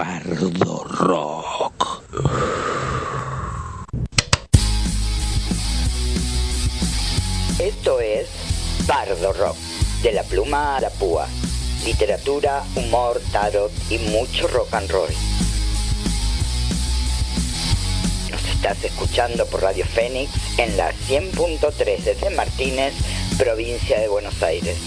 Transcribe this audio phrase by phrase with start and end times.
[0.00, 2.02] Bardo Rock.
[7.58, 8.26] Esto es
[8.86, 9.56] Bardo Rock,
[10.02, 11.28] de la pluma a la púa.
[11.84, 15.10] Literatura, humor, tarot y mucho rock and roll.
[18.30, 22.94] Nos estás escuchando por Radio Fénix en la 100.3 desde Martínez,
[23.36, 24.78] provincia de Buenos Aires.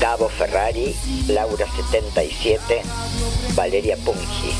[0.00, 0.96] Diario Ferrari,
[1.28, 2.82] Laura 77,
[3.54, 4.52] Valeria Pungi.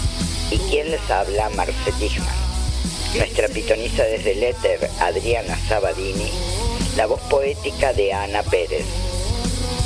[0.50, 1.48] ¿Y quién les habla?
[1.50, 2.28] Marce Dichman.
[3.16, 6.30] Nuestra pitoniza desde el éter, Adriana Sabadini.
[6.96, 8.84] La voz poética de Ana Pérez.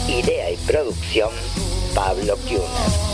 [0.08, 1.30] Idea y producción,
[1.94, 3.13] Pablo Kuhner.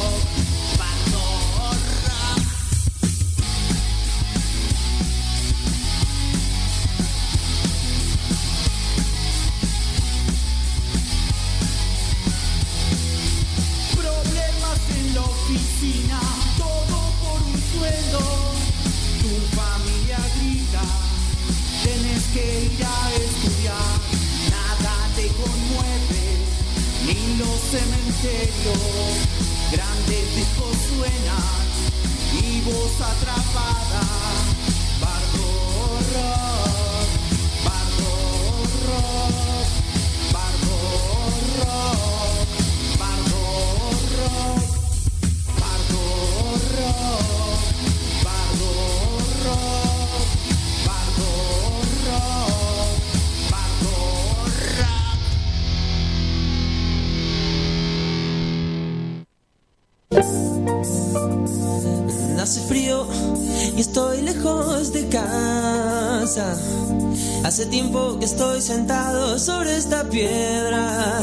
[68.71, 71.19] Sentado sobre esta piedra.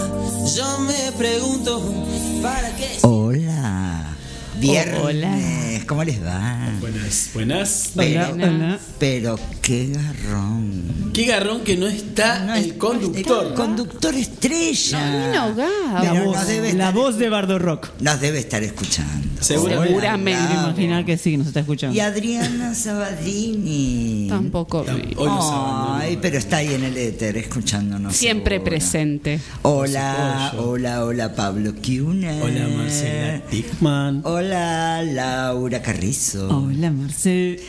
[0.54, 1.82] Yo me pregunto,
[2.44, 2.98] ¿para qué?
[3.04, 4.04] Hola.
[4.60, 5.00] Viernes.
[5.02, 5.40] Hola.
[5.88, 6.68] ¿Cómo les va?
[6.82, 7.92] Buenas, buenas.
[7.96, 8.80] Pero, Hola, hola.
[9.00, 11.12] pero qué garrón.
[11.14, 13.48] Qué garrón que no está No el conductor.
[13.48, 15.30] El conductor estrella.
[15.34, 15.56] Gabo.
[16.00, 17.90] Pero La voz, la voz de Bardo Rock.
[18.00, 19.28] Nos debe estar escuchando.
[19.42, 20.54] Seguramente.
[20.54, 21.94] Imaginar que sí, que nos está escuchando.
[21.94, 24.28] Y Adriana Sabadini.
[24.30, 24.86] Tampoco.
[25.18, 25.30] Hoy.
[26.02, 28.16] Ay, pero está ahí en el éter escuchándonos.
[28.16, 29.42] Siempre presente.
[29.64, 32.42] Hola, hola, hola Pablo Kuhner.
[32.42, 34.22] Hola Marcela Dickman.
[34.24, 36.48] Hola Laura Carrizo.
[36.48, 37.60] Hola, Marce.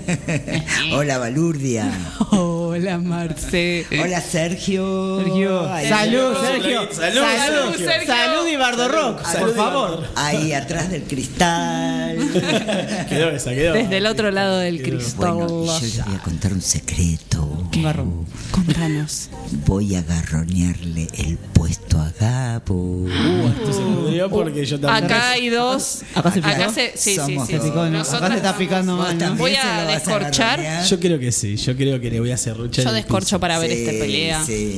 [0.94, 1.90] hola Balurdia.
[2.30, 3.86] Hola, Marce.
[4.00, 5.20] Hola Sergio.
[5.22, 5.72] Sergio.
[5.72, 6.80] Ay, Salud, Sergio.
[6.92, 6.94] Sergio.
[6.94, 8.06] Salud, Salud, Sergio.
[8.14, 10.04] Salud y Bardo Rock, Salud por favor.
[10.16, 12.16] Ahí atrás del cristal.
[13.08, 13.74] Quedó esa, quedó.
[13.74, 14.96] Desde el otro lado del Quedó.
[14.98, 15.32] cristal.
[15.34, 17.61] Bueno, yo les voy a contar un secreto.
[17.72, 18.26] Qué garrón.
[18.50, 19.30] Contanos.
[19.66, 22.74] Voy a garronearle el puesto a Gabo.
[22.74, 25.04] Uh, esto se porque yo también.
[25.04, 26.02] Acá hay dos.
[26.14, 26.92] Acá, Acá se.
[26.94, 27.34] Sí, sí, somos sí.
[27.36, 27.46] dos.
[27.46, 27.52] sí.
[27.54, 27.80] Se picó.
[27.80, 29.34] Acá se está estamos- picando mal, ¿no?
[29.36, 30.84] Voy ¿También se a a descorchar.
[30.86, 32.82] Yo creo que sí, yo creo que le voy a hacer rucha.
[32.82, 34.44] Yo descorcho para ver Sí, esta pelea.
[34.44, 34.76] sí.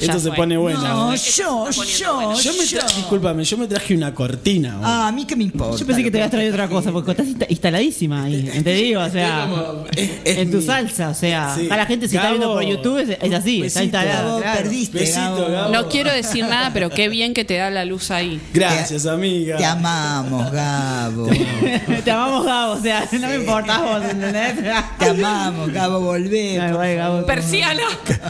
[0.00, 0.80] Esto se pone bueno.
[0.82, 2.34] No, yo, yo.
[2.40, 2.78] Yo me yo.
[2.80, 4.78] traje, discúlpame, yo me traje una cortina.
[4.82, 5.78] Ah, a mí que me importa.
[5.78, 8.50] Yo pensé que te habías traído otra cosa, porque estás insta- instaladísima ahí.
[8.62, 11.66] Te digo, o sea, como- es- es en tu mi- salsa, o sea, Sí.
[11.66, 14.04] acá la gente si está viendo por YouTube es, es así, está.
[14.04, 14.62] Gabo, claro.
[14.62, 15.72] perdiste, Besito, Gabo.
[15.72, 18.40] No quiero decir nada, pero qué bien que te da la luz ahí.
[18.52, 19.56] Gracias, amiga.
[19.56, 21.28] Te amamos, Gabo.
[22.04, 24.54] Te amamos, Gabo, o sea, no me importás vos, ¿entendés?
[24.98, 26.56] Te amamos, Gabo, volvé.
[26.56, 27.24] Gabo.
[27.26, 27.82] Persiana.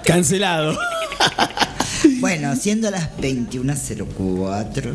[0.05, 0.79] Cancelado.
[2.19, 4.95] Bueno, siendo las 21.04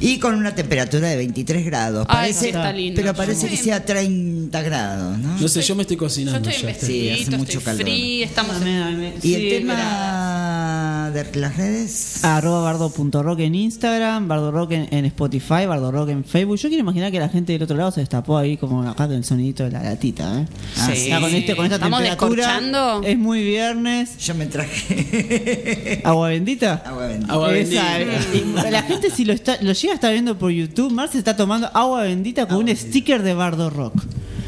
[0.00, 2.06] y con una temperatura de 23 grados.
[2.08, 3.00] Ay, Parece, sí, está lindo.
[3.00, 5.38] Pero parece que sea 30 grados, ¿no?
[5.38, 6.48] No sé, yo me estoy Yo cocinando.
[6.50, 6.80] estoy en ya.
[6.86, 7.82] Sí, hace mucho estoy calor.
[7.82, 8.80] free, estamos Dame, en...
[8.80, 9.12] dame.
[9.22, 12.24] y el tema de las redes.
[12.24, 16.56] Arroba bardo.rock en Instagram, bardorock en, en Spotify, bardorock en Facebook.
[16.58, 19.16] Yo quiero imaginar que la gente del otro lado se destapó ahí como acá con
[19.16, 20.40] el sonidito de la latita.
[20.42, 20.46] ¿eh?
[20.76, 20.96] Ah, Sí.
[21.04, 21.08] sí.
[21.10, 23.02] Ya con, este, con esta ¿Estamos temperatura descorchando?
[23.06, 24.16] es muy viernes.
[24.18, 26.82] Yo me traje ¿Agua bendita?
[26.86, 27.32] agua bendita.
[27.32, 28.70] Agua bendita.
[28.70, 31.68] la gente si lo, está, lo llega a estar viendo por YouTube, Marce está tomando
[31.74, 33.94] agua bendita con un sticker de Bardo Rock.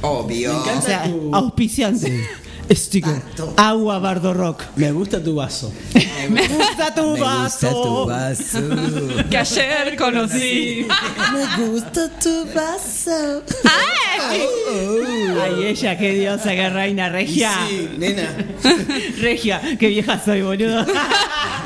[0.03, 0.53] Obvio.
[0.53, 0.83] Me O encanta.
[0.87, 2.27] sea, tu- auspiciante.
[2.71, 3.13] Sticker.
[3.37, 3.55] Bardo.
[3.59, 4.63] Agua Bardo Rock.
[4.77, 5.71] Me gusta tu vaso.
[6.31, 8.07] Me gusta tu Me gusta tu vaso.
[8.07, 8.59] vaso.
[9.31, 10.87] Que ayer conocí.
[11.35, 13.43] Me gusta tu vaso.
[14.23, 17.51] Ay, ella, qué diosa, qué reina regia.
[17.69, 18.35] Sí, nena.
[19.21, 20.87] Regia, qué vieja soy, boludo.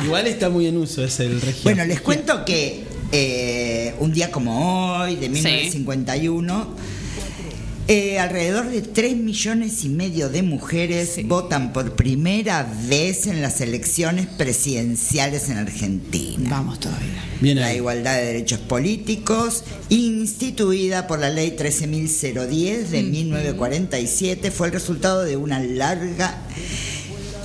[0.05, 1.63] Igual está muy en uso ese el regio.
[1.63, 6.77] Bueno, les cuento que eh, un día como hoy, de 1951,
[7.89, 13.61] Eh, alrededor de 3 millones y medio de mujeres votan por primera vez en las
[13.61, 16.51] elecciones presidenciales en Argentina.
[16.51, 17.23] Vamos todavía.
[17.41, 24.73] Bien La igualdad de derechos políticos, instituida por la ley 13.010 de 1947, fue el
[24.73, 26.43] resultado de una larga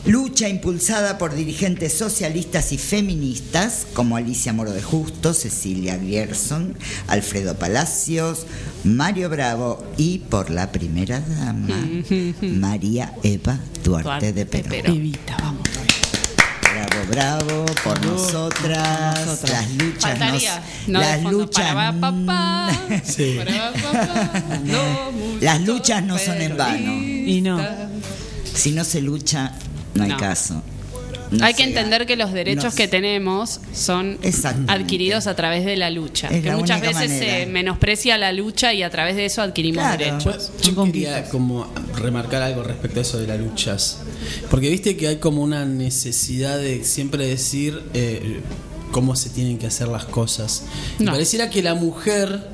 [0.06, 6.76] lucha impulsada por dirigentes socialistas y feministas como Alicia Moro de Justo, Cecilia Gerson,
[7.08, 8.46] Alfredo Palacios,
[8.84, 11.88] Mario Bravo y por la primera dama,
[12.42, 14.70] María Eva Duarte, Duarte de Perón.
[14.72, 14.96] Perón.
[14.98, 15.62] Evita, vamos.
[16.74, 19.52] Bravo, bravo, por nosotras, nosotras.
[19.52, 20.64] las luchas Faltaría.
[20.88, 22.72] no, las fondo, luchas para, papá,
[23.04, 23.36] Sí.
[23.38, 24.80] para, papá, no,
[25.42, 26.92] Las luchas no son en vano.
[26.94, 27.60] Y no.
[28.56, 29.54] Si no se lucha,
[29.96, 30.18] no hay No.
[30.18, 30.62] caso.
[31.32, 34.18] No Hay que entender que los derechos No que tenemos son
[34.68, 36.28] adquiridos a través de la lucha.
[36.28, 37.38] Es que la muchas veces manera.
[37.40, 39.98] se menosprecia la lucha y a través de eso adquirimos Claro.
[39.98, 40.52] derechos.
[40.52, 44.00] Pues, Son yo quería como remarcar algo respecto a eso de las luchas.
[44.50, 48.42] Porque viste que hay como una necesidad de siempre decir eh,
[48.92, 50.64] cómo se tienen que hacer las cosas.
[51.00, 51.14] Y No.
[51.14, 52.46] pareciera que la mujer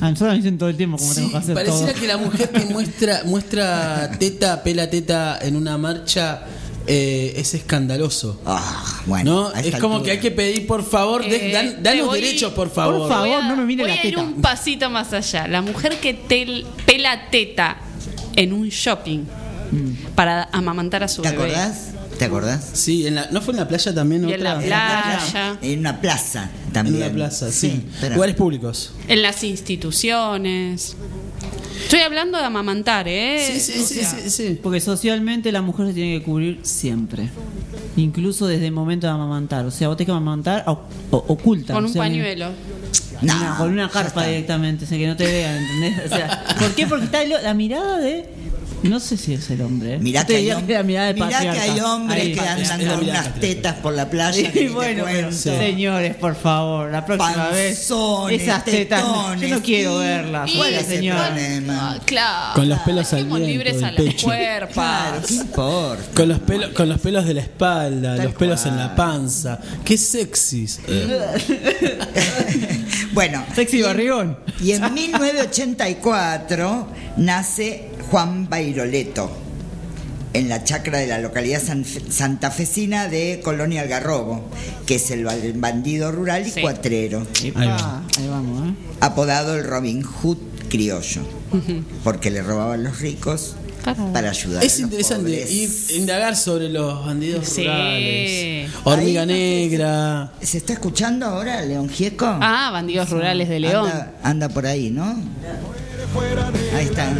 [0.00, 2.00] A nosotros nos dicen todo el tiempo cómo Sí, tenemos que hacer pareciera todo.
[2.00, 6.42] que la mujer que muestra, muestra teta, pela teta en una marcha
[6.86, 8.40] eh, es escandaloso.
[8.46, 9.52] Ah, bueno, ¿No?
[9.54, 10.04] Es como altura.
[10.04, 12.98] que hay que pedir, por favor, de- Eh, dan, te voy- derechos, por favor.
[12.98, 13.42] Por favor.
[13.42, 14.22] A- no me mire voy la a ir teta.
[14.22, 15.46] un pasito más allá.
[15.48, 17.78] La mujer que tel- pela teta
[18.36, 19.24] en un shopping
[20.14, 21.42] para amamantar a su ¿Te bebé.
[21.56, 21.93] acordás?
[22.18, 22.70] ¿Te acordás?
[22.74, 24.28] Sí, en la, ¿no fue en la playa también?
[24.28, 24.66] Y en la otra?
[24.66, 25.58] playa.
[25.62, 26.96] En una plaza En también.
[26.96, 27.84] una plaza, sí.
[28.00, 28.92] pero- Lugares públicos.
[29.08, 30.96] En las instituciones.
[31.82, 33.44] Estoy hablando de amamantar, ¿eh?
[33.46, 34.58] Sí, sí, O sí, sea, sí, sí.
[34.62, 37.28] Porque socialmente la mujer se tiene que cubrir siempre.
[37.96, 39.66] Incluso desde el momento de amamantar.
[39.66, 40.80] O sea, vos tenés que amamantar o-
[41.10, 41.74] o- oculta.
[41.74, 42.50] Con o un sea, pañuelo.
[43.22, 46.12] No, una- con una carpa directamente, o sea, que no te vean, ¿entendés?
[46.12, 46.86] O sea, ¿por qué?
[46.86, 48.28] Porque está el- la mirada de.
[48.84, 49.94] No sé si es el hombre.
[49.94, 49.98] ¿eh?
[49.98, 52.32] Mirá que, hay, hom- que la mirada de mirá que hay hombres Ahí.
[52.34, 54.52] que andan con unas tetas por la playa.
[54.52, 57.88] te bueno, pero, señores, por favor, la próxima Panzones,
[58.30, 60.50] vez esas tetas, no- yo tetones, no quiero y- verlas.
[60.54, 61.16] ¿Cuál Oiga, es el señor.
[61.26, 61.90] problema?
[61.92, 62.54] Ah, claro.
[62.54, 64.26] Con los pelos al viento libres a las pecho.
[64.26, 64.74] cuerpas.
[64.74, 66.04] Claro, ¿qué importa?
[66.14, 68.74] Con los, pelos, con los pelos de la espalda, Tal los pelos cual.
[68.74, 69.58] en la panza.
[69.84, 70.80] Qué sexys.
[73.12, 74.38] Bueno, Sexy y en- barrigón.
[74.60, 79.30] Y en 1984 nace Juan Bairoleto
[80.32, 84.42] en la chacra de la localidad san- santafesina de Colonia Algarrobo,
[84.84, 86.60] que es el ba- bandido rural y Sí.
[86.60, 88.02] cuatrero, Ahí ahí, va.
[88.28, 88.74] vamos, ¿eh?
[89.00, 91.22] apodado el Robin Hood criollo,
[92.02, 93.54] porque le robaban los ricos
[93.84, 94.64] Para- ayudar.
[94.64, 95.52] Es a los interesante pobres.
[95.52, 95.70] ir,
[96.00, 97.62] indagar sobre los bandidos Sí.
[97.62, 98.70] rurales.
[98.82, 100.32] Hormiga Ahí negra.
[100.42, 102.26] ¿Se está escuchando ahora León Gieco?
[102.26, 103.88] Ah, bandidos rurales de León.
[103.88, 105.14] Anda, anda por ahí, ¿no?
[106.76, 107.12] Ahí está.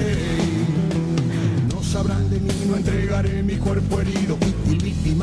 [1.94, 4.37] No sabrán de mí, no entregaré mi cuerpo herido.
[4.37, 5.14] Piti,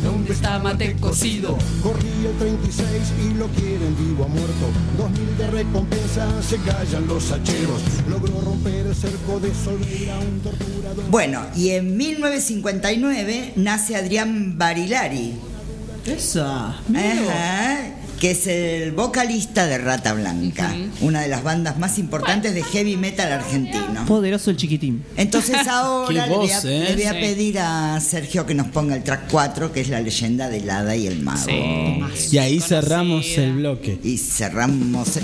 [0.00, 1.58] ¿dónde está mate cocido?
[1.82, 2.86] Corrí el 36
[3.26, 4.70] y lo quieren vivo a muerto.
[4.96, 7.82] Dos mil de recompensa, se callan los hacheros.
[8.08, 11.04] Logró romper el cerco de Solveira, un torturador.
[11.10, 15.34] Bueno, y en 1959 nace Adrián Barilari,
[16.06, 16.78] Esa.
[16.78, 22.62] ajá, que es el vocalista de Rata Blanca, una de las bandas más importantes de
[22.62, 24.04] heavy metal argentino.
[24.06, 25.04] Poderoso el chiquitín.
[25.16, 26.84] Entonces ahora le voy, a, ¿eh?
[26.88, 27.20] le voy a Sí.
[27.20, 30.96] pedir a Sergio que nos ponga el track 4, que es la leyenda del hada
[30.96, 31.46] y el mago.
[31.46, 32.36] Sí.
[32.36, 32.80] Y ahí Conocida.
[32.82, 33.98] cerramos el bloque.
[34.02, 35.16] Y cerramos.
[35.16, 35.22] el-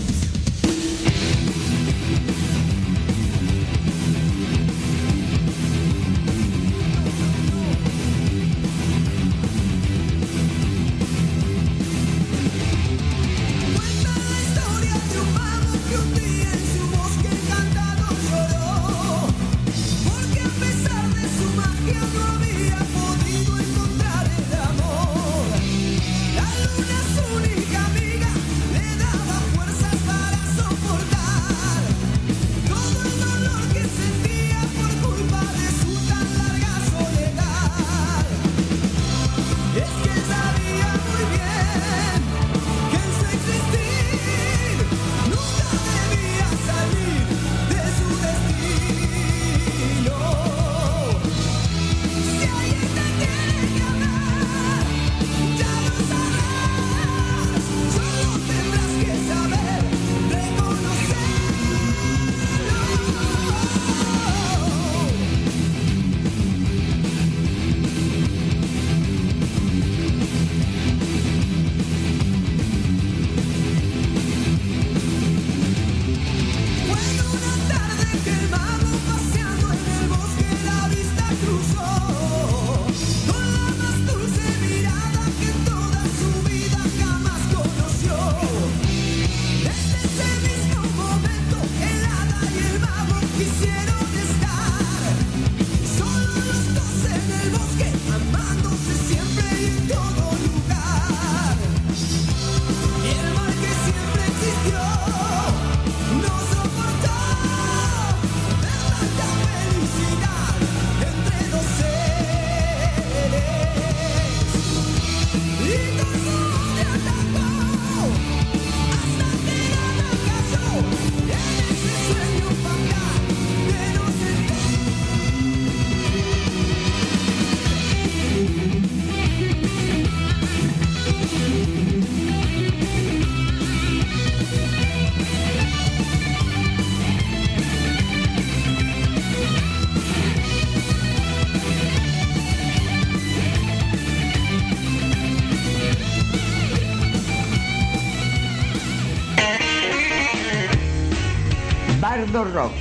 [152.34, 152.72] Bardo Rock,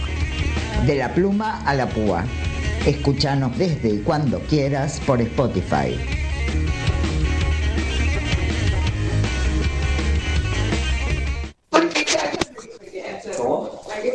[0.88, 2.24] de la pluma a la púa.
[2.88, 5.96] Escúchanos desde y cuando quieras por Spotify.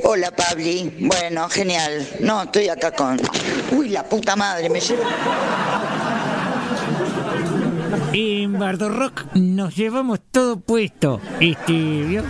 [0.02, 2.08] Hola Pabli, bueno, genial.
[2.18, 3.20] No, estoy acá con...
[3.70, 5.04] Uy, la puta madre, me lleva...
[8.12, 11.20] En Bardo Rock nos llevamos todo puesto.
[11.38, 12.24] Este, ¿vio?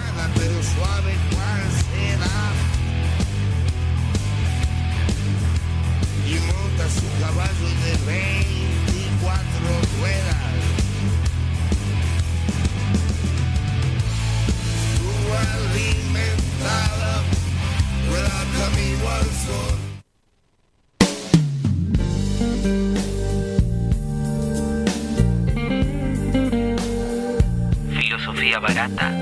[27.91, 29.13] Filosofía barata.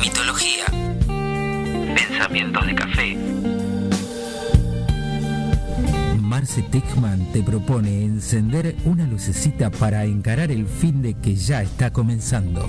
[0.00, 0.64] Mitología.
[1.94, 3.16] Pensamientos de café.
[6.20, 11.92] Marce Techman te propone encender una lucecita para encarar el fin de que ya está
[11.92, 12.66] comenzando.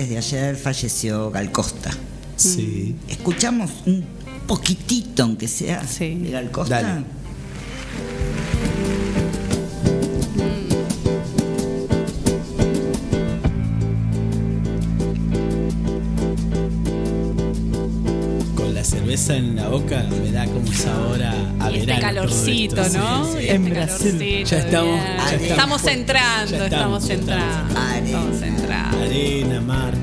[0.00, 1.90] Antes de ayer falleció Gal Costa.
[2.34, 2.96] Sí.
[3.06, 4.02] Escuchamos un
[4.46, 6.80] poquitito, aunque sea, de Gal Costa.
[6.80, 7.04] Dale.
[18.56, 22.00] Con la cerveza en la boca me da como sabor a, a Y este verano
[22.00, 22.98] calorcito, todo esto.
[22.98, 23.32] ¿no?
[23.34, 23.48] Sí, sí.
[23.48, 27.04] Este calorcito Ya estamos, ya estamos, entrando, Ya estamos.
[27.04, 28.39] Estamos entrando.
[29.02, 29.94] Arena, mar.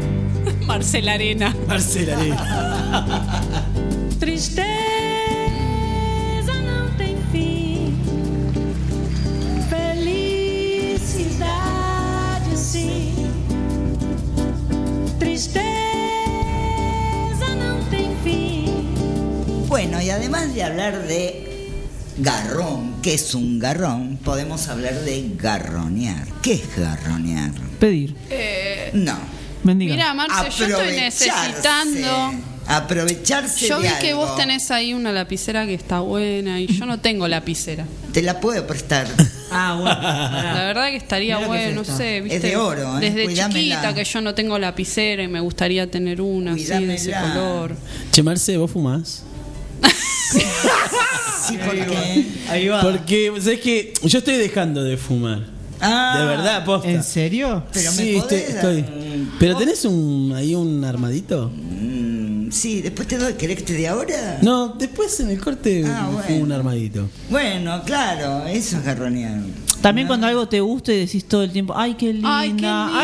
[0.66, 1.54] Marcela Arena.
[1.66, 2.36] Marcela Arena.
[4.20, 4.68] Tristeza
[6.64, 7.96] não tem fim,
[9.68, 11.36] felicidade
[12.56, 13.30] sim.
[15.18, 15.58] Tristeza
[17.56, 18.66] não tem fim.
[19.68, 21.72] Bueno, y además de hablar de
[22.18, 26.26] garrón, que es un garrón, podemos hablar de garronear.
[26.42, 27.67] ¿Qué es garronear?
[27.78, 28.14] Pedir.
[28.30, 29.16] Eh, No.
[29.64, 31.00] Mira, Marce, yo estoy Aprovecharse.
[31.00, 32.32] necesitando.
[32.66, 34.26] Aprovecharse Yo de vi que algo.
[34.26, 37.84] vos tenés ahí una lapicera que está buena y yo no tengo lapicera.
[38.12, 39.06] Te la puedo prestar.
[39.50, 39.98] Ah, bueno.
[40.54, 42.48] La verdad que estaría que bueno, es no sé, Es ¿viste?
[42.48, 43.00] de oro, ¿eh?
[43.00, 43.58] Desde Cuidámela.
[43.58, 47.32] chiquita que yo no tengo lapicera y me gustaría tener una así de ese Cuidámela.
[47.34, 47.76] color.
[48.12, 49.22] Che, Marce, ¿vos fumás?
[51.48, 52.26] Sí, porque.
[52.50, 52.82] Ahí va.
[52.82, 55.46] Porque, ¿sabes que Yo estoy dejando de fumar.
[55.80, 56.88] Ah, de verdad, posta.
[56.88, 57.64] ¿En serio?
[57.72, 58.84] Pero sí, me estoy, dar
[59.38, 61.50] ¿Pero tenés un, ahí un armadito?
[61.54, 63.34] Mm, sí, después te doy.
[63.34, 64.38] ¿Querés que te dé ahora?
[64.42, 66.44] No, después en el corte Ah, bueno.
[66.44, 67.08] un armadito.
[67.30, 69.40] Bueno, claro, eso es garronear.
[69.82, 72.38] También cuando algo te gusta y decís todo el tiempo, ay, qué linda.
[72.40, 72.52] Ay,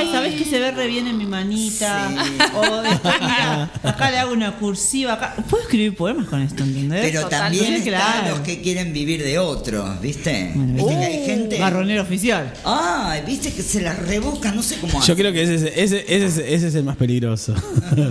[0.06, 0.12] qué.
[0.12, 2.10] ¿sabés que se ve re bien en mi manita?
[2.10, 2.38] Sí.
[2.56, 5.14] O después, mira, acá le hago una cursiva.
[5.14, 5.34] Acá.
[5.48, 7.00] Puedo escribir poemas con esto, ¿entendés?
[7.12, 8.30] Pero también están claro.
[8.36, 10.52] los que quieren vivir de otros, ¿viste?
[10.54, 11.58] Bueno, ¿Viste uh, que hay gente?
[11.58, 12.52] Garronero oficial.
[12.64, 14.50] Ay, ¿viste que se las rebusca?
[14.52, 15.16] No sé cómo Yo hacen.
[15.16, 17.54] creo que ese, es- ese, ese, es- ese es el más peligroso.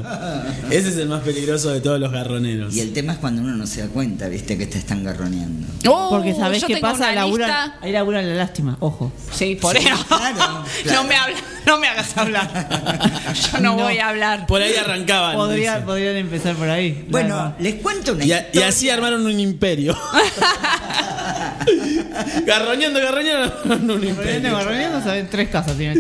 [0.72, 2.76] ese es el más peligroso de todos los garroneros.
[2.76, 4.58] Y el tema es cuando uno no se da cuenta, ¿viste?
[4.58, 5.68] Que te están garroneando.
[5.88, 9.12] Oh, Porque sabés yo qué pasa, laburan, ahí laburan la lástima, ojo.
[9.34, 10.06] Sí, por Sí, eso.
[10.08, 10.64] claro, claro.
[10.94, 13.34] No me habla, no me hagas hablar.
[13.34, 13.84] Yo no, No.
[13.84, 14.46] voy a hablar.
[14.46, 15.36] Por ahí arrancaban.
[15.36, 17.06] Podría- podrían empezar por ahí.
[17.10, 17.56] Bueno, Claro.
[17.60, 18.68] les cuento una Y, a- y historia.
[18.68, 19.98] así armaron un imperio.
[22.46, 24.56] garroñando, garroñando, armaron un Garroneando, imperio.
[24.58, 26.00] garroneando, saben, tres casas tiene.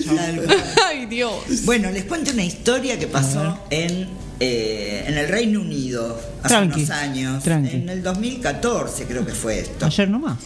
[0.88, 1.33] Ay, Dios.
[1.63, 6.79] Bueno, les cuento una historia que pasó en, eh, en el Reino Unido hace Tranqui,
[6.81, 7.43] unos años.
[7.43, 7.75] tranqui.
[7.77, 9.86] En el 2014 creo que fue esto.
[9.86, 10.38] Ayer nomás.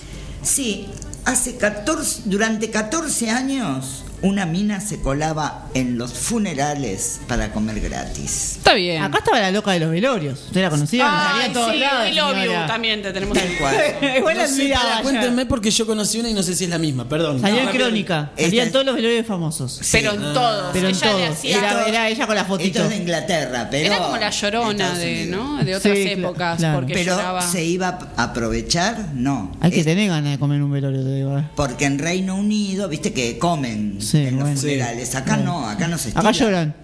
[0.44, 0.88] Sí,
[1.27, 8.56] hace 14, durante 14 años una mina se colaba en los funerales para comer gratis.
[8.58, 9.04] Está bien.
[9.04, 10.40] Acá estaba la loca de los velorios.
[10.48, 11.06] ¿Usted la conocía?
[11.08, 12.68] Ay, Salía a todos sí, lados, we love you, señora.
[12.68, 13.76] también te tenemos Tal cual.
[14.18, 15.00] Igual la No sé, ya.
[15.04, 17.40] cuéntenme porque yo conocí una y no sé si es la misma, perdón.
[17.42, 18.32] Salía No, en crónica.
[18.36, 19.80] Esta Salía en es- todos los velorios famosos.
[19.92, 20.70] Pero en todos.
[20.74, 21.30] Pero en ella le todos.
[21.38, 22.84] hacía- Era, era ella con la Esto fotito.
[22.84, 23.86] es de Inglaterra, pero.
[23.86, 25.46] Era como la llorona Estados de, Unidos.
[25.46, 25.64] ¿no?
[25.64, 26.76] de otras Sí, cla- épocas, claro.
[26.80, 27.42] porque Pero lloraba.
[27.42, 29.52] se iba a aprovechar, no.
[29.62, 31.38] Hay que Es- tener ganas de comer un velorio, te digo.
[31.38, 31.44] eh.
[31.56, 34.60] Porque en Reino Unido, viste que comen Sí, en los bueno.
[34.60, 35.16] funerales.
[35.16, 35.60] Acá Bueno.
[35.62, 36.46] no, acá no se Acá estila.
[36.48, 36.76] lloran.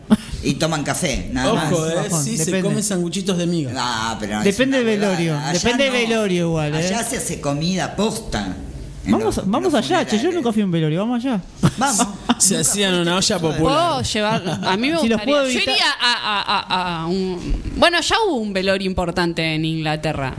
[0.44, 1.72] Y toman café, nada más.
[1.72, 2.68] Ojo, eh, bajón, sí, se depende.
[2.70, 4.18] come sanguchitos de miga.
[4.20, 5.54] Pero es Depende del velorio, huevada.
[5.54, 6.78] depende del velorio igual, ¿eh?
[6.80, 8.56] Allá se hace comida posta.
[9.06, 10.18] Vamos, los- vamos los allá, che.
[10.18, 11.00] Yo nunca fui a un velorio.
[11.00, 11.42] Vamos allá.
[11.78, 12.08] Vamos.
[12.40, 13.60] Se hacían una olla popular.
[13.60, 14.60] Puedo llevar.
[14.66, 15.26] A mí me Si los gustaría.
[15.26, 17.62] puedo Yo iría a, a- a- a un.
[17.78, 20.34] Bueno, ya hubo un velorio importante en Inglaterra.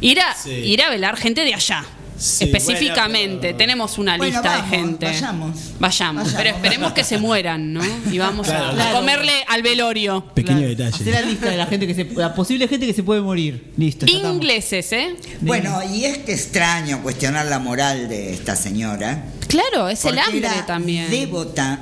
[0.00, 0.50] Ir a, Sí.
[0.50, 1.84] ir a velar gente de allá.
[2.18, 5.06] Sí, Específicamente, bueno, tenemos una Bueno, lista vamos, de gente.
[5.06, 5.50] vayamos.
[5.78, 6.32] Vayamos, Vayamos.
[6.34, 7.82] pero esperemos que se mueran, ¿no?
[8.10, 8.64] Y vamos Claro.
[8.64, 8.96] a, a Claro.
[8.98, 10.24] comerle al velorio.
[10.34, 11.10] Pequeño Hacer detalle.
[11.10, 13.72] la lista de la gente que se, la posible gente que se puede morir.
[13.76, 14.06] Listo.
[14.06, 15.16] Ingleses, ¿eh?
[15.42, 19.26] Bueno, y es que extraño cuestionar la moral de esta señora.
[19.48, 21.10] Claro, es el hambre era también.
[21.10, 21.78] devota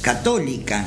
[0.00, 0.84] católica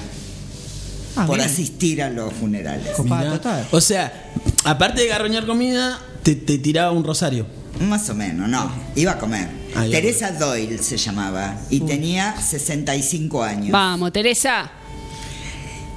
[1.16, 1.50] Ah, por bien.
[1.50, 2.98] asistir a los funerales.
[3.04, 3.40] Mirá.
[3.72, 4.32] O sea,
[4.64, 7.48] aparte de garroñar comida, te, te tiraba un rosario.
[7.82, 8.72] Más o menos, no.
[8.96, 9.48] Iba a comer.
[9.92, 13.72] Teresa Doyle se llamaba y tenía 65 años.
[13.72, 14.72] Vamos, Teresa.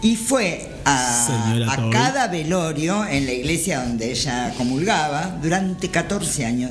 [0.03, 6.71] Y fue a, cada velorio en la iglesia donde ella comulgaba durante 14 años.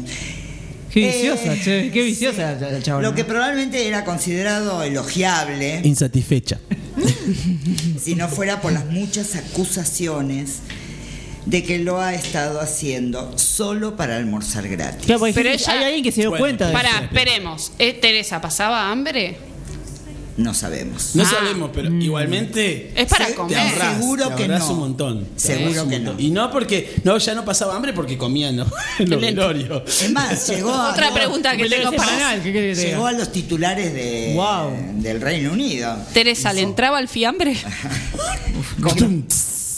[0.91, 1.91] Qué Eh, viciosa, che.
[1.91, 3.01] Qué viciosa la, la.
[3.01, 6.59] Lo que probablemente era considerado elogiable Insatisfecha.
[8.01, 10.59] si no fuera por las muchas acusaciones
[11.49, 15.05] de que lo ha estado haciendo solo para almorzar gratis.
[15.07, 17.03] Claro, Pero hay ella- alguien que se dio Bueno, cuenta de Pará, eso.
[17.05, 17.71] esperemos.
[17.79, 19.37] ¿Eh, Teresa, ¿pasaba hambre?
[20.37, 21.15] No sabemos.
[21.15, 21.25] No Ah.
[21.25, 22.93] sabemos, pero igualmente.
[22.95, 23.57] Es para comer.
[23.57, 24.69] Te ahorrás, Seguro te que no.
[24.71, 25.25] un montón.
[25.35, 26.15] Te Seguro un que montón.
[26.17, 26.21] no.
[26.23, 26.95] Y no porque.
[27.03, 28.65] No, ya no pasaba hambre porque comían ¿no?
[28.99, 29.19] Lento.
[29.19, 30.01] velorios.
[30.03, 33.11] Es más, llegó a, Otra pregunta que tengo para semanal, ¿qué querés que llegó a
[33.11, 35.01] los titulares de, Wow.
[35.01, 35.97] del Reino Unido.
[36.13, 37.57] Teresa, ¿le entraba el fiambre?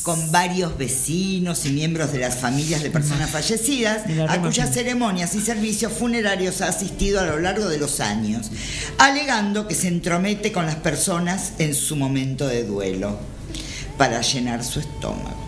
[0.04, 4.74] con, varios vecinos y miembros de las familias de personas fallecidas, Y la a cuyas
[4.74, 8.52] ceremonias y servicios funerarios ha asistido a lo largo de los años,
[8.98, 13.18] alegando que se entromete con las personas en su momento de duelo
[13.98, 15.41] para llenar su estómago.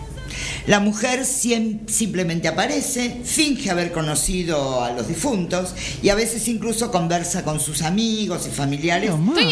[0.66, 7.44] La mujer simplemente aparece, finge haber conocido a los difuntos y a veces incluso conversa
[7.44, 9.34] con sus amigos y familiares igual.
[9.34, 9.44] Con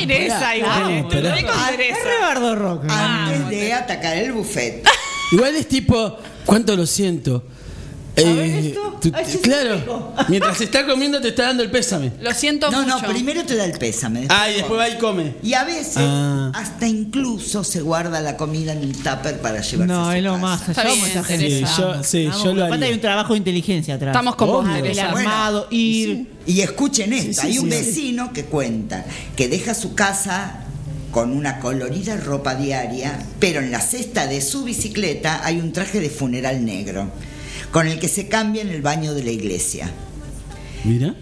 [1.55, 2.55] Ah, Teresa.
[2.55, 2.85] Rock.
[2.89, 4.85] antes de atacar el buffet.
[5.33, 7.45] Igual es tipo, ¿cuánto lo siento?
[8.15, 8.99] Ver, Eh, esto.
[9.01, 12.13] tú- Ay, claro, mientras está comiendo te está dando el pésame.
[12.21, 13.01] Lo siento No, mucho.
[13.01, 14.27] no, primero te da el pésame.
[14.29, 15.35] Ah, y después va y come.
[15.43, 16.53] Y a veces Ah.
[16.55, 20.23] hasta incluso se guarda la comida en un tupper para llevarse No, a su es
[20.25, 20.43] lo casa.
[20.43, 20.69] más.
[20.69, 21.49] Está Yo amo bien, esa gente.
[21.49, 22.87] Sí, yo- sí, Vamos, yo lo haría.
[22.87, 24.11] hay un trabajo de inteligencia atrás.
[24.13, 26.27] Estamos con vos, El armado, ir.
[26.47, 27.77] Y escuchen esto, sí, hay un sí.
[27.79, 29.05] vecino que cuenta
[29.37, 30.59] que deja su casa
[31.13, 36.01] con una colorida ropa diaria, pero en la cesta de su bicicleta hay un traje
[36.01, 37.11] de funeral negro,
[37.71, 39.91] con el que se cambia en el baño de la iglesia.
[40.85, 41.15] Mira.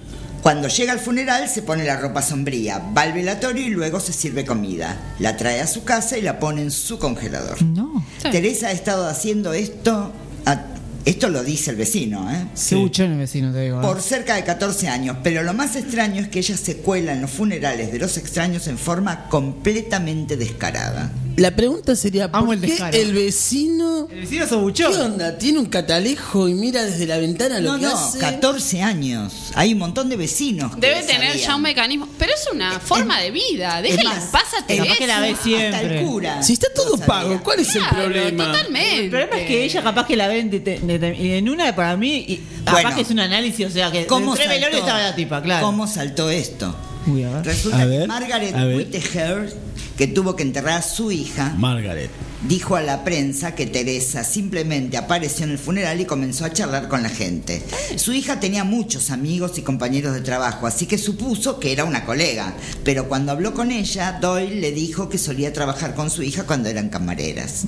[0.43, 4.15] Cuando llega al funeral se pone la ropa sombría, va al velatorio y luego se
[4.15, 5.15] sirve comida.
[5.19, 7.61] La trae a su casa y la pone en su congelador.
[7.63, 8.05] No.
[8.23, 8.31] Sí.
[8.31, 10.11] Teresa ha estado haciendo esto,
[10.47, 10.65] a-
[11.05, 12.47] esto lo dice el vecino, ¿eh?
[12.69, 13.81] Qué buchón el vecino, te digo.
[13.81, 13.83] ¿eh?
[13.83, 17.21] por cerca de 14 años, pero lo más extraño es que ella se cuela en
[17.21, 21.11] los funerales de los extraños en forma completamente descarada.
[21.37, 22.97] La pregunta sería, Amo ¿por el qué descaro.
[22.97, 24.09] el vecino...
[24.11, 25.39] El vecino es ¿Qué onda?
[25.39, 28.19] ¿Tiene un catalejo y mira desde la ventana lo No, que no, hace?
[28.19, 29.33] 14 años.
[29.55, 30.75] Hay un montón de vecinos.
[30.75, 31.47] que Debe tener sabían.
[31.49, 32.09] ya un mecanismo.
[32.19, 33.81] Pero es una forma de vida.
[33.81, 34.25] Déjenla más,
[34.59, 34.85] es Teresa.
[34.85, 36.01] capaz que la ve Hasta siempre.
[36.01, 36.43] el cura.
[36.43, 37.07] Si está todo sabía.
[37.07, 38.45] pago, ¿cuál es el Claro, problema?
[38.53, 39.05] Totalmente.
[39.05, 41.75] El problema es que ella capaz que la ven de- de- de- y en una
[41.75, 42.97] para mí, y capaz Bueno.
[42.97, 45.65] que es un análisis, o sea que ¿Cómo saltó, velorios estaba la tipa, claro.
[45.65, 46.75] ¿Cómo saltó esto?
[47.07, 47.47] Uy, a ver.
[47.47, 48.77] Resulta A que Margaret a ver.
[48.77, 49.57] Whittaker,
[49.97, 52.11] que tuvo que enterrar a su hija, Margaret.
[52.49, 56.89] dijo a la prensa que Teresa simplemente apareció en el funeral y comenzó a charlar
[56.89, 57.63] con la gente.
[57.97, 62.05] Su hija tenía muchos amigos y compañeros de trabajo, así que supuso que era una
[62.07, 62.55] colega.
[62.85, 66.69] Pero cuando habló con ella, Doyle le dijo que solía trabajar con su hija cuando
[66.69, 67.65] eran camareras.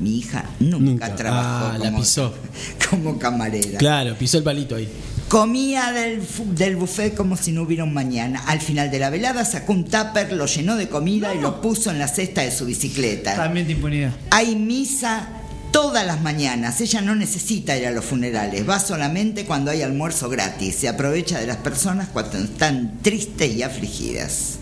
[0.00, 1.14] Mi hija nunca, Nunca.
[1.16, 2.34] trabajó Ah, la como, pisó.
[2.90, 3.78] como camarera.
[3.78, 4.88] Claro, pisó el palito ahí.
[5.28, 6.22] Comía del,
[6.54, 8.44] del buffet como si no hubiera un mañana.
[8.46, 11.90] Al final de la velada sacó un tupper, lo llenó de comida y lo puso
[11.90, 13.34] en la cesta de su bicicleta.
[13.34, 14.12] También de impunidad.
[14.30, 15.28] Hay misa
[15.72, 16.80] todas las mañanas.
[16.80, 18.68] Ella no necesita ir a los funerales.
[18.68, 20.76] Va solamente cuando hay almuerzo gratis.
[20.76, 24.58] Se aprovecha de las personas cuando están tristes y afligidas.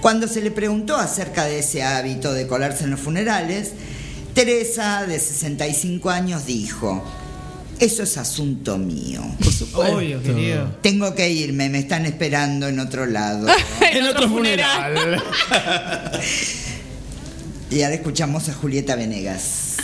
[0.00, 3.72] Cuando se le preguntó acerca de ese hábito de colarse en los funerales,
[4.34, 7.04] Teresa, de 65 años, dijo,
[7.80, 9.22] eso es asunto mío.
[9.74, 10.76] Obvio, querido.
[10.82, 13.48] Tengo que irme, me están esperando en otro lado.
[13.92, 15.22] en otro funeral.
[17.70, 19.76] y ahora escuchamos a Julieta Venegas.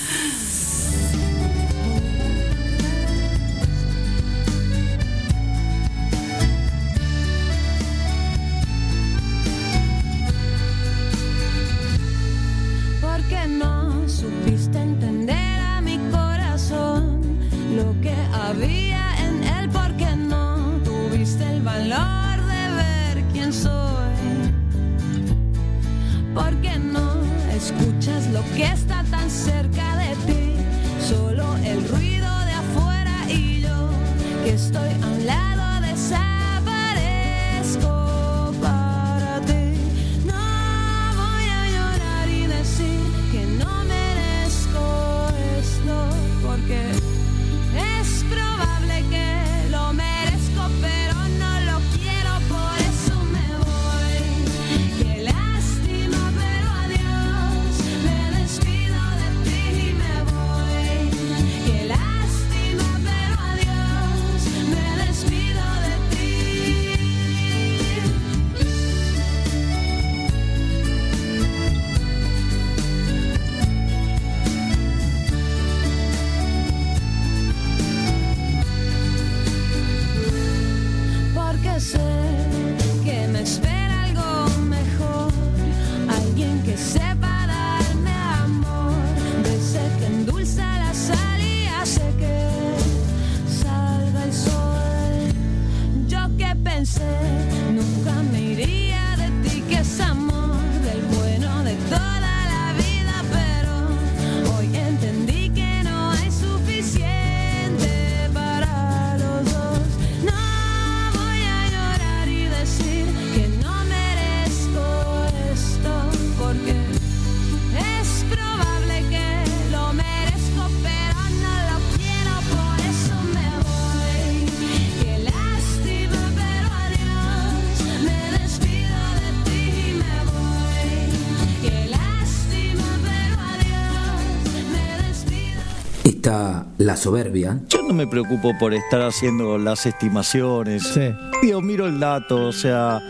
[136.96, 137.60] La soberbia.
[137.68, 140.98] Yo no me preocupo por estar haciendo las estimaciones.
[141.42, 143.02] Digo, miro el dato, o sea,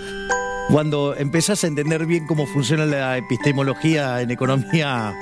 [0.70, 5.14] cuando empezás a entender bien cómo funciona la epistemología en economía,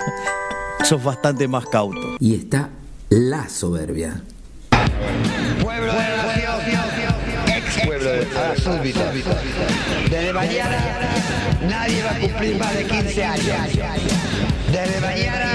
[0.83, 2.17] sos bastante más cauto.
[2.19, 2.71] Y está
[3.11, 4.23] la soberbia.
[5.63, 9.13] Pueblo de la ex pueblo de la súbita.
[10.11, 10.79] Desde mañana
[11.69, 13.47] nadie va a cumplir más de 15 años.
[14.73, 15.55] Desde mañana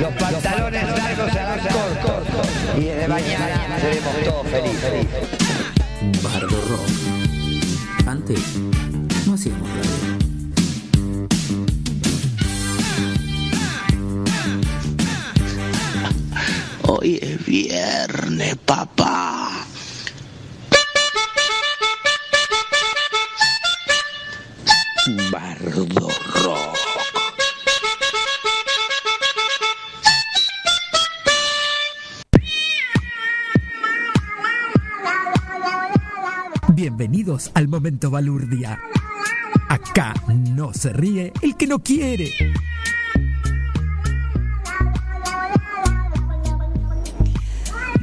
[0.00, 0.79] los pantalones.
[2.76, 5.06] Y desde mañana seremos todos felices.
[6.22, 6.88] Bardo Rock.
[8.06, 8.40] Antes
[9.26, 10.18] no hacíamos radio.
[16.86, 19.29] Hoy es viernes, papá.
[37.40, 38.78] Bienvenidos al momento balurdia.
[39.68, 42.30] Acá no se ríe el que no quiere.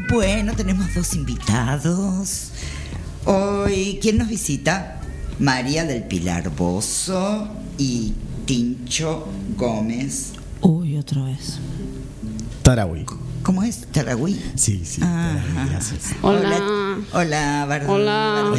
[0.09, 2.51] Bueno, tenemos dos invitados.
[3.25, 5.01] Hoy, ¿quién nos visita?
[5.39, 7.47] María del Pilar Bozo
[7.77, 8.13] y
[8.45, 10.33] Tincho Gómez.
[10.61, 11.59] Uy, otra vez.
[12.63, 13.05] Tarahui.
[13.47, 13.87] ¿Cómo es?
[13.93, 14.37] ¿Taragüí?
[14.55, 14.99] Sí, sí,
[15.69, 16.13] gracias.
[16.21, 16.97] Hola.
[17.13, 18.51] Hola, Hola.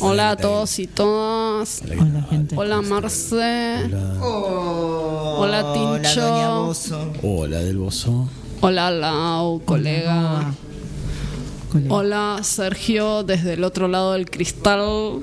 [0.00, 1.82] Hola a todos y todas.
[1.84, 2.56] Hola, gente.
[2.56, 3.90] Hola, Marce.
[4.22, 6.22] Oh, Hola, Tincho.
[6.22, 7.12] doña Bozo.
[7.22, 8.26] Hola del Bozo.
[8.62, 10.50] Hola, Lau, colega.
[11.70, 11.94] Colega.
[11.94, 15.20] Hola, Sergio, desde el otro lado del cristal.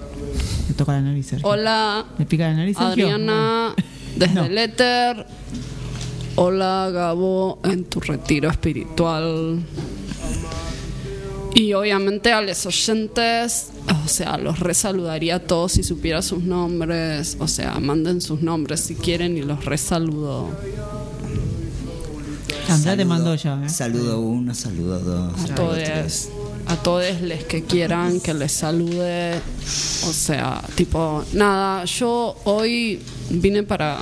[0.67, 1.47] Me toca la nariz, Sergio.
[1.49, 3.07] Hola, ¿Me pica la nariz, Sergio?
[3.07, 3.73] Adriana,
[4.15, 4.43] desde No.
[4.45, 5.25] el éter.
[6.35, 9.59] Hola, Gabo, en tu retiro espiritual.
[11.53, 13.67] Y obviamente a los oyentes,
[14.03, 17.37] o sea, los resaludaría a todos si supiera sus nombres.
[17.39, 20.49] O sea, manden sus nombres si quieren y los resaludo.
[22.67, 23.69] Andrea te Saludo- mandó ya, ¿eh?
[23.69, 25.33] Saludo uno, saludo dos.
[25.51, 26.29] A todos,
[26.65, 29.35] a todos les que quieran que les salude.
[30.09, 33.99] O sea, tipo, nada, yo hoy vine para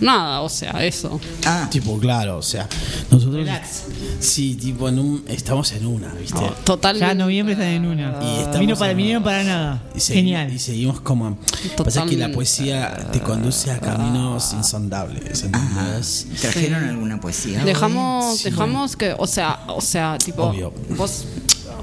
[0.00, 1.20] nada, o sea, eso.
[1.44, 2.68] Ah, Tipo, claro, o sea,
[3.10, 3.36] nosotros.
[3.36, 3.82] Relax.
[4.20, 6.40] Sí, tipo, en un, estamos en una, ¿viste?
[6.64, 7.06] Totalmente.
[7.06, 8.18] Ya en noviembre están en una.
[8.22, 9.82] Y estamos Vino para, en- vinieron para nada.
[9.94, 10.52] Y, Genial.
[10.52, 11.36] y seguimos como.
[11.36, 12.34] Pasa que la Totalmente.
[12.34, 16.26] poesía te conduce a caminos insondables, ¿entendés?
[16.40, 17.64] ¿trajeron alguna poesía?
[17.64, 18.50] Dejamos, Sí.
[18.50, 20.72] dejamos que, o sea, o sea, tipo, Obvio.
[20.96, 21.24] vos,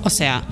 [0.04, 0.43] o sea,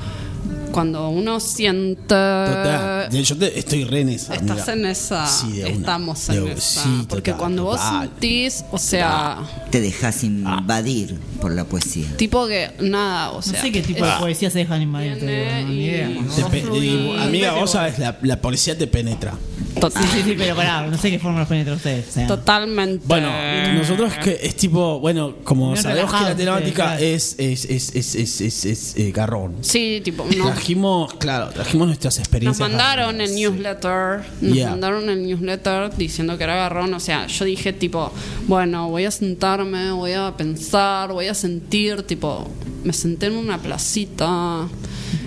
[0.72, 3.10] cuando uno siente, Total.
[3.12, 4.34] Yo te- estoy re en esa.
[4.36, 4.74] estás amiga.
[4.74, 5.72] en esa, Sí, de una.
[5.74, 6.54] estamos De en una.
[6.54, 8.10] esa, Sí, porque total, cuando vos total.
[8.10, 12.08] sentís, o sea, Te dejas invadir por la poesía.
[12.18, 15.18] tipo que nada, o No sea, sé qué tipo de poesía se dejan invadir.
[15.22, 19.34] no, amiga, vos sabes, la, la policía te penetra.
[19.80, 22.08] total- Sí, sí, sí, pero pará, no sé qué forma los penetra ustedes.
[22.10, 22.28] o sea.
[22.28, 23.04] totalmente.
[23.08, 23.30] Bueno,
[23.74, 26.36] nosotros que es tipo, bueno, como Bien sabemos que la
[26.74, 27.00] claro.
[27.00, 29.56] es, es, es, es, es, es- es, eh, garrón.
[29.62, 32.70] Sí, tipo, no, Trajimos, claro, trajimos nuestras Nos experiencias.
[32.70, 33.42] mandaron garronas, el sí.
[33.42, 34.70] newsletter, nos Yeah.
[34.70, 38.12] mandaron el newsletter diciendo que era garrón, o sea, yo dije tipo,
[38.48, 42.48] bueno, voy a sentarme, voy a pensar, voy a sentir, tipo,
[42.84, 44.68] me senté en una placita,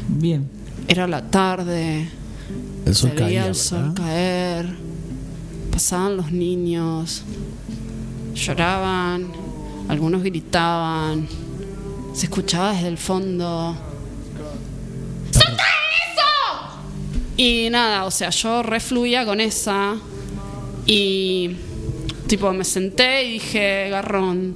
[0.06, 0.48] Bien.
[0.86, 2.08] era la tarde,
[2.86, 3.94] El sol se veía caía, el sol ¿verdad?
[3.96, 4.76] caer,
[5.72, 7.22] pasaban los niños,
[8.36, 9.32] lloraban,
[9.88, 11.26] algunos gritaban,
[12.14, 13.76] se escuchaba desde el fondo.
[15.32, 15.64] ¡Soltá
[16.12, 16.78] eso!
[17.36, 19.96] Y nada, o sea, yo refluía con esa
[20.86, 21.56] y
[22.28, 24.54] tipo me senté y dije, garrón,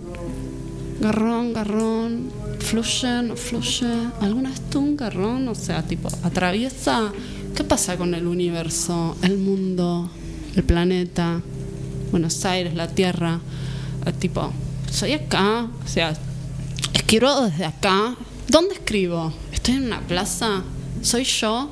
[1.01, 5.49] garrón, garrón, fluye, no fluye, ¿alguna vez tú un garrón?
[5.49, 7.13] O sea, tipo, atraviesa,
[7.57, 10.09] ¿qué pasa con el universo, el mundo,
[10.55, 11.41] el planeta,
[12.13, 13.41] Buenos Aires, la Tierra?
[14.07, 14.53] Eh, tipo,
[14.91, 16.17] soy acá, o sea,
[16.95, 18.15] escribo desde acá.
[18.49, 19.33] ¿Dónde escribo?
[19.53, 20.63] ¿Estoy en una plaza?
[21.03, 21.71] ¿Soy yo?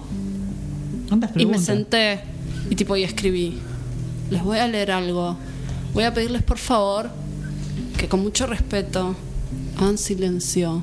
[1.08, 2.20] ¿Cuántas Y me senté
[2.70, 3.58] y tipo y escribí.
[4.30, 5.36] Les voy a leer algo.
[5.94, 7.08] Voy a pedirles por favor
[7.96, 9.14] que con mucho respeto
[9.78, 10.82] hagan silencio.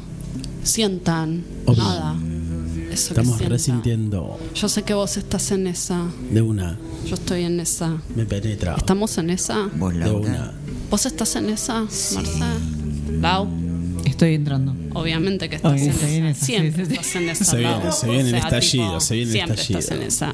[0.63, 1.83] Sientan Obvio.
[1.83, 2.15] nada.
[2.91, 6.05] Eso que Estamos resintiendo Yo sé que vos estás en esa.
[6.31, 6.77] de una.
[7.05, 7.97] Yo estoy en esa.
[8.15, 8.75] Me penetra.
[8.75, 9.67] ¿Estamos en esa?
[9.75, 10.53] Vos, De una.
[10.89, 12.19] ¿Vos estás en esa, Marce?
[13.19, 13.47] Lau,
[14.05, 14.75] Estoy entrando.
[14.93, 16.27] obviamente que estás en está esa.
[16.29, 17.01] esa, Siempre sí, sí, sí.
[17.01, 17.45] estás en esa.
[17.45, 19.79] Se viene, se viene el O sea, estallido, tipo, se viene el siempre estallido.
[19.79, 20.33] estás en esa.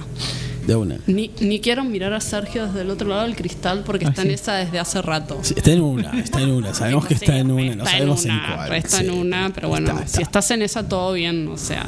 [0.68, 0.98] de una.
[1.08, 4.32] Ni, ni quiero mirar a Sergio desde el otro lado del cristal porque está en
[4.32, 5.40] esa desde hace rato.
[5.44, 6.74] Sí, está en una, está en una.
[6.74, 8.74] Sabemos que está en una, no Está sabemos en, una, cuál.
[8.76, 9.06] Está sí.
[9.06, 10.18] en una, pero bueno, Está, está.
[10.18, 11.48] si estás en esa, todo bien.
[11.48, 11.86] O sea,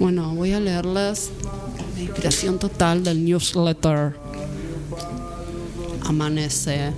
[0.00, 1.30] bueno, voy a leerles
[1.96, 4.14] la inspiración total del newsletter.
[6.04, 6.92] Amanece.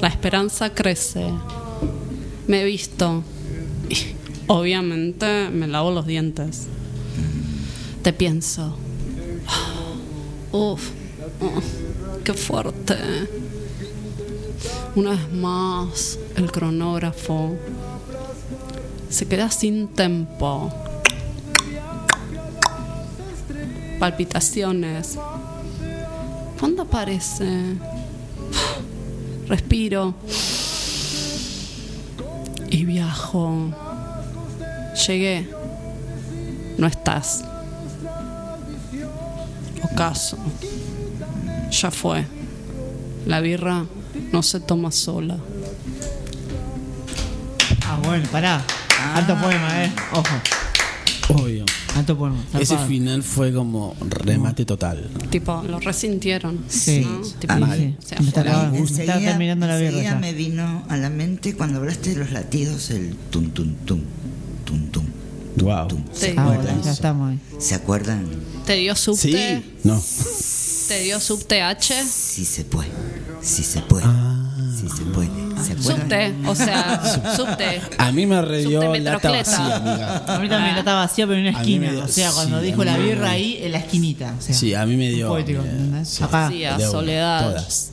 [0.00, 1.26] La esperanza crece.
[2.50, 3.22] Me he visto.
[4.48, 6.66] Obviamente me lavo los dientes.
[8.02, 8.74] Te pienso.
[10.50, 10.90] Uf,
[12.24, 12.96] qué fuerte.
[14.96, 17.54] Una vez más, el cronógrafo
[19.08, 20.72] se queda sin tempo.
[24.00, 25.16] Palpitaciones.
[26.58, 27.76] ¿Cuándo aparece?
[29.46, 30.16] Respiro.
[32.70, 33.70] Y viajo.
[35.06, 35.48] Llegué.
[36.78, 37.44] No estás.
[39.82, 40.38] Ocaso.
[41.70, 42.24] Ya fue.
[43.26, 43.84] La birra
[44.32, 45.36] no se toma sola.
[47.86, 48.62] Ah, bueno, pará.
[49.14, 49.92] Alto poema, eh.
[50.12, 50.69] Ojo.
[52.00, 52.12] Obvio.
[52.12, 52.36] Alto poema.
[52.54, 52.88] Ese zarpado.
[52.88, 55.08] final fue como remate total.
[55.30, 56.64] Tipo, lo resintieron.
[56.68, 57.00] Sí.
[57.00, 57.20] ¿no?
[57.38, 57.94] Tipo, Ah, sí.
[57.98, 58.72] o sea, Me está fue- acabando.
[58.72, 60.18] Me Enseguida, estaba terminando la birra enseguida ya.
[60.18, 64.00] me vino a la mente cuando hablaste de los latidos el tum tum tum
[64.64, 65.06] tum tum.
[65.56, 65.88] Wow.
[66.12, 66.28] Sí.
[66.36, 67.40] Ah, bueno, ya estamos ahí.
[67.58, 68.24] ¿Se acuerdan?
[68.66, 69.62] ¿Te dio subte?
[69.62, 70.00] Sí, no.
[70.88, 71.94] ¿Te dio subte H?
[72.04, 72.88] Sí se puede.
[73.42, 74.04] Sí se puede.
[74.76, 75.28] Sí se puede.
[75.64, 76.00] ¿Se acuerdan?
[76.02, 77.80] Subte, o sea, subte.
[77.98, 80.24] A mí me redió Subte lata vacía, amiga.
[80.26, 81.92] A mí también está vacía, pero en una A mí me esquina.
[81.92, 84.34] dio- O sea, cuando sí, dijo a mí la me birra ahí, en la esquinita.
[84.38, 85.28] O sea, Sí, a mí me dio.
[85.28, 85.62] poético,
[86.04, 86.22] sí.
[86.22, 86.48] Acá.
[86.50, 87.48] Sí, a De una, soledad.
[87.50, 87.90] Todas.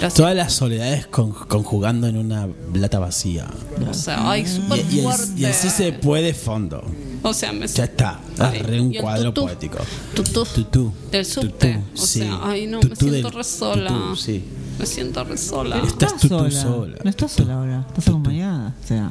[0.00, 0.14] Gracias.
[0.14, 3.46] Todas las soledades con- conjugando en una lata vacía.
[3.90, 5.32] O sea, ay, súper Y, y, fuerte.
[5.36, 6.84] y el sí se puede fondo.
[7.22, 8.20] O sea, me Ya está.
[8.38, 9.46] Ay, Es re un cuadro tutú.
[9.46, 9.78] poético.
[10.14, 10.44] Tutú.
[10.54, 10.92] Tutú.
[11.10, 11.74] Del subte.
[11.74, 12.18] Tutú, O sí.
[12.20, 13.88] sea, ay, no, me siento del- re sola.
[13.88, 14.44] tutú, sí.
[14.78, 15.76] Me siento re sola.
[15.78, 16.50] Estás Estás tutú sola.
[16.62, 16.96] sola.
[17.02, 17.84] No estás sola ahora.
[17.88, 18.74] Estás acompañada.
[18.82, 19.10] O sea,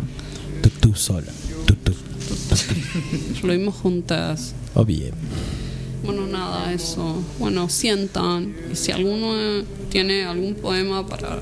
[0.61, 1.31] Tutú sola.
[1.65, 1.93] Tutú.
[3.43, 4.53] Lo vimos juntas.
[4.73, 5.11] O bien.
[6.03, 7.21] Bueno, nada, eso.
[7.39, 8.55] Bueno, sientan.
[8.71, 11.39] Y si alguno eh, tiene algún poema para,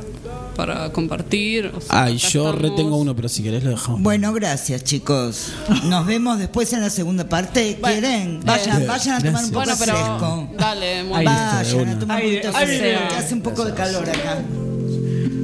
[0.56, 1.72] para compartir.
[1.76, 2.62] O sea, Ay, yo estamos.
[2.62, 4.02] retengo uno, pero si querés lo dejamos.
[4.02, 5.52] Bueno, gracias chicos.
[5.86, 7.78] Nos vemos después en la segunda parte.
[7.82, 8.40] ¿Quieren?
[8.44, 9.94] Vayan, eh, vayan a tomar un poco Bueno, pero.
[9.94, 10.50] fresco.
[10.58, 14.42] Dale, Ahí Vayan a tomar un poquito fresco, que hace un poco de calor acá.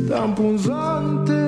[0.10, 1.40] tan punzantes.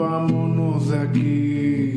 [0.00, 1.94] Vámonos de aquí.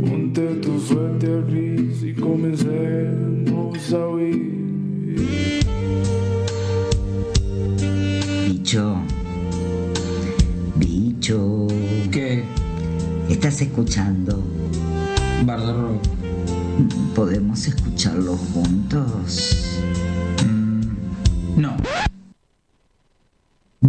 [0.00, 5.62] Ponte tu suéter gris y comencemos a huir.
[8.46, 8.96] Bicho.
[10.76, 11.66] Bicho.
[12.10, 12.44] ¿Qué?
[13.28, 14.42] ¿Estás escuchando?
[15.44, 16.02] Bardo Rock.
[17.14, 19.82] ¿Podemos escucharlo juntos?
[21.56, 21.76] No.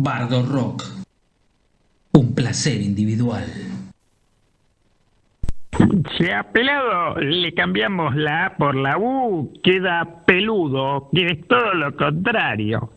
[0.07, 0.83] Bardo Rock.
[2.13, 3.43] Un placer individual.
[6.17, 11.73] Se ha pelado, le cambiamos la A por la U, queda peludo, que es todo
[11.73, 12.89] lo contrario.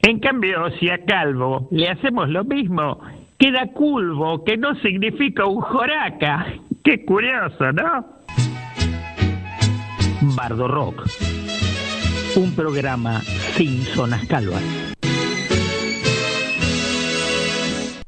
[0.00, 2.98] En cambio, si a calvo le hacemos lo mismo,
[3.36, 6.46] queda culvo, que no significa un joraca.
[6.82, 8.06] Qué curioso, ¿no?
[10.34, 11.06] Bardo Rock,
[12.36, 13.20] un programa
[13.54, 14.87] sin zonas calvas.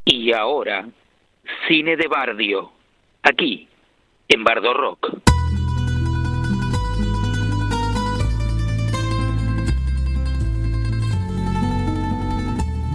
[0.05, 0.89] Y ahora,
[1.69, 2.73] cine de bardio,
[3.23, 3.69] aquí,
[4.29, 5.21] en Bardo Rock.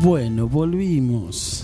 [0.02, 1.64] Bueno, volvimos.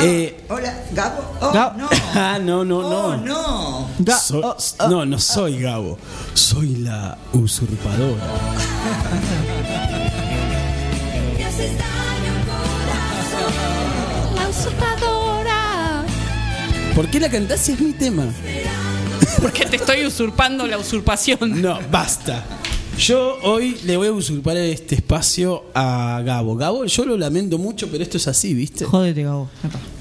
[0.00, 1.22] Eh, Hola, Gabo.
[1.40, 1.88] Oh, Gabo- no.
[2.14, 3.06] Ah, no, no, no.
[3.08, 3.88] Oh, no.
[4.18, 4.56] So-
[4.88, 5.98] no, no soy Gabo.
[6.34, 8.22] Soy la usurpadora.
[14.62, 16.04] Usurpadora.
[16.94, 18.26] ¿Por qué la cantás si es mi tema?
[19.40, 21.60] Porque te estoy usurpando la usurpación.
[21.60, 22.44] No, basta.
[22.98, 26.56] Yo hoy le voy a usurpar este espacio a Gabo.
[26.56, 28.84] Gabo, yo lo lamento mucho, pero esto es así, ¿viste?
[28.84, 29.50] Jódete, Gabo.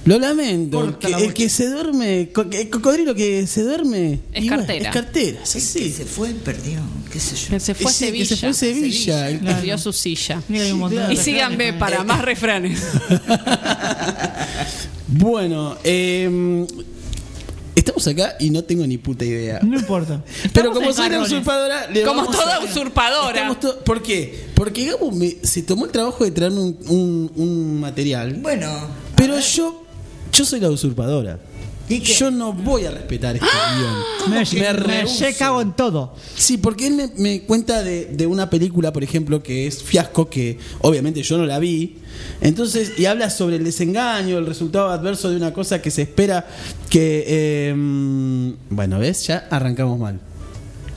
[0.05, 0.83] Lo lamento.
[0.83, 4.19] El que, la el que se duerme, el cocodrilo que se duerme.
[4.33, 4.89] Es cartera.
[4.89, 5.79] es cartera, El así.
[5.79, 6.79] que se fue, perdió,
[7.11, 7.49] qué sé yo.
[7.49, 8.23] Que se fue a Sevilla.
[8.23, 9.39] que se fue a Sevilla.
[9.43, 10.41] Perdió su silla.
[10.47, 12.81] Mira, Y síganme para más refranes.
[15.13, 16.65] Bueno, eh,
[17.75, 19.59] estamos acá y no tengo ni puta idea.
[19.63, 20.23] No importa.
[20.53, 23.55] Pero Estamos como soy una usurpadora, le Como vamos toda a- usurpadora.
[23.59, 24.47] To- ¿Por qué?
[24.55, 28.33] Porque Gabo me- se tomó el trabajo de traerme un, un- un material.
[28.41, 28.69] Bueno,
[29.15, 29.83] Pero yo,
[30.31, 31.39] yo soy la usurpadora.
[31.99, 34.31] Yo no voy a respetar este guion.
[34.31, 34.45] Me,
[35.19, 36.15] Me cago en todo.
[36.35, 40.29] Sí, porque él me, me cuenta de, de una película, por ejemplo, que es Fiasco,
[40.29, 41.97] que obviamente yo no la vi.
[42.39, 46.47] Entonces, y habla sobre el desengaño, el resultado adverso de una cosa que se espera
[46.89, 47.23] que...
[47.27, 49.27] eh, bueno, ¿ves?
[49.27, 50.19] Ya arrancamos mal.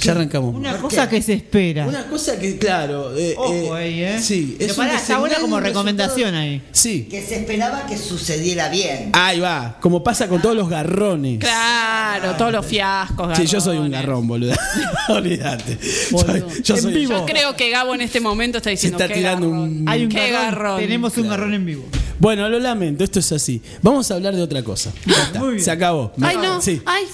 [0.05, 0.61] Ya arrancamos mal.
[0.61, 1.87] Una ¿Por cosa que se espera.
[1.87, 3.17] Una cosa que, claro...
[3.17, 4.19] eh, Ojo eh, ahí, ¿eh?
[4.21, 6.63] Sí, Pero es un pará, está buena como recomendación ahí.
[6.73, 7.09] Sí.
[7.11, 9.11] que se esperaba que sucediera bien.
[9.13, 11.39] Ahí va, como pasa con todos los garrones.
[11.39, 13.37] Claro, todos los fiascos.
[13.37, 14.01] Sí, yo soy un garrones.
[14.07, 14.55] garrón, boludo.
[15.09, 15.79] Olvídate.
[16.11, 16.49] Boludo.
[16.63, 17.13] Yo En soy vivo.
[17.19, 19.63] Yo creo que Gabo en este momento está Se diciendo está "Qué tirando garrón".
[19.83, 19.89] un...
[19.89, 20.51] Hay un Qué garrón.
[20.55, 20.81] garrón.
[20.81, 21.85] Tenemos un garrón en vivo.
[22.19, 23.61] Bueno, lo lamento, esto es así.
[23.83, 24.93] Vamos a hablar de otra cosa.
[25.07, 25.65] Ya está, Muy bien.
[25.65, 26.13] Se acabó.
[26.21, 26.61] Ay, no.
[26.63, 26.81] Sí.
[26.87, 27.07] Ay,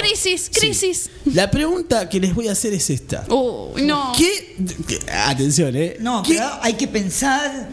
[0.00, 1.10] crisis, crisis.
[1.32, 3.24] La pregunta que les voy a hacer es esta.
[3.28, 4.12] Uy, no.
[4.16, 4.56] ¿Qué?
[5.26, 5.96] Atención, ¿eh?
[6.00, 7.68] No, ¿Qué- pero hay que pensar.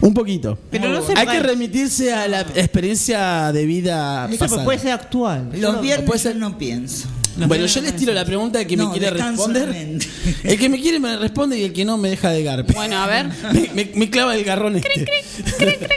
[0.00, 0.58] Un poquito.
[0.70, 4.64] Pero no se Hay que remitirse a la experiencia de vida Eso pasada.
[4.64, 5.50] puede ser actual.
[5.54, 7.08] Los viernes puede yo ser- no pienso.
[7.46, 9.68] Bueno, yo les tiro la pregunta de que No, me quiere responder.
[10.44, 12.72] El que me quiere me responde y el que no me deja de garpe.
[12.72, 13.26] Bueno, a ver.
[13.52, 15.06] me, me- me clava el garrón este.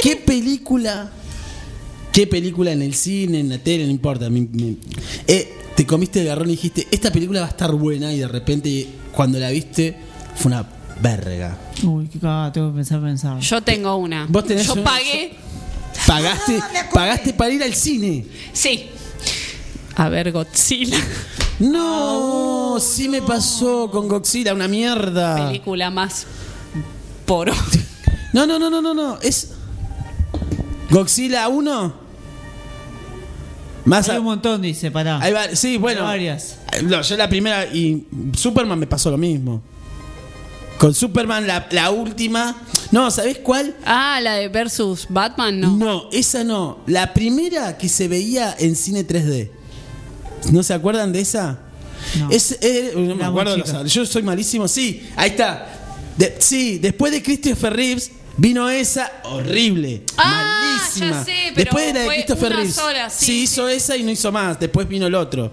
[0.00, 1.10] ¿Qué película?
[2.12, 4.28] ¿Qué película en el cine, en la tele, no importa?
[4.28, 4.76] me- me-
[5.26, 8.28] eh, te comiste el garrón y dijiste, esta película va a estar buena y de
[8.28, 9.96] repente cuando la viste
[10.36, 10.66] fue una
[11.00, 11.56] verga.
[11.82, 13.38] Uy, qué cagada, tengo que pensar, pensar.
[13.40, 14.26] Yo tengo una.
[14.28, 15.32] Vos tenés Yo una- pagué.
[16.06, 18.24] Pagaste, Ah, pagaste para ir al cine.
[18.52, 18.86] Sí.
[19.96, 20.98] A ver, Godzilla.
[21.60, 25.46] No, sí me pasó con Godzilla, una mierda.
[25.48, 26.26] Película más
[27.26, 27.52] poro.
[28.32, 29.18] No, no, no, no, no, no.
[29.20, 29.50] Es.
[30.90, 31.94] Godzilla 1.
[33.84, 35.20] Más Hay a- un montón, dice, pará.
[35.20, 36.04] Ahí va, sí, bueno.
[36.04, 36.58] Varias.
[36.84, 39.60] No, yo la primera y Superman me pasó lo mismo.
[40.78, 42.56] Con Superman la, la última.
[42.90, 43.76] No, ¿sabés cuál?
[43.84, 45.76] Ah, la de versus Batman, no.
[45.76, 46.78] No, esa no.
[46.86, 49.50] La primera que se veía en cine 3D.
[50.50, 51.58] ¿No se acuerdan de esa?
[52.18, 52.30] No.
[52.30, 54.66] Es, eh, no me acuerdo, los- yo soy malísimo.
[54.68, 55.68] Sí, ahí está.
[56.16, 60.02] De- sí, después de Christopher Reeves vino esa horrible.
[60.16, 61.18] Ah, malísima.
[61.20, 62.74] ya sé, pero después de la de Christopher Reeves.
[62.74, 64.58] sola, sí, sí, hizo esa y no hizo más.
[64.58, 65.52] Después vino el otro.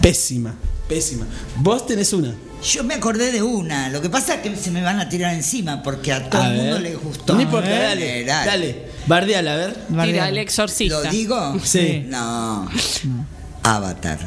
[0.00, 0.54] Pésima,
[0.88, 1.26] pésima.
[1.56, 2.34] Vos tenés una.
[2.72, 3.88] Yo me acordé de una.
[3.88, 6.48] Lo que pasa es que se me van a tirar encima porque a todo A
[6.50, 7.34] el mundo le gustó.
[7.34, 8.46] No importa, A ver, dale, dale.
[8.50, 8.88] dale.
[9.06, 9.74] Bardeala, a ver.
[9.74, 10.28] Tira Bardealo.
[10.28, 11.02] el exorcista.
[11.02, 11.56] ¿Lo digo?
[11.64, 12.04] Sí.
[12.06, 12.68] No.
[13.76, 14.18] Avatar.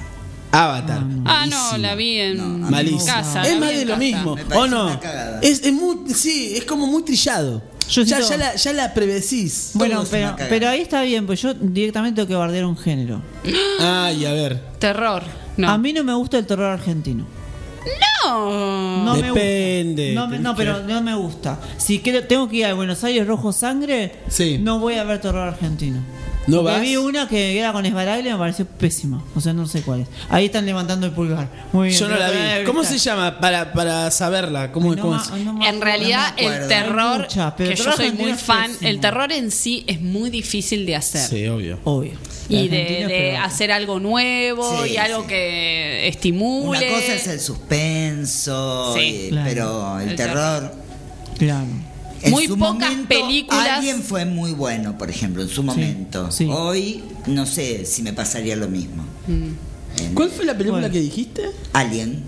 [0.51, 1.03] Avatar.
[1.25, 3.05] Ah, no, la vi en No, Malísimo.
[3.05, 3.41] casa.
[3.47, 3.99] es más en de lo casa.
[3.99, 4.85] mismo, Me parece ¿o no?
[4.87, 5.39] una cagada.
[5.41, 7.61] Es, es muy, sí, es como muy trillado.
[7.89, 9.71] Yo ya, siento- ya, la, ya la prevecís.
[9.73, 10.49] Bueno, pero, cagada.
[10.49, 13.21] pero ahí está bien, pues yo directamente tengo que bardear un género.
[13.79, 14.61] Ay, a ver.
[14.79, 15.23] Terror.
[15.57, 15.69] No.
[15.69, 17.25] A mí no me gusta el terror argentino.
[18.25, 19.03] no.
[19.05, 20.21] No Depende, me gusta.
[20.21, 21.59] No, me- no, pero no me gusta.
[21.77, 24.57] Si quiero, tengo que ir a Buenos Aires Rojo Sangre, Sí.
[24.59, 25.99] no voy a ver terror argentino.
[26.47, 26.81] ¿No vas?
[26.81, 29.23] vi una que era con Esbaraglia y me pareció pésima.
[29.35, 30.07] O sea, no sé cuál es.
[30.29, 31.47] Ahí están levantando el pulgar.
[31.71, 31.99] Muy bien.
[31.99, 32.65] Yo no la vi.
[32.65, 34.71] ¿Cómo se llama para, para saberla?
[34.71, 35.43] ¿Cómo, Ay, no cómo ma- es?
[35.45, 38.71] no En realidad, no el terror, Hay muchas, pero que yo terror soy muy fan,
[38.71, 38.89] pésimo.
[38.89, 41.21] el terror en sí es muy difícil de hacer.
[41.29, 41.79] Sí, obvio.
[41.83, 42.13] Obvio.
[42.49, 42.77] Y El de,
[43.07, 45.27] de hacer algo nuevo Sí, y algo sí.
[45.27, 46.69] que estimule.
[46.69, 48.99] Una cosa es el suspenso, Sí.
[49.27, 49.49] y- Claro.
[49.49, 50.75] pero el, El terror.
[51.37, 51.67] Claro.
[52.23, 56.31] En Muy su pocas momento, películas- Alguien fue muy bueno, por ejemplo, en su momento.
[56.31, 56.47] sí.
[56.51, 59.03] Hoy no sé si me pasaría lo mismo.
[59.27, 59.49] Mm.
[60.01, 60.93] En- ¿Cuál fue la película Bueno.
[60.93, 61.49] que dijiste?
[61.73, 62.23] Alien.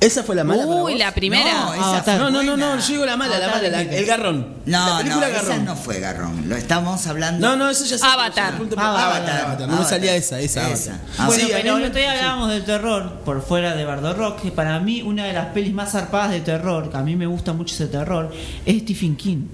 [0.00, 0.98] ¿Esa fue la mala para Uy, vos?
[0.98, 1.52] la primera.
[1.52, 4.06] No, esa fue No, no, no, no, yo digo la mala, la mala, la- el
[4.06, 4.54] garrón.
[4.64, 6.48] la No, no, esa no fue Garrón.
[6.48, 7.46] Lo estamos hablando.
[7.46, 8.06] No, no, eso ya sé.
[8.06, 8.54] Avatar.
[8.54, 9.04] Avatar, Avatar.
[9.16, 9.68] Avatar, Avatar.
[9.68, 10.70] No me salía esa, esa.
[10.70, 10.94] Esa.
[10.94, 11.14] Avatar.
[11.18, 14.40] Ah, Bueno, Sí, pero el otro día hablábamos del terror por fuera de Bardo Rock,
[14.42, 17.26] que para mí una de las pelis más zarpadas de terror, que a mí me
[17.26, 18.32] gusta mucho ese terror,
[18.64, 19.46] es Stephen King.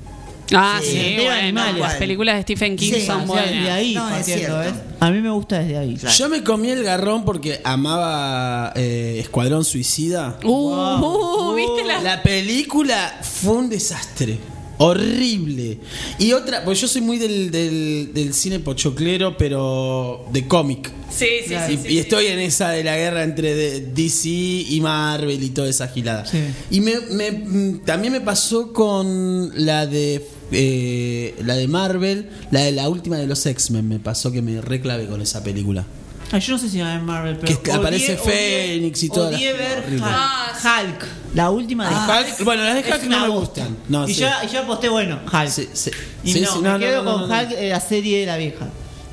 [0.55, 0.91] Ah, Sí.
[0.91, 1.81] sí, De bueno, animales.
[1.81, 3.51] las películas de Stephen King Sí, son O sea, buenas.
[3.51, 4.77] desde ahí No, es partiendo, cierto.
[4.77, 4.85] ¿ves?
[5.01, 5.95] A mí me gusta desde ahí.
[5.97, 6.17] Claro.
[6.17, 10.39] Yo me comí el garrón porque amaba eh, Escuadrón Suicida.
[10.45, 12.01] Uh, uh, ¿viste la?
[12.01, 14.39] La película fue un desastre.
[14.79, 15.79] Horrible.
[16.19, 20.91] Y otra, pues yo soy muy del, del, del cine pochoclero, pero de cómic.
[21.11, 21.99] Sí, sí, y, sí, sí, y sí.
[21.99, 26.27] estoy en esa de la guerra entre de- DC y Marvel y toda esa gilada.
[26.27, 26.39] Sí.
[26.71, 30.23] Y me, me- mm, también me pasó con la de
[30.53, 34.61] eh, la de Marvel, la de la última de los X-Men me pasó que me
[34.61, 35.85] reclave con esa película.
[36.33, 37.63] Ah, yo no sé si va en Marvel, pero.
[37.63, 40.07] Que aparece Fénix y odié ver horrible.
[40.07, 41.05] Hulk.
[41.35, 43.77] La última de Ah, Hulk- bueno, las de Hulk no me gustan.
[43.89, 44.21] No, y, sí.
[44.23, 45.49] yo, y yo aposté, bueno, Hulk.
[45.49, 45.91] Sí, sí.
[46.25, 47.35] Y Sí, no, sí, me no, quedo con no.
[47.39, 48.67] Hulk, eh, la serie de la vieja.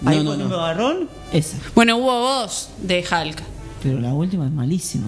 [0.05, 0.35] Ahí no.
[0.35, 1.57] me agarrón, esa.
[1.75, 3.43] Bueno, hubo dos de Hulk.
[3.83, 5.07] Pero la última es malísima.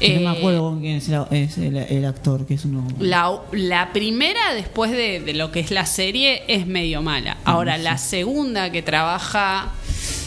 [0.00, 2.86] Eh, no me acuerdo con quién es, el, es el- el actor, que es uno.
[3.00, 7.38] La, la primera, después de, de lo que es la serie, es medio mala.
[7.44, 9.72] Ahora, la segunda que trabaja,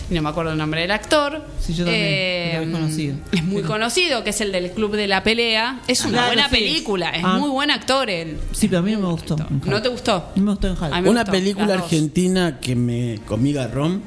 [0.10, 3.16] no me acuerdo el nombre del actor, Sí, yo también, eh, lo conocido.
[3.32, 5.80] es muy conocido, que es el del Club de la Pelea.
[5.88, 6.56] Es una Claro, buena sí.
[6.56, 7.38] película, es Ah.
[7.38, 8.38] muy buen actor él.
[8.52, 9.38] Sí, pero a mí no me gustó.
[9.66, 10.32] ¿No te gustó?
[10.36, 11.08] No me gustó en Hulk.
[11.08, 14.02] Una gustó, película argentina que me comí garrón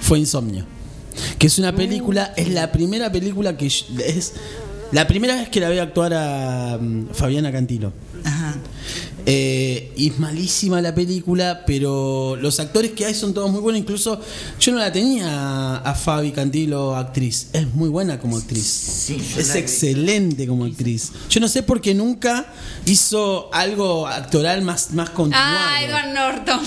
[0.00, 0.64] fue Insomnio.
[1.38, 4.34] Que es una película, es la primera película que es
[4.92, 7.92] la primera vez que la veo actuar a mm, Fabiana Cantilo.
[9.30, 13.78] Eh, y es malísima la película, pero los actores que hay son todos muy buenos.
[13.80, 14.18] Incluso
[14.58, 17.48] yo no la tenía a Fabi Cantilo actriz.
[17.52, 19.10] Es muy buena como actriz.
[19.10, 21.12] es excelente como actriz.
[21.28, 22.46] Yo no sé por qué nunca
[22.86, 25.58] hizo algo actoral más, más continuado.
[25.60, 26.60] Ah, Edward Norton.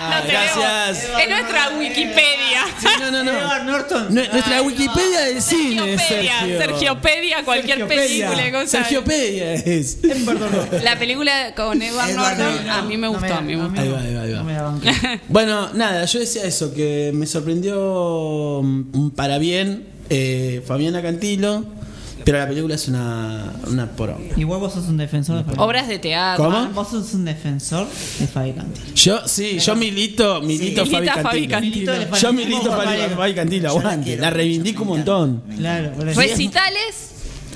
[0.00, 1.04] Ah, No gracias.
[1.22, 2.64] Es nuestra Wikipedia.
[2.98, 3.30] no, no, no.
[3.32, 4.08] Edward Norton.
[4.12, 6.58] Nue- Nuestra Wikipedia del cine, Sergiopedia, Sergio.
[6.58, 8.28] Sergiopedia, cualquier Sergiopedia.
[8.30, 8.60] película.
[8.64, 8.78] cosa.
[8.78, 9.98] Sergiopedia es.
[10.82, 12.70] La película con Edward, Edward Norton, Norton.
[12.70, 13.34] a mí me gustó.
[13.34, 13.80] a mí me gustó.
[13.80, 14.38] Ahí va, ahí va, ahí va.
[14.38, 14.92] No me la banqué.
[15.28, 21.64] Bueno, nada, yo decía eso, que me sorprendió mm, para bien eh, Fabiana Cantilo,
[22.24, 24.34] pero la película es una, una poronga.
[24.36, 25.56] Igual vos sos un defensor de Fabi.
[25.58, 26.44] Obras de teatro.
[26.44, 26.66] ¿Cómo?
[26.68, 27.86] Vos sos un defensor
[28.18, 28.94] de Fabi Cantilo.
[28.94, 30.92] Yo, sí, yo milito, milito Sí.
[30.92, 31.92] Fabi Fabi Cantilo.
[31.92, 32.16] Cantilo.
[32.20, 33.68] Yo milito Fabi Fabi, Cantilo.
[33.70, 35.42] Aguante, la reivindico un montón.
[35.56, 35.92] Claro.
[35.98, 37.11] Recitales.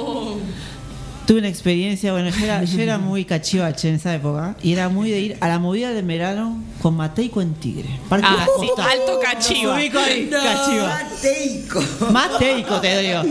[1.27, 4.91] Tuve una experiencia, bueno, yo era, yo era muy cachivache en esa época y era
[4.91, 7.89] muy de ir a la movida de verano con Mateico en Tigre.
[8.11, 9.77] Parque Ah, sí, alto cachiva.
[9.77, 11.01] Ahí, cachiva.
[11.11, 11.83] Mateico.
[12.13, 13.23] Mateico, te digo.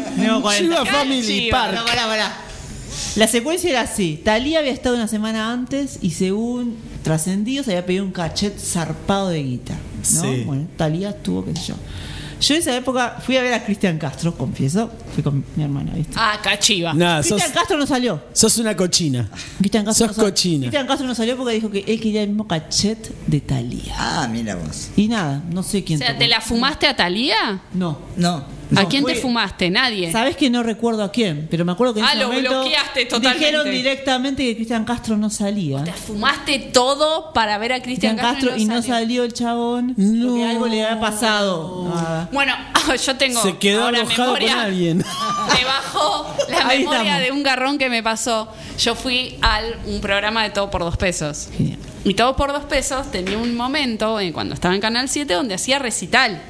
[0.42, 0.58] 40.
[0.58, 1.76] Chiva Family Cachiva, Park.
[1.76, 2.38] No, pará, pará.
[3.16, 4.20] La secuencia era así.
[4.24, 9.44] Talía había estado una semana antes y según trascendidos había pedido un cachet zarpado de
[9.44, 9.74] guita.
[10.16, 10.22] ¿no?
[10.22, 10.44] Sí.
[10.46, 11.76] Bueno, Talía estuvo, qué sé yo.
[12.44, 14.92] Yo en esa época fui a ver a Cristian Castro, confieso.
[15.14, 16.14] Fui con mi hermana, ¿viste?
[16.18, 16.94] Ah, cachiva.
[16.94, 18.22] Nada, sos, Cristian Castro no salió.
[18.34, 19.30] sos una cochina.
[19.60, 20.62] Cristian Castro, Sos no sal- cochina.
[20.64, 23.96] Cristian Castro no salió porque dijo que él quería el mismo cachet de Talía.
[23.98, 24.90] Ah, mira vos.
[24.98, 26.00] Y nada, no sé O quién.
[26.00, 26.20] sea, tocó.
[26.20, 27.62] ¿te la fumaste a Talía?
[27.74, 27.98] No.
[28.18, 28.44] No.
[28.78, 29.70] ¿A quién te fumaste?
[29.70, 30.12] Nadie.
[30.12, 32.50] Sabes que no recuerdo a quién, pero me acuerdo que en Ah, ese lo momento
[32.62, 33.40] bloqueaste totalmente.
[33.46, 35.84] dijeron directamente que Cristian Castro no salía.
[35.84, 38.94] Te fumaste todo para ver a Cristian Cristian Castro y no salió.
[38.96, 40.28] salió el chabón No.
[40.28, 41.92] porque algo le había pasado.
[41.94, 42.30] Nada.
[42.32, 42.54] Bueno,
[43.06, 44.64] yo tengo Se quedó ahora enojado con memoria.
[44.64, 44.98] alguien.
[45.60, 47.24] Me bajó la Ahí memoria estamos.
[47.24, 48.48] de un garrón que me pasó.
[48.80, 51.50] Yo fui al un programa de Todo por Dos Pesos.
[51.58, 51.78] Genial.
[52.06, 55.54] Y Todo por Dos Pesos tenía un momento, eh, cuando estaba en Canal 7, donde
[55.56, 56.42] hacía recital.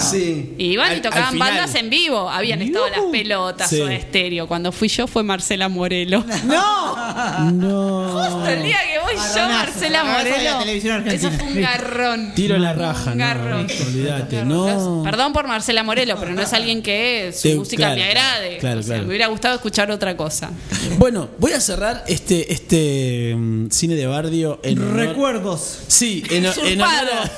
[0.00, 0.54] Sí.
[0.58, 2.28] Y iban y al tocaban bandas en vivo.
[2.30, 3.80] Habían estado las pelotas Sí.
[3.80, 4.46] o estéreo.
[4.46, 6.24] Cuando fui yo fue Marcela Morelo.
[6.44, 7.50] ¡No!
[7.52, 8.08] No.
[8.30, 9.48] Justo el día que voy yo.
[9.48, 10.58] Marcela Morelo.
[10.60, 11.28] televisión argentina.
[11.30, 12.32] Eso fue un garrón.
[12.34, 13.24] Tiro la raja, Un no.
[13.24, 13.66] garrón.
[13.86, 15.02] Olvídate, no.
[15.04, 18.58] Perdón por Marcela Morelo, pero no es alguien que su música claro, me agrade.
[18.58, 19.02] claro, O sea, claro.
[19.04, 20.50] Me hubiera gustado escuchar otra cosa.
[20.98, 25.80] Bueno, voy a cerrar este, este mm, cine de Bardio en honor- Recuerdos.
[25.88, 27.30] Sí, en, en honor, a,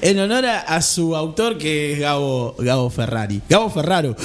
[0.02, 3.40] en honor a, a su autor que es Gabo, Gabo Ferrari.
[3.48, 4.16] Gabo Ferraro.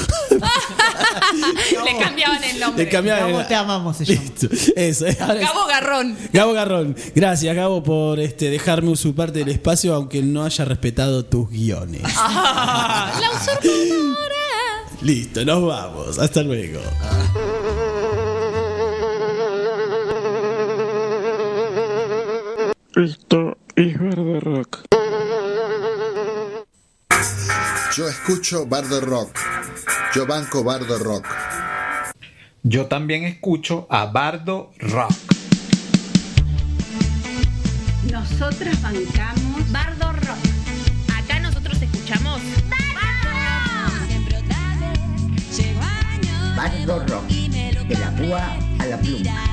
[1.85, 2.83] Le cambiaban el nombre.
[2.85, 4.21] Le cambiaban Gabo, el- te amamos, se llama.
[4.21, 4.47] Listo.
[4.75, 5.05] Eso.
[5.19, 6.17] ahora es- Gabo Garrón.
[6.33, 11.49] Gabo Garrón, gracias Gabo por este dejarme usurparte del espacio aunque no haya respetado tus
[11.49, 12.01] guiones.
[12.17, 14.35] Ah, la usurpadora.
[15.01, 16.17] Listo, nos vamos.
[16.17, 16.79] Hasta luego.
[22.95, 24.79] Esto es Bardo Rock.
[27.97, 29.39] Yo escucho Bardo Rock.
[30.13, 31.25] Yo banco Bardo Rock.
[32.61, 35.15] Yo también escucho a Bardo Rock.
[38.11, 40.37] Nosotras bancamos Bardo Rock.
[41.17, 42.39] Acá nosotros escuchamos
[46.55, 47.25] Bardo Rock.
[47.25, 49.47] De la púa a la pluma.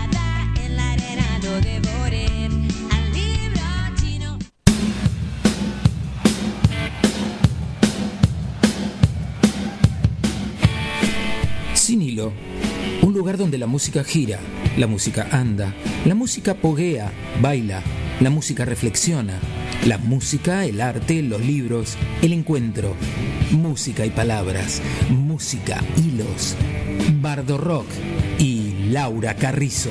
[11.85, 12.33] Sin hilo,
[13.03, 14.41] un lugar donde la música gira,
[14.79, 15.75] la música anda,
[16.07, 17.13] la música poguea,
[17.43, 17.83] baila,
[18.21, 19.39] la música reflexiona,
[19.85, 22.95] la música, el arte, los libros, el encuentro,
[23.51, 24.81] música y palabras,
[25.11, 26.57] música, hilos,
[27.21, 27.89] Bardo Rock
[28.39, 29.91] y Laura Carrizo.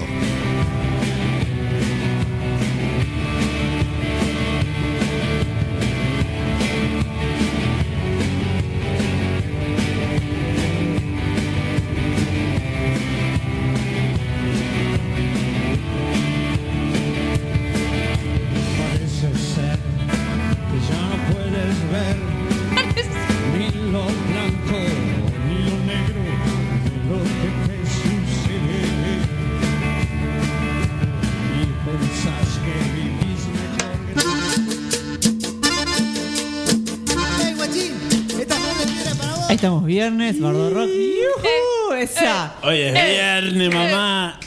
[39.94, 40.90] Viernes, Bardo Rock.
[40.90, 41.94] ¡Yujú!
[42.02, 42.56] Esa.
[42.64, 44.40] Hoy es viernes, mamá.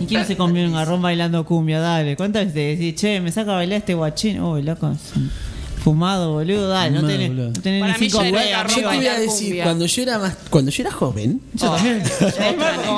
[0.00, 1.78] ¿Y quién se comió un garrón bailando cumbia?
[1.80, 4.40] Dale, ¿cuántas veces te decís, che, me saca a bailar este guachín?
[4.40, 4.92] Uy, loco,
[5.82, 7.46] fumado, boludo, dale, no Fumado, tenés, boludo.
[7.48, 9.20] no tenés Para ni mí cinco ya era huevos garrón Yo te voy a bailar
[9.20, 9.64] decir, cumbia.
[9.64, 12.02] cuando yo era más, cuando yo era joven, Yo también.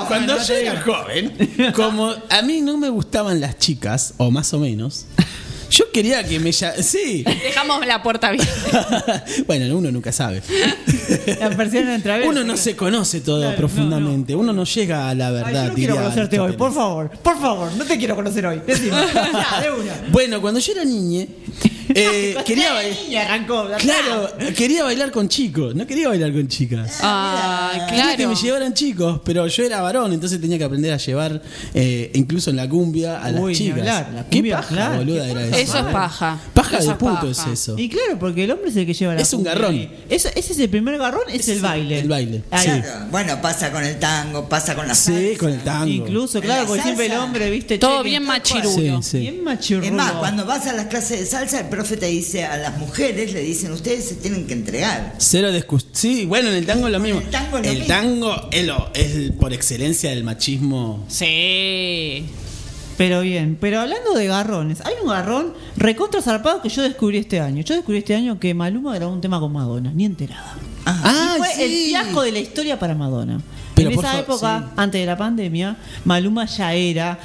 [0.08, 4.58] cuando yo era joven, como a mí no me gustaban las chicas, o más o
[4.60, 5.06] menos,
[5.76, 9.24] yo quería que me lla- sí, Dejamos la puerta abierta.
[9.46, 10.42] bueno, uno nunca sabe.
[11.40, 15.28] La persiana entra Uno no se conoce todo Claro, profundamente, uno no llega a la
[15.28, 15.62] Ay, verdad.
[15.64, 18.60] yo no quiero conocerte hoy, por favor, por favor, no te quiero conocer hoy.
[18.66, 18.96] Decime.
[19.32, 19.92] Ya, de una.
[20.10, 21.28] Bueno, cuando yo era niñe,
[21.94, 23.46] eh, quería bailar.
[23.78, 26.98] Claro, quería bailar con chicos, no quería bailar con chicas.
[27.02, 28.28] Ah, Quería que claro.
[28.30, 31.42] me llevaran chicos, pero yo era varón, entonces tenía que aprender a llevar,
[31.74, 33.78] eh, incluso en la cumbia, a las Uy, chicas.
[33.78, 35.56] hablar, la ¿Qué cumbia, paja, claro, boluda, qué era paja.
[35.58, 35.76] eso?
[35.76, 36.40] Eso es paja.
[36.54, 37.28] Paja Eso de es puto paja.
[37.30, 37.78] es eso.
[37.78, 39.54] Y claro, porque el hombre es el que lleva la Es un cumbia.
[39.54, 39.88] garrón.
[40.08, 42.00] Ese, ese es el primer garrón, es el baile.
[42.00, 42.42] El baile.
[42.58, 42.64] Sí.
[42.66, 43.06] Claro.
[43.10, 45.38] Bueno, pasa con el tango, pasa con la Sí, salsa.
[45.38, 45.86] con el tango.
[45.86, 49.02] Incluso, claro, la porque siempre el hombre, viste, Todo che, que- bien machirulo.
[49.02, 49.18] Sí, sí.
[49.20, 49.36] Bien.
[49.84, 52.78] Es más, cuando vas a las clases de salsa, el profe te dice a las
[52.78, 55.14] mujeres, le dicen, ustedes se tienen que entregar.
[55.18, 57.20] Cero discus- Sí, bueno, en el tango es lo mismo.
[57.20, 57.94] el tango es lo El mismo.
[57.94, 61.04] tango es, lo- es el- por excelencia del machismo.
[61.08, 62.24] Sí.
[62.96, 67.40] Pero bien, pero hablando de garrones, hay un garrón recontra zarpado que yo descubrí este
[67.40, 67.62] año.
[67.62, 70.54] Yo descubrí este año que Maluma grabó un tema con Madonna, ni enterada.
[70.86, 71.62] Ah, Y fue sí.
[71.62, 73.40] el fiasco de la historia para Madonna.
[73.74, 74.72] Pero en esa época, sí.
[74.78, 77.18] antes de la pandemia, Maluma ya era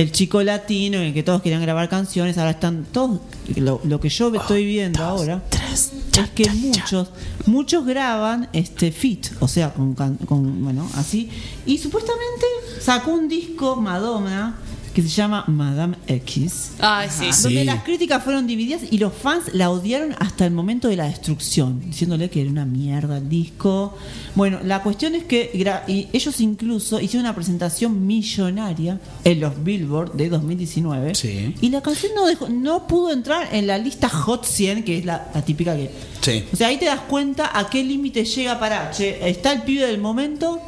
[0.00, 2.38] el chico latino en el que todos querían grabar canciones.
[2.38, 3.20] Ahora están todos.
[3.56, 5.42] Lo, lo que yo estoy viendo ahora
[5.72, 7.10] es que muchos,
[7.46, 11.28] muchos graban este fit, o sea, con, con bueno, así.
[11.66, 12.46] Y supuestamente
[12.80, 14.58] sacó un disco Madonna
[14.94, 16.72] que se llama Madame X.
[16.80, 17.26] Ay, sí.
[17.42, 17.64] Donde Sí.
[17.64, 21.80] las críticas fueron divididas y los fans la odiaron hasta el momento de la destrucción,
[21.86, 23.96] diciéndole que era una mierda el disco.
[24.34, 25.50] Bueno, la cuestión es que
[25.86, 31.54] y ellos incluso hicieron una presentación millonaria en los Billboard de 2019 Sí.
[31.60, 35.04] y la canción no, dejó- no pudo entrar en la lista Hot 100, que es
[35.04, 35.90] la, la típica que...
[36.20, 36.44] Sí.
[36.52, 39.86] O sea, ahí te das cuenta a qué límite llega para, che, está el pibe
[39.86, 40.60] del momento,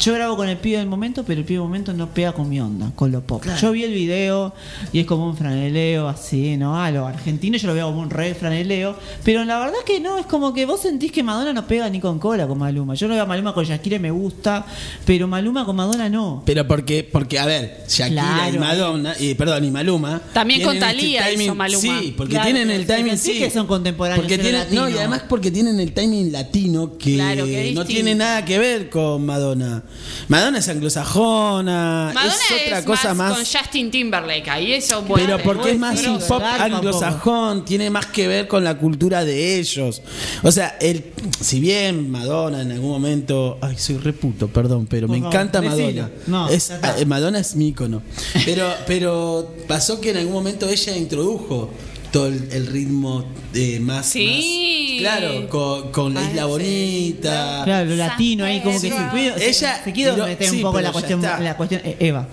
[0.00, 2.48] yo grabo con el pibe del momento, pero el pibe del momento no pega con
[2.48, 3.44] mi onda, con lo pop.
[3.60, 4.54] Yo vi el video
[4.92, 6.80] y es como un franeleo así, ¿no?
[6.82, 10.18] A lo argentino yo lo veo como un re franeleo, pero la verdad que no,
[10.18, 12.94] es como que vos sentís que Madonna no pega ni con cola con Maluma.
[12.94, 14.64] Yo no veo a Maluma con Shakira y me gusta,
[15.04, 16.42] pero Maluma con Madonna no.
[16.46, 18.60] Pero porque, porque a ver, Shakira y Claro.
[18.60, 20.20] Madonna, y, perdón, y Maluma.
[20.32, 21.80] También con tienen este hizo Maluma.
[22.00, 23.18] Sí, porque Claro, tienen el timing.
[23.18, 27.14] sí que son contemporáneos, Porque tienen, no, y además porque tienen el timing latino que,
[27.16, 29.82] Claro, que es no tiene nada que ver con Madonna.
[30.28, 33.32] Madonna es anglosajona, Madonna es otra es cosa más, más.
[33.36, 34.48] con Justin Timberlake.
[34.50, 35.36] Ahí eso bueno.
[35.36, 39.58] pero porque es más un pop anglosajón, tiene más que ver con la cultura de
[39.58, 40.02] ellos.
[40.42, 41.04] O sea, el,
[41.40, 45.62] si bien Madonna en algún momento, ay, soy reputo, perdón, pero Por me favor, encanta.
[45.62, 46.10] Madonna.
[46.26, 48.02] No, Es- eh, Madonna es mi ícono.
[48.44, 51.70] Pero, pero pasó que en algún momento ella introdujo
[52.12, 55.00] todo el, el ritmo eh, más, Sí.
[55.04, 57.62] más- claro, con, con la isla bonita.
[57.64, 58.94] Claro, lo latino ahí, como que se,
[59.38, 61.40] se- Ella se quiere tiró- meter sí, un poco en la cuestión, está.
[61.40, 62.26] la cuestión eh, Eva.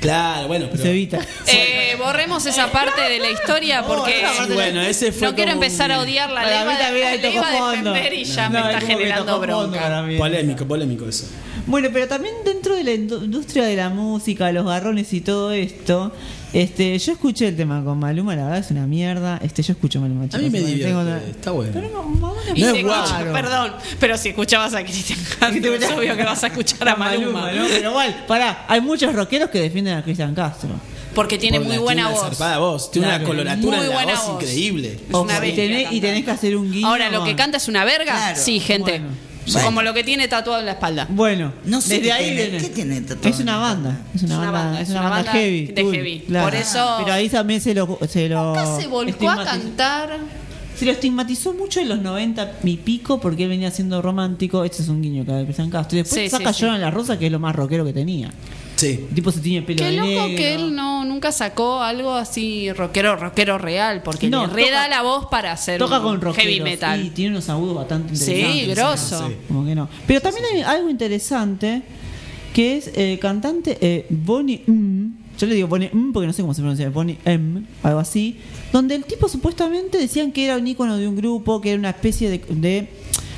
[0.00, 1.18] Claro, bueno, pero Se evita.
[1.46, 5.90] Eh, borremos esa parte de la historia porque Sí, bueno, ese fue no quiero empezar
[5.92, 6.04] a un-.
[6.34, 6.66] Para La ahí
[7.00, 7.92] la tocó iba a fondo.
[7.92, 10.06] defender y ya No, me es está generando tocó fondo bronca.
[10.18, 11.26] polémico, polémico eso.
[11.66, 15.50] Bueno, pero también dentro de la indu- industria de la música, los garrones y todo
[15.52, 16.12] esto,
[16.52, 19.40] este, yo escuché el tema con Maluma, la verdad es una mierda.
[19.42, 20.24] Este, yo escucho Maluma.
[20.24, 21.72] A chicos, mí me tengo divierte, la- está bueno.
[22.54, 26.22] Y No si es escucha- perdón, pero si escuchabas a Cristian Castro, es obvio que
[26.24, 27.50] vas a escuchar a Maluma.
[27.52, 27.64] ¿no?
[27.66, 30.70] Pero igual, pará, hay muchos rockeros que defienden a Cristian Castro.
[31.14, 32.90] Porque tiene Por muy la- buena tiene una voz.
[32.90, 33.20] tiene Claro.
[33.24, 34.42] una coloratura Muy en la buena voz, voz.
[34.42, 34.98] increíble.
[35.08, 36.00] Es una y, tenés, y cantante.
[36.00, 36.88] tenés que hacer un guiño.
[36.88, 38.40] Ahora, lo que canta es una verga, Claro.
[38.40, 38.90] sí, gente.
[39.00, 39.33] Bueno.
[39.64, 41.06] Como lo que tiene tatuado en la espalda.
[41.10, 42.58] Bueno, No sé desde qué ahí tiene- viene.
[42.58, 46.20] ¿qué tiene tatuado Es una banda, es una, banda, es una banda, heavy, de heavy.
[46.26, 46.46] claro.
[46.46, 50.18] Por eso Pero ahí también se lo se lo Acá se volcó a cantar.
[50.78, 54.64] Se lo estigmatizó mucho en los 90 y pico porque él venía siendo romántico.
[54.64, 55.22] Este es un guiño.
[55.22, 56.60] Y después Sí, saca sí, sí.
[56.64, 58.30] Lloran la Rosa, que es lo más rockero que tenía.
[58.88, 59.06] Sí.
[59.08, 60.36] El tipo se tiene pelo Qué de loco negro.
[60.36, 64.88] que él no nunca sacó algo así rockero, rockero real, porque No, le reda toca-
[64.88, 67.04] la voz para hacer Toca un con rockeros heavy metal.
[67.04, 68.76] y tiene unos agudos bastante Sí, interesantes.
[68.76, 69.28] grosso.
[69.28, 69.34] Sí.
[69.48, 69.88] Como que no.
[70.06, 71.82] Pero también hay algo interesante
[72.52, 75.10] que es el cantante eh, Bonnie M.
[75.36, 78.36] Yo le digo Bonnie M porque no sé cómo se pronuncia, Bonnie M, algo así.
[78.72, 81.90] Donde el tipo supuestamente decían que era un ícono de un grupo, que era una
[81.90, 82.88] especie de, de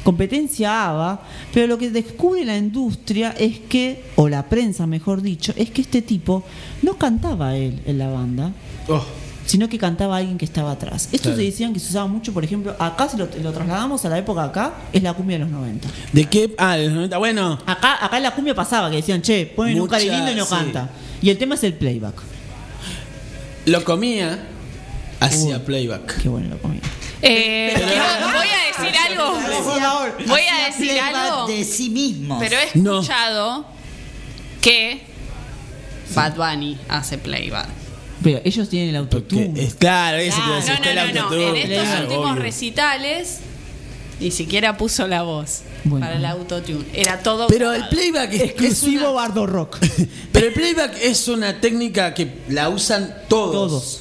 [0.07, 1.21] competencia ABBA,
[1.53, 5.83] pero lo que descubre la industria es que, o la prensa mejor dicho, es que
[5.83, 6.45] este tipo
[6.83, 8.53] no cantaba él en la banda,
[8.89, 9.05] Oh,
[9.47, 11.09] sino que cantaba alguien que estaba atrás.
[11.11, 11.37] Esto Claro.
[11.39, 14.19] se decían que se usaba mucho, por ejemplo, acá si lo, lo trasladamos a la
[14.19, 15.89] época acá, es la cumbia de los 90.
[16.13, 16.55] ¿De qué?
[16.57, 17.19] Ah, de los 90.
[17.19, 20.31] Bueno, Acá, acá en la cumbia pasaba que decían, che, ponen un Mucha- cari lindo
[20.31, 20.51] y no sí.
[20.55, 20.89] canta.
[21.21, 22.15] Y el tema es el playback.
[23.67, 24.39] lo comía,
[25.19, 26.23] hacía playback.
[26.23, 26.81] Qué bueno lo comía.
[27.23, 29.39] Eh, voy a decir algo.
[30.27, 31.47] Voy a decir algo.
[31.47, 32.39] de sí mismo.
[32.39, 33.01] Pero he No.
[33.01, 33.67] escuchado
[34.61, 35.03] que
[36.15, 37.69] Bad Bunny hace playback.
[38.23, 39.53] Pero ellos tienen el autotune.
[39.63, 42.43] es claro, eso te No, no, el no, En estos claro, últimos obvio.
[42.43, 43.39] recitales
[44.19, 46.07] ni siquiera puso la voz Bueno.
[46.07, 46.85] para el autotune.
[46.95, 47.47] Era todo.
[47.49, 49.77] Pero el playback es, es Exclusivo una, Bardo Rock.
[50.33, 53.53] pero el playback es una técnica que la usan todos.
[53.53, 54.01] Todos.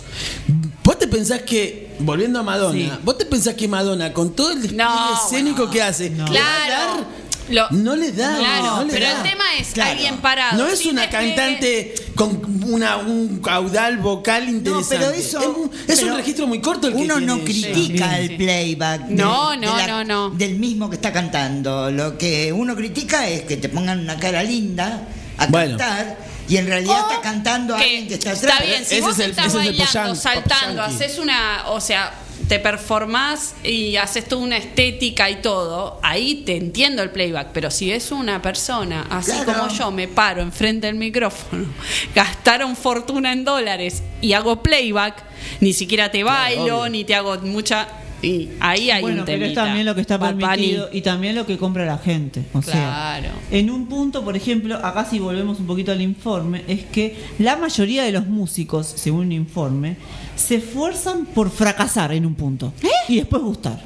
[0.85, 2.99] Vos te pensás que, volviendo a Madonna, Sí.
[3.03, 6.27] vos te pensás que Madonna, con todo el despliegue No, escénico que hace, No.
[6.27, 7.05] le va a Claro.
[7.47, 8.37] Lo- no le da.
[8.37, 9.17] Claro, no le pero da.
[9.17, 9.91] el tema es Claro.
[9.91, 10.57] alguien parado.
[10.57, 14.97] No es una cantante con una, un caudal vocal interesante.
[14.97, 17.43] pero eso- es un, es un pero registro muy corto el que Uno tiene no
[17.43, 18.35] critica Sí, el sí.
[18.35, 20.29] playback del- No, de no, no, no.
[20.31, 21.91] del mismo que está cantando.
[21.91, 25.07] Lo que uno critica es que te pongan una cara linda
[25.37, 25.77] a Bueno.
[25.77, 26.17] cantar
[26.47, 28.53] y en realidad O está cantando a alguien que está atrás.
[28.53, 31.63] Está bien, si Ese vos es el- estás ese es el bailando, saltando, haces una,
[31.69, 32.13] o sea,
[32.47, 37.71] te performás y haces toda una estética y todo, ahí te entiendo el playback, pero
[37.71, 39.45] si es una persona, así Claro.
[39.61, 41.65] como yo me paro enfrente del micrófono,
[42.13, 45.23] gastaron fortuna en dólares y hago playback,
[45.59, 47.87] ni siquiera te bailo, ni te hago mucha...
[48.21, 49.65] Y ahí hay bueno, un pero es temita.
[49.65, 50.45] también lo que está Bad Bunny.
[50.45, 52.43] permitido y también lo que compra la gente.
[52.53, 52.73] O sea,
[53.21, 53.29] Claro.
[53.51, 57.55] en un punto, por ejemplo, acá si volvemos un poquito al informe, es que la
[57.57, 59.97] mayoría de los músicos, según un informe,
[60.35, 62.87] se esfuerzan por fracasar en un punto ¿Eh?
[63.09, 63.79] y después gustar.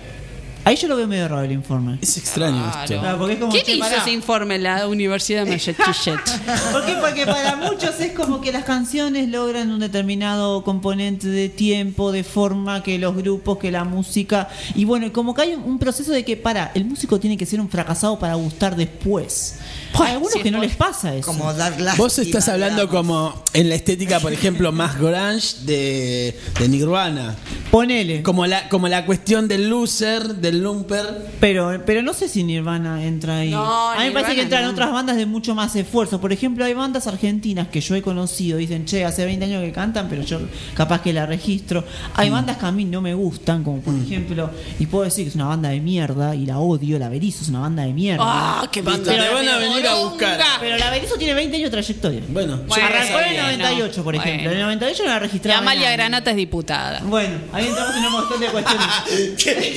[0.70, 1.97] Ahí yo lo veo medio raro el informe.
[1.99, 2.80] Es extraño Claro.
[2.84, 2.99] esto.
[2.99, 3.97] Claro, porque es como, ¿Quién che, hizo pará.
[3.97, 6.39] ese informe la Universidad de Massachusetts?
[6.72, 6.93] ¿Por qué?
[7.01, 12.24] Porque para muchos es como que las canciones logran un determinado componente de tiempo, de
[12.24, 14.47] forma, que los grupos, que la música.
[14.76, 17.47] Y bueno, como que hay un, un proceso de que, para, el músico tiene que
[17.47, 19.55] ser un fracasado para gustar después.
[19.93, 21.25] Hay algunos sí, que no les pasa eso.
[21.27, 23.33] Como dar Vos estás hablando digamos.
[23.33, 27.35] como en la estética, por ejemplo, más grunge de, de Nirvana.
[27.71, 28.23] Ponele.
[28.23, 31.29] Como la, como la cuestión del loser, del lumper.
[31.39, 33.51] Pero, pero no sé si Nirvana entra ahí.
[33.51, 34.71] No, a mí me parece que entran no.
[34.71, 36.21] otras bandas de mucho más esfuerzo.
[36.21, 38.57] Por ejemplo, hay bandas argentinas que yo he conocido.
[38.57, 40.39] Dicen, che, hace 20 años que cantan, pero yo
[40.75, 41.83] capaz que la registro.
[42.15, 45.29] Hay bandas que a mí no me gustan, como por ejemplo, y puedo decir que
[45.29, 46.97] es una banda de mierda y la odio.
[46.99, 48.23] La Berizo es una banda de mierda.
[48.25, 50.09] ¡Ah, qué banda Te de van a venir a poronga!
[50.09, 50.59] buscar.
[50.59, 52.21] Pero la Berizo tiene 20 años de trayectoria.
[52.27, 54.43] Bueno, Bueno, Arrancó en el bueno, 98, por ejemplo.
[54.49, 54.51] bueno.
[54.51, 55.59] En el 98 no la Y registraba.
[55.59, 57.01] Amalia Granata es diputada.
[57.03, 58.88] Bueno, ahí entramos en un montón de cuestiones.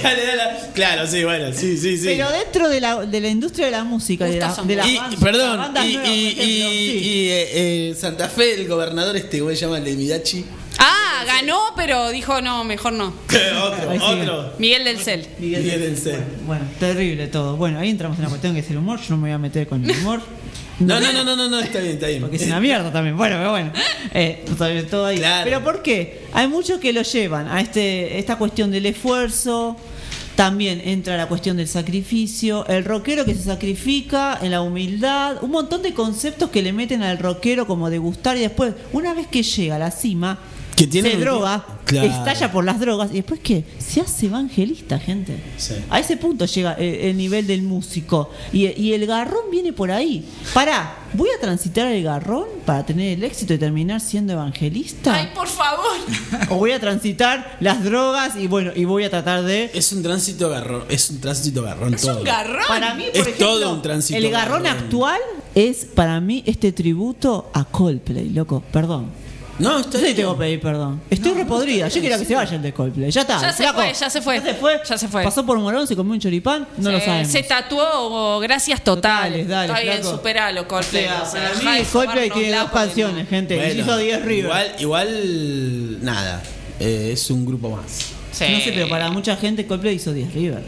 [0.75, 2.05] Claro, sí, bueno, sí, sí, sí.
[2.07, 4.97] Pero dentro de la, de la industria de la música, de, la, de las y,
[4.97, 7.09] bandas- perdón, las bandas y, nuevas, y- por ejemplo, y- sí.
[7.09, 7.51] y, eh,
[7.91, 9.79] eh, Santa Fe, el gobernador este, ¿cómo se llama?
[9.79, 10.45] El de Midachi.
[10.79, 13.09] Ah, ganó, pero dijo no, mejor no.
[13.29, 14.23] otro, Ahí sigue.
[14.23, 14.53] otro.
[14.59, 15.27] Miguel del Cel.
[15.39, 16.21] Miguel Miguel del- Cel.
[16.47, 17.57] Bueno, terrible todo.
[17.57, 18.99] Bueno, ahí entramos en la cuestión que es el humor.
[19.01, 20.21] Yo no me voy a meter con el humor.
[20.79, 22.23] No, no, no, no, no, no, está bien, está bien.
[22.23, 23.17] Porque es una mierda también.
[23.17, 23.73] Bueno, pero bueno.
[24.15, 25.19] Eh, todo- todo ahí.
[25.19, 25.45] Claro.
[25.45, 26.23] Pero ¿por qué?
[26.33, 29.77] Hay muchos que lo llevan a este esta cuestión del esfuerzo.
[30.35, 32.67] También entra la cuestión del sacrificio.
[32.67, 35.37] El rockero que se sacrifica en la humildad.
[35.43, 38.37] Un montón de conceptos que le meten al rockero como de gustar.
[38.37, 40.39] Y después, una vez que llega a la cima,
[40.77, 42.09] Que tiene se un- droga, Claro.
[42.09, 43.11] estalla por las drogas.
[43.11, 43.65] Y después, ¿qué?
[43.79, 45.39] Se hace evangelista, gente.
[45.59, 45.75] Sí.
[45.91, 48.31] A ese punto llega el, el nivel del músico.
[48.53, 50.25] Y, y el garrón viene por ahí.
[50.55, 55.15] Pará, ¿voy a transitar el garrón para tener el éxito y terminar siendo evangelista?
[55.15, 55.97] Ay, por favor.
[56.49, 59.71] ¿O voy a transitar las drogas y bueno, y voy a tratar de...
[59.75, 62.19] Es un tránsito garrón, es un tránsito garrón Es todo.
[62.19, 62.65] un garrón.
[62.67, 64.83] Para mí, por Es ejemplo, todo un tránsito el garrón garrón.
[64.85, 65.21] actual
[65.55, 68.63] es para mí este tributo a Coldplay, loco.
[68.73, 69.21] Perdón.
[69.59, 70.17] No, sí bien.
[70.17, 71.01] tengo que pedir perdón.
[71.11, 71.89] Estoy repodrida.
[71.89, 73.11] Yo quería que se vaya el de Coldplay.
[73.11, 73.41] Ya está.
[73.41, 73.81] Ya se flaco.
[73.81, 74.37] fue, ya se fue.
[74.39, 74.81] Ya se fue.
[74.89, 75.23] Ya se fue.
[75.25, 76.67] Pasó por Morón, se comió un choripán.
[76.79, 77.33] No lo Se- sabemos.
[77.33, 79.47] Se tatuó gracias totales.
[79.47, 80.17] Dale, Está bien, flaco.
[80.17, 81.05] superalo, Coldplay.
[81.07, 83.57] O sea, para mí Coldplay tiene la dos canciones, gente.
[83.57, 84.45] Bueno, y hizo 10 River.
[84.45, 86.43] Igual, igual, nada.
[86.81, 87.85] eh, es un grupo más.
[88.33, 88.45] Sí.
[88.51, 90.63] No sé, pero para mucha gente Coldplay hizo 10 River.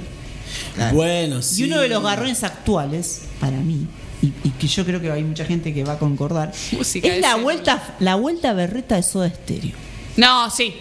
[0.93, 1.62] Bueno, sí.
[1.62, 3.87] Y uno de los garrones actuales, para mí,
[4.27, 7.20] y, y que yo creo que hay mucha gente que va a concordar, Música es
[7.20, 9.72] la vuelta, la vuelta berreta de Soda Stereo.
[10.16, 10.75] No, sí.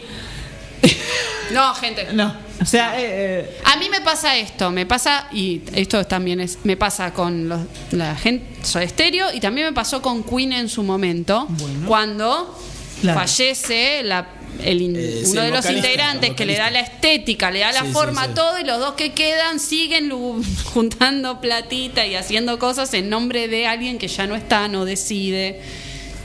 [1.51, 2.07] No, gente.
[2.13, 3.05] No, o sea, eh,
[3.41, 7.47] eh, A mí me pasa esto, me pasa, y esto también es, me pasa con
[7.49, 11.87] los- la gente Soda Stereo y también me pasó con Queen en su momento, Bueno.
[11.87, 12.59] cuando
[13.01, 13.19] Claro.
[13.19, 14.27] fallece la-
[14.63, 17.71] el in- Eh, uno de los integrantes el que le da la estética, le da
[17.71, 18.31] la Sí, forma sí.
[18.31, 20.11] a todo y los dos que quedan siguen
[20.73, 25.61] juntando platita y haciendo cosas en nombre de alguien que ya no está, no decide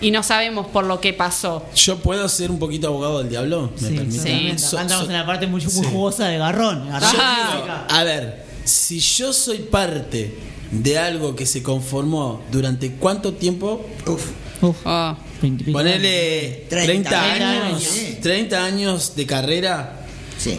[0.01, 1.65] y no sabemos por lo que pasó.
[1.75, 3.73] ¿Yo puedo ser un poquito abogado del diablo?
[3.81, 4.59] ¿Me sí, permite?
[4.59, 5.83] So- andamos so- en la parte muy, muy sí.
[5.91, 6.89] jugosa de garrón.
[6.89, 10.35] garrón digo, a ver, si yo soy parte
[10.71, 15.17] de algo que se conformó durante cuánto tiempo, Uf, Uf, Ah.
[15.43, 18.21] 20, 20 ponele 30, 30 años, años.
[18.23, 20.07] 30 años de carrera,
[20.39, 20.59] sí.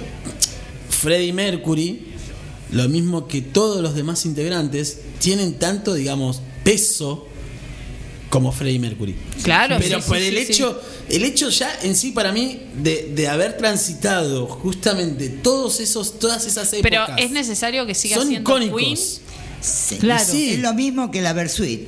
[0.89, 2.07] Freddie Mercury,
[2.71, 7.27] lo mismo que todos los demás integrantes, tienen tanto, digamos, peso
[8.29, 9.15] como Freddie Mercury.
[9.43, 10.51] Claro, Pero sí, por sí, el sí, sí.
[10.53, 16.19] hecho, el hecho ya en sí para mí de, de haber transitado justamente todos esos,
[16.19, 17.15] todas esas Pero épocas.
[17.21, 18.79] es necesario que siga son siendo icónicos.
[18.81, 18.97] Queen.
[19.61, 19.97] Sí.
[19.97, 20.23] Claro.
[20.29, 21.81] Sí, Es lo mismo que la Versuit.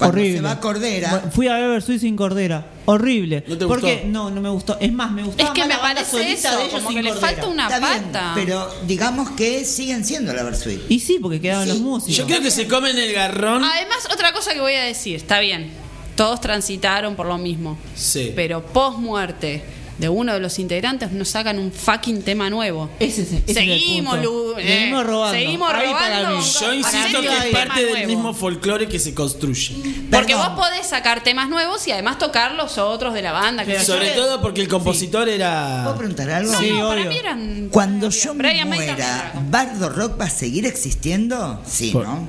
[0.00, 0.36] Cuando Horrible.
[0.38, 1.30] se va Cordera.
[1.32, 2.66] Fui a ver sin Cordera.
[2.86, 3.44] Horrible.
[3.46, 4.08] ¿No te Porque gustó?
[4.08, 4.76] no, no me gustó.
[4.80, 7.02] Es más, me gustaba Es que más me parece solista eso, de ellos como que
[7.02, 8.32] le falta una Está bien, pata.
[8.34, 10.80] pero digamos que siguen siendo la Versuit.
[10.88, 11.72] Y sí, porque quedaban Sí.
[11.74, 12.16] los músicos.
[12.16, 13.62] Yo creo que se comen el garrón.
[13.64, 15.70] Además, otra cosa que voy a decir, está bien,
[16.16, 18.32] todos transitaron por lo mismo, Sí.
[18.34, 19.62] pero post muerte
[20.00, 22.88] de uno de los integrantes nos sacan un fucking tema nuevo.
[22.98, 24.58] Ese, es- ese es el seguimos, punto.
[24.58, 25.38] Eh, Seguimos robando.
[25.38, 26.40] seguimos robando.
[26.60, 28.06] Yo insisto que es parte del nuevo.
[28.08, 29.74] mismo folclore que se construye.
[30.10, 30.56] Porque Perdón.
[30.56, 33.64] vos podés sacar temas nuevos y además tocar los otros de la banda.
[33.64, 35.82] Que Sobre todo porque el compositor era.
[35.84, 36.52] ¿Puedo preguntar algo?
[36.58, 37.68] Sí, no, para mí eran.
[37.70, 39.32] Cuando yo me muera, era.
[39.50, 41.60] ¿Bardo Rock va a seguir existiendo?
[41.66, 42.28] Sí, Por- ¿no?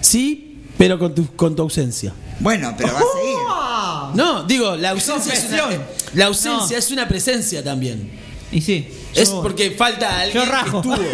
[0.00, 2.12] Sí, pero con tu, con tu ausencia.
[2.40, 4.16] Bueno, pero va a seguir.
[4.16, 5.78] No, digo, la ausencia, es una.
[6.14, 6.78] La ausencia No.
[6.78, 8.10] es una presencia también.
[8.52, 8.86] Y sí.
[9.14, 10.76] Es yo- porque falta alguien Yo que rajo.
[10.78, 10.96] estuvo.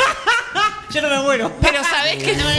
[0.93, 1.53] Yo no me muero.
[1.61, 2.51] Pero sabés que no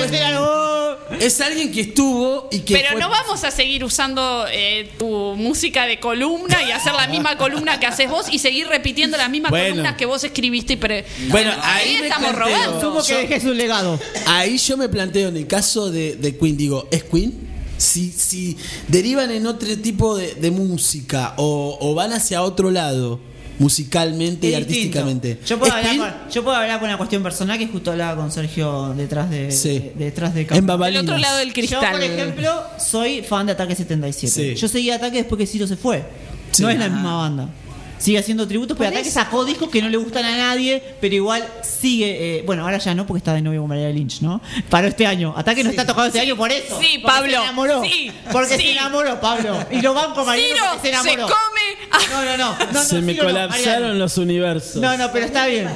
[1.19, 2.75] Es alguien que estuvo y que.
[2.75, 7.07] Pero fue- no vamos a seguir usando eh, tu música de columna y hacer la
[7.07, 9.69] misma columna que haces vos y seguir repitiendo las mismas Bueno.
[9.71, 10.73] columnas que vos escribiste.
[10.73, 12.55] y pre- Bueno, No, ahí me estamos planteo.
[12.57, 12.81] robando.
[12.81, 13.99] Sumo que Yo- dejes un legado.
[14.27, 17.50] Ahí yo me planteo en el caso de, de Queen, digo, ¿es Queen?
[17.81, 18.57] Si, si
[18.87, 23.19] derivan en otro tipo de, de música o, o van hacia otro lado,
[23.59, 24.67] musicalmente y distinto.
[24.99, 25.39] artísticamente.
[25.45, 28.19] Yo puedo, ¿Es hablar con, yo puedo hablar con una cuestión personal que justo hablaba
[28.21, 29.69] con Sergio detrás de, Sí.
[29.79, 30.57] de- detrás de En.
[30.89, 34.55] El otro lado del Yo, por ejemplo, soy fan de Ataque 77.
[34.55, 34.59] Sí.
[34.59, 36.03] Yo seguí Ataque después que Ciro se fue.
[36.51, 36.63] Sí.
[36.63, 36.89] No es la Ah.
[36.89, 37.49] misma banda.
[38.01, 39.19] Sigue haciendo tributos, pero Ataque eso.
[39.19, 42.39] sacó discos que no le gustan a nadie, pero igual sigue.
[42.39, 44.41] eh, bueno, ahora ya no, porque está de novio con María Lynch, ¿no?
[44.69, 45.33] Paró este año.
[45.37, 46.79] Ataque no está tocado este año por eso.
[46.81, 47.31] Sí, Porque Pablo.
[47.37, 47.83] Se enamoró.
[47.83, 48.63] Sí, Porque sí.
[48.63, 49.65] se enamoró, Pablo.
[49.71, 51.27] Y lo banco María Ciro porque se se enamoró.
[51.35, 51.60] come
[52.11, 52.57] No, no, no.
[52.65, 53.93] no, no, Se me ¿sí o no, colapsaron Mariano?
[53.93, 54.75] los universos.
[54.81, 55.67] No, no, pero está bien.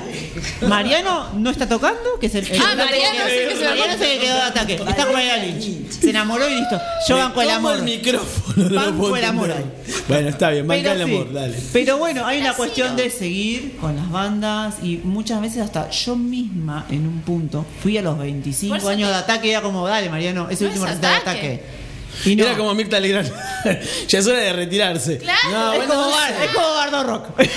[0.68, 2.46] Mariano no está tocando, que es el.
[2.50, 4.74] el- Ah, Mariano el que se Mariano que quedó de ataque.
[4.76, 5.90] Está con Mariana Lynch.
[5.92, 6.80] Se enamoró y listo.
[7.08, 7.76] Yo banco el amor.
[7.78, 9.76] el micrófono, no lo Banco puedo el amor entender.
[10.08, 11.14] Bueno, está bien, banca Pero el sí.
[11.16, 11.58] amor, dale.
[11.74, 16.16] Pero bueno, hay una cuestión de seguir con las bandas y muchas veces hasta yo
[16.16, 19.62] misma en un punto fui a los 25 Por eso años de ataque y era
[19.62, 21.40] como, dale Mariano, ese No último es recital de ataque.
[21.40, 21.85] ataque.
[22.24, 22.46] Y no.
[22.46, 23.32] Era como Mirta Legrand.
[24.08, 25.18] ya es hora de retirarse.
[25.18, 25.50] Claro.
[25.52, 26.46] No, es, bueno, como no Bar- sé.
[26.46, 27.26] es como Bardo Rock.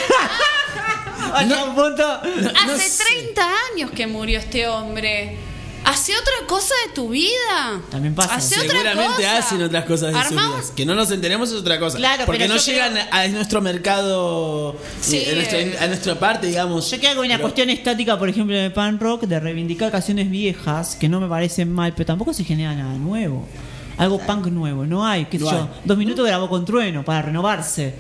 [1.35, 2.05] Hasta un punto.
[2.75, 5.37] Hace 30 años que murió este hombre.
[5.85, 7.81] ¿Hace otra cosa de tu vida?
[7.91, 8.35] También pasa.
[8.35, 9.39] Hace otra Seguramente cosa.
[9.39, 10.63] hacen otras cosas de su vida.
[10.77, 11.97] Que no nos enteremos es otra cosa.
[11.97, 15.19] Claro, Porque no llegan a nuestro mercado, Sí.
[15.19, 16.91] eh, a, nuestra, a nuestra parte, digamos.
[16.91, 19.91] Yo creo que hay una Pero- cuestión estática, por ejemplo, el pan rock, de reivindicar
[19.91, 23.47] canciones viejas que no me parecen mal, pero tampoco se genera nada nuevo.
[23.99, 25.57] Algo punk nuevo, no hay, qué sé No yo.
[25.59, 25.69] hay.
[25.85, 27.95] Dos minutos grabó con Trueno para renovarse.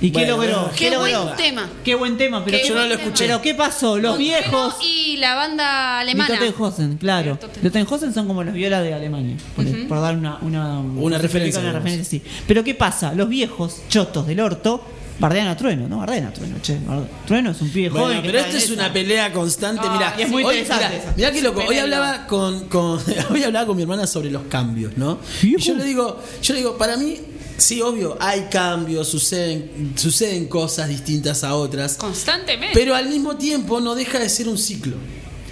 [0.00, 0.52] ¿Y qué Bueno, logró?
[0.62, 0.70] bueno.
[0.76, 1.22] Qué logró?
[1.24, 1.68] buen tema.
[1.84, 3.26] Qué buen tema, pero Qué yo no lo escuché.
[3.26, 3.96] Pero ¿qué pasó?
[3.96, 4.74] Los viejos.
[4.82, 6.28] Y la banda alemana.
[6.34, 7.38] Die Totenhausen, claro.
[7.40, 11.60] Los Totenhausen son como los violas de Alemania, por, por dar una, una, Una referencia,
[11.60, 12.20] Una referencia, sí.
[12.46, 13.14] Pero ¿qué pasa?
[13.14, 14.82] Los viejos chotos del orto
[15.18, 15.98] bardean a Trueno, ¿no?
[15.98, 16.78] Bardean a Trueno, che.
[17.26, 18.22] Trueno es un pibe Bueno, joven.
[18.24, 18.72] pero esto es esa.
[18.74, 19.88] una pelea constante.
[19.88, 21.62] Mira, y es muy hoy, interesante mirá, mirá qué loco.
[21.68, 22.98] Hoy hablaba con, con
[23.30, 25.18] hoy hablaba con mi hermana sobre los cambios, ¿no?
[25.42, 27.18] Y yo le digo, yo le digo, para mí
[27.56, 32.72] sí, obvio, hay cambios, suceden suceden cosas distintas a otras, Constantemente.
[32.74, 34.96] pero al mismo tiempo no deja de ser un ciclo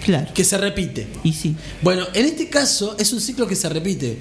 [0.03, 0.27] Claro.
[0.33, 1.07] que se repite.
[1.23, 1.55] Y sí.
[1.81, 4.17] Bueno, en este caso es un ciclo que se repite.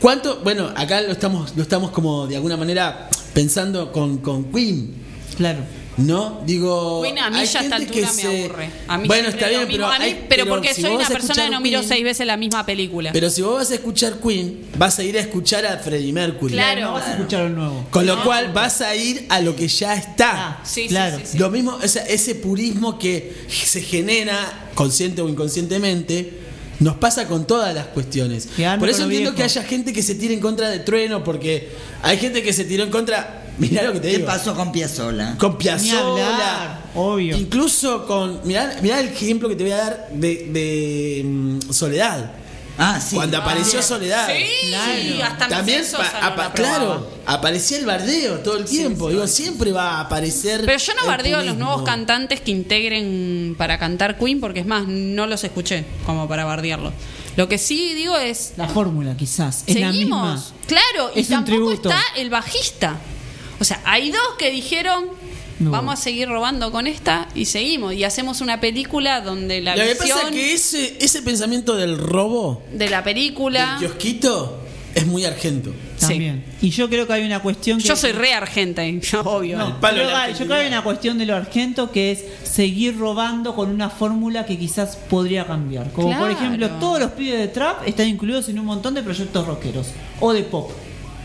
[0.00, 0.40] ¿Cuánto?
[0.42, 4.92] Bueno, acá lo estamos, lo estamos como de alguna manera pensando con, con Queen.
[5.36, 5.60] Claro.
[6.00, 6.40] ¿No?
[6.46, 7.02] Digo.
[7.02, 8.70] Queen a mí hay ya a esta altura me se- aburre.
[8.88, 9.86] A mí bueno, está bien, lo pero.
[9.86, 12.26] A mí- hay- pero porque si soy una persona que no miro Queen- seis veces
[12.26, 13.12] la misma película.
[13.12, 16.52] Pero si vos vas a escuchar Queen, vas a ir a escuchar a Freddie Mercury.
[16.54, 16.80] Claro.
[16.82, 17.86] No vas a escuchar un nuevo.
[17.90, 20.30] Con lo cual vas a ir a lo que ya está.
[20.32, 21.18] Ah, Sí, sí, claro.
[21.18, 21.38] sí, sí.
[21.38, 26.38] Lo mismo, o sea, ese purismo que se genera, consciente o inconscientemente,
[26.80, 28.46] nos pasa con todas las cuestiones.
[28.78, 29.34] Por eso lo entiendo viejo.
[29.36, 31.68] que haya gente que se tire en contra de Trueno, porque
[32.02, 33.36] hay gente que se tiró en contra.
[33.58, 34.26] Mirá lo que te ¿Qué digo.
[34.26, 35.36] pasó con Piazzolla?
[35.38, 37.36] Con hablar, obvio.
[37.36, 38.40] Incluso con.
[38.44, 42.32] Mirá, mirá el ejemplo que te voy a dar de, de, mm, Soledad.
[42.82, 43.14] Ah, sí.
[43.16, 43.82] Cuando apareció Ah.
[43.82, 44.26] Soledad.
[44.28, 45.24] Sí, Claro.
[45.24, 49.10] hasta También, pa- apa- claro, aparecía el bardeo todo el tiempo.
[49.10, 50.62] Digo, siempre va a aparecer.
[50.64, 54.66] Pero yo no bardeo a los nuevos cantantes que integren para cantar Queen, porque es
[54.66, 56.94] más, no los escuché como para bardearlos.
[57.36, 58.54] Lo que sí digo es.
[58.56, 59.62] La fórmula, quizás.
[59.66, 60.38] Es la misma.
[60.38, 60.54] Seguimos.
[60.66, 61.90] Claro, y Es tampoco tributo.
[61.90, 62.96] está el bajista.
[63.60, 65.06] O sea, hay dos que dijeron.
[65.60, 65.72] No.
[65.72, 67.92] Vamos a seguir robando con esta y seguimos.
[67.92, 71.98] Y hacemos una película donde la Lo que pasa es que ese, ese pensamiento del
[71.98, 73.76] robo, de la película.
[73.78, 74.60] del kiosquito,
[74.94, 75.72] es muy argento.
[75.98, 76.44] También.
[76.62, 77.84] Y yo creo que hay una cuestión que.
[77.84, 78.82] Yo soy re argenta,
[79.24, 79.58] obvio.
[79.58, 82.24] No, palo yo, la yo creo que hay una cuestión de lo argento que es
[82.42, 85.92] seguir robando con una fórmula que quizás podría cambiar.
[85.92, 89.46] Como por ejemplo, todos los pibes de trap están incluidos en un montón de proyectos
[89.46, 89.88] rockeros
[90.20, 90.70] o de pop.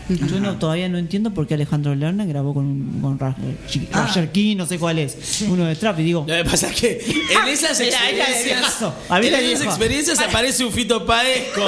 [0.08, 3.34] Yo no, todavía no entiendo por qué Alejandro Lerner grabó con, con Ra-
[3.68, 4.06] Chi- Ah.
[4.06, 6.76] Roger King, no sé cuál es, uno de trap, y digo, Lo que pasa es
[6.80, 6.98] que
[7.30, 8.94] en esas experiencias, viejazo.
[9.08, 11.66] A mí en esas experiencias aparece un Fito Páez con,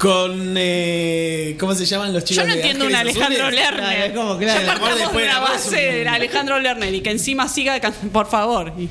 [0.00, 3.60] con eh, ¿cómo se llaman los chicos Yo no de entiendo un Alejandro Azules?
[3.64, 4.12] Lerner.
[4.12, 4.40] Claro, claro.
[4.40, 7.80] Ya El amor partamos después de una base de Alejandro Lerner y que encima siga
[8.12, 8.72] por favor.
[8.78, 8.88] Y,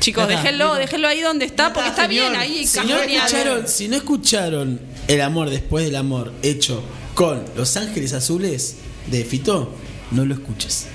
[0.00, 2.30] chicos, está, déjenlo, déjenlo ahí donde está, porque está señor.
[2.30, 2.66] bien ahí.
[2.66, 3.26] Si no, cajoneado.
[3.26, 6.82] escucharon, si no escucharon El amor después del amor hecho
[7.14, 8.76] con Los Ángeles Azules
[9.10, 9.74] de Fito,
[10.10, 10.86] no lo escuches.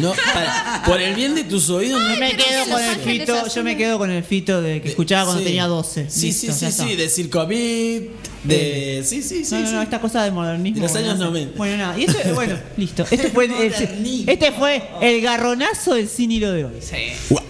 [0.00, 3.46] No, para- por el bien de tus oídos, no yo me quedo con el fito,
[3.54, 5.46] yo me quedo con el fito de que escuchaba cuando Sí.
[5.46, 6.10] tenía 12.
[6.10, 8.02] Sí, Listo, sí, sí, sí, de Circo Beat,
[8.42, 9.04] de.
[9.06, 9.54] Sí, sí, sí.
[9.54, 10.80] no, no, no, esta cosa de modernismo.
[10.82, 11.30] De los años no sé.
[11.30, 11.56] 90.
[11.56, 11.98] Bueno, nada.
[11.98, 13.06] Y esto, bueno, listo.
[13.08, 16.74] Este fue, el, este fue el garronazo del hilo de hoy.
[16.80, 16.96] Sí.
[17.30, 17.44] Guau.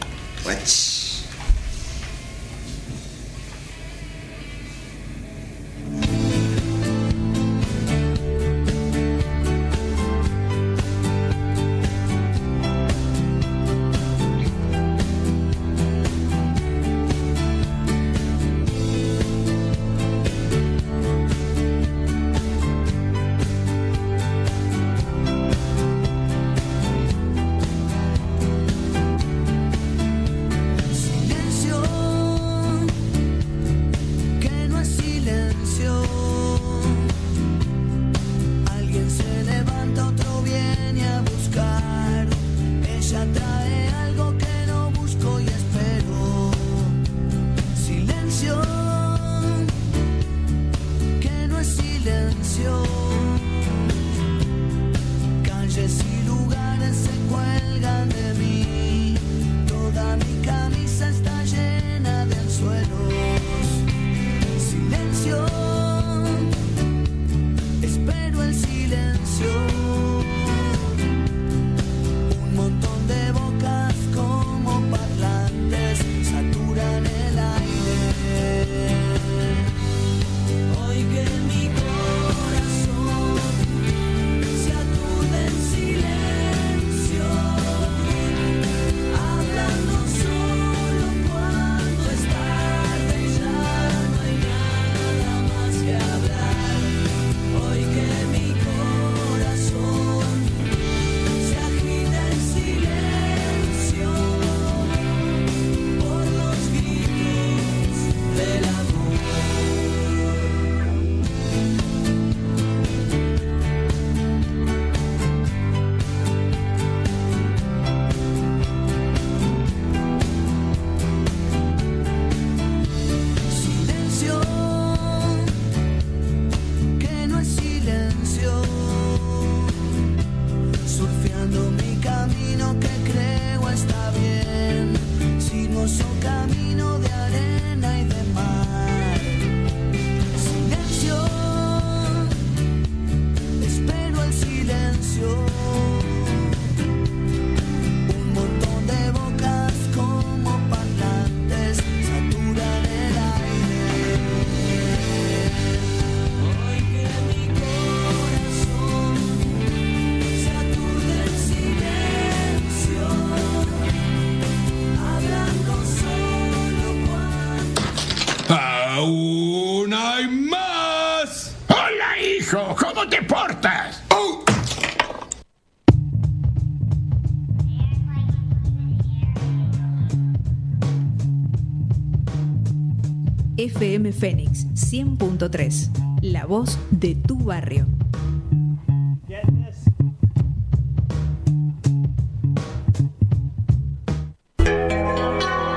[183.59, 185.91] FM Fénix 100.3,
[186.23, 187.87] la voz de tu barrio.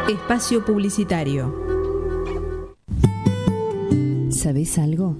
[0.07, 1.55] Espacio Publicitario.
[4.29, 5.17] ¿Sabes algo?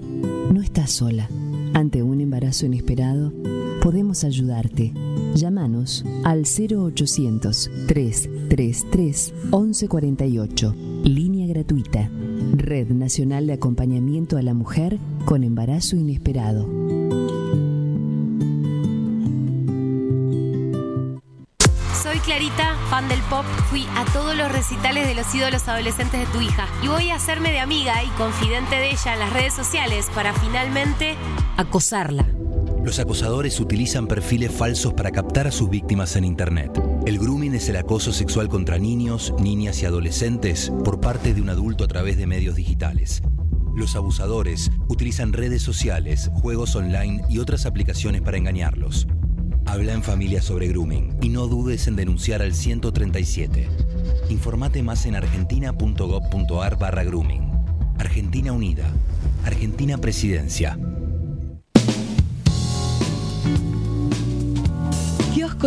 [0.54, 1.28] No estás sola.
[1.74, 3.34] Ante un embarazo inesperado,
[3.82, 4.94] podemos ayudarte.
[5.34, 10.76] Llámanos al 0800 333 1148.
[11.04, 12.12] Línea gratuita.
[12.54, 16.68] Red Nacional de Acompañamiento a la Mujer con Embarazo Inesperado.
[22.02, 23.46] Soy Clarita, fan del pop.
[23.70, 27.16] Fui a todos los recitales de los ídolos adolescentes de tu hija y voy a
[27.16, 31.16] hacerme de amiga y confidente de ella en las redes sociales para finalmente
[31.58, 32.26] acosarla.
[32.84, 36.72] Los acosadores utilizan perfiles falsos para captar a sus víctimas en Internet.
[37.06, 41.50] El grooming es el acoso sexual contra niños, niñas y adolescentes por parte de un
[41.50, 43.24] adulto a través de medios digitales.
[43.76, 49.08] Los abusadores utilizan redes sociales, juegos online y otras aplicaciones para engañarlos.
[49.66, 53.68] Habla en familia sobre grooming y no dudes en denunciar al 137.
[54.30, 57.52] Informate más en argentina.gov.ar barra grooming.
[57.98, 58.92] Argentina Unida.
[59.44, 60.78] Argentina Presidencia.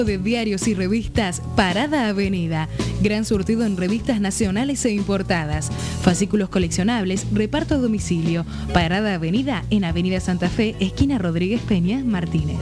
[0.03, 2.69] De diarios y revistas Parada Avenida.
[3.01, 5.71] Gran surtido en revistas nacionales e importadas.
[6.03, 8.45] Fascículos coleccionables, reparto a domicilio.
[8.73, 12.59] Parada Avenida en Avenida Santa Fe, esquina Rodríguez Peña, Martínez.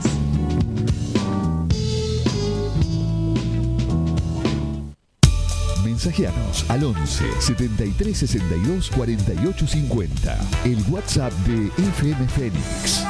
[5.83, 10.37] Mensajeanos al 11 73 62 48 50.
[10.65, 13.03] El WhatsApp de FM Fénix.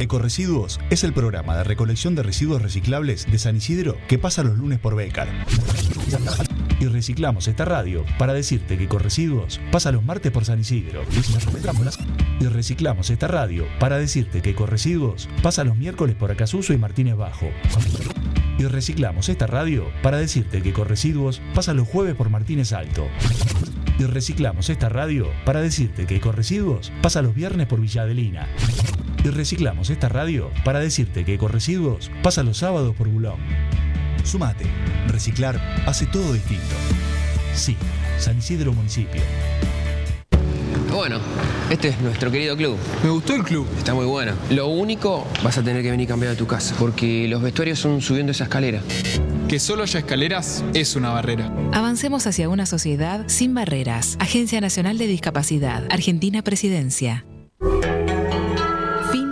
[0.00, 4.56] Ecoresiduos es el programa de recolección de residuos reciclables de San Isidro que pasa los
[4.56, 5.28] lunes por Becar.
[6.80, 11.02] Y reciclamos esta radio para decirte que Ecoresiduos pasa los martes por San Isidro.
[12.40, 17.16] Y reciclamos esta radio para decirte que Ecoresiduos pasa los miércoles por Acasuso y Martínez
[17.16, 17.50] Bajo.
[18.58, 23.06] Y reciclamos esta radio para decirte que Ecoresiduos pasa los jueves por Martínez Alto.
[23.98, 28.48] Y reciclamos esta radio para decirte que Ecoresiduos pasa los viernes por Villa Adelina.
[29.24, 33.38] Y reciclamos esta radio para decirte que Ecoresiduos pasa los sábados por Bulón.
[34.24, 34.64] Sumate.
[35.08, 36.74] Reciclar hace todo distinto.
[37.54, 37.76] Sí,
[38.18, 39.20] San Isidro Municipio.
[40.92, 41.18] Bueno,
[41.70, 42.76] este es nuestro querido club.
[43.04, 43.66] Me gustó el club.
[43.78, 44.32] Está muy bueno.
[44.50, 48.00] Lo único, vas a tener que venir cambiado de tu casa, porque los vestuarios son
[48.00, 48.82] subiendo esa escalera.
[49.48, 51.52] Que solo haya escaleras es una barrera.
[51.72, 54.16] Avancemos hacia una sociedad sin barreras.
[54.18, 55.84] Agencia Nacional de Discapacidad.
[55.90, 57.24] Argentina Presidencia.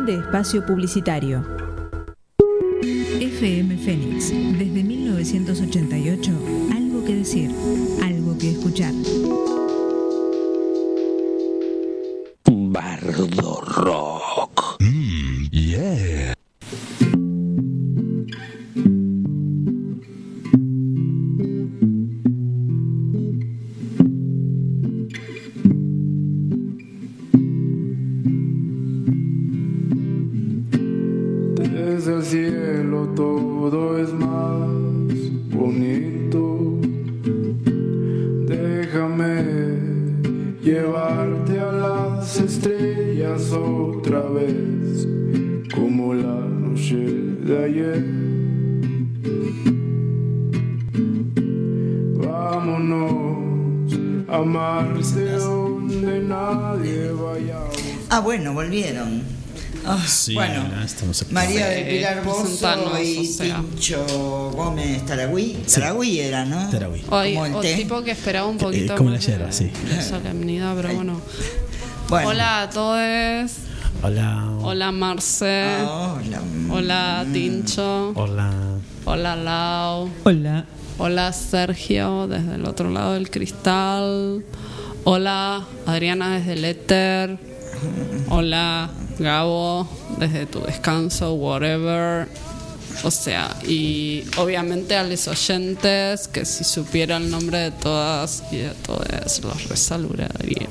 [0.08, 1.44] Espacio publicitario.
[3.20, 4.30] FM Fénix.
[4.30, 6.32] Desde 1988.
[6.74, 7.50] Algo que decir.
[8.02, 8.94] Algo que escuchar.
[12.46, 14.57] Bardo Rock.
[52.68, 57.60] Vámonos a amarse donde nadie vaya.
[58.10, 59.22] Ah, bueno, volvieron.
[59.86, 60.64] Ah, Sí, bueno.
[61.30, 63.62] María Sí, del Pilar Bozo y o sea.
[63.62, 65.62] Tincho Gómez Taragüí.
[65.64, 65.80] Sí.
[65.80, 66.68] Taragüí era, ¿no?
[66.68, 67.00] Taragüí.
[67.00, 69.70] Como el o tipo que esperaba un poquito Eh, como la yerba, sí.
[69.88, 71.20] de solemnidad, pero bueno.
[72.10, 72.28] Bueno.
[72.28, 73.50] Hola a todos.
[74.02, 74.44] Hola.
[74.60, 75.64] Hola Marce.
[75.80, 76.42] Hola.
[76.70, 78.10] Hola Tincho.
[78.14, 78.50] Hola.
[79.06, 80.10] Hola Lau.
[80.24, 80.66] Hola.
[81.00, 84.44] Hola Sergio desde el otro lado del cristal.
[85.04, 87.38] Hola Adriana desde el éter.
[88.30, 88.90] Hola
[89.20, 89.88] Gabo
[90.18, 92.26] desde tu descanso, whatever.
[93.04, 98.56] O sea, y obviamente a los oyentes que si supiera el nombre de todas y
[98.56, 99.06] de todos
[99.44, 100.68] los resaludaría.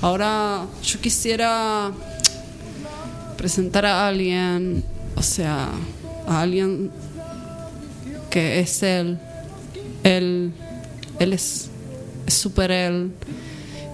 [0.00, 1.92] Ahora yo quisiera
[3.36, 4.82] presentar a alguien,
[5.14, 5.68] o sea,
[6.26, 6.90] a alguien
[8.30, 9.18] que es él.
[10.04, 10.52] Él,
[11.18, 11.70] él es
[12.26, 13.12] súper él.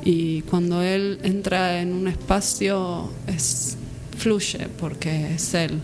[0.05, 3.77] Y cuando él entra en un espacio, es,
[4.17, 5.81] fluye porque es él.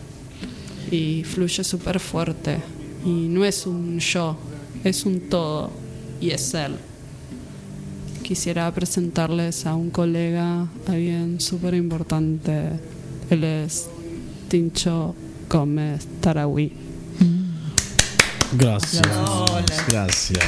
[0.91, 2.59] Y fluye súper fuerte.
[3.05, 4.37] Y no es un yo,
[4.83, 5.71] es un todo.
[6.21, 6.77] Y es él.
[8.23, 12.71] quisiera presentarles a un colega, alguien súper importante.
[13.29, 13.87] Él es
[14.49, 15.15] Tincho
[15.51, 16.73] Gómez Tarawi.
[18.57, 19.03] Gracias.
[19.07, 19.65] Hola.
[19.89, 20.39] Gracias.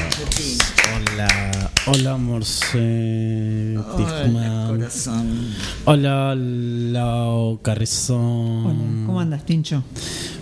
[0.95, 1.71] Hola.
[1.87, 3.77] Hola, Morse.
[3.77, 5.53] Hola, corazón.
[5.85, 9.03] Hola, Lau Carrizón.
[9.05, 9.83] ¿Cómo andas, Tincho?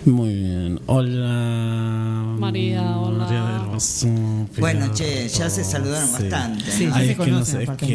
[0.04, 0.80] Muy bien.
[0.86, 2.36] Hola.
[2.38, 3.24] María, hola.
[3.24, 6.12] María del Rosón, Bueno, che, ya se saludaron sí.
[6.28, 6.70] bastante.
[6.70, 7.86] Sí, ya Ay, se es que no conocen, sé, es que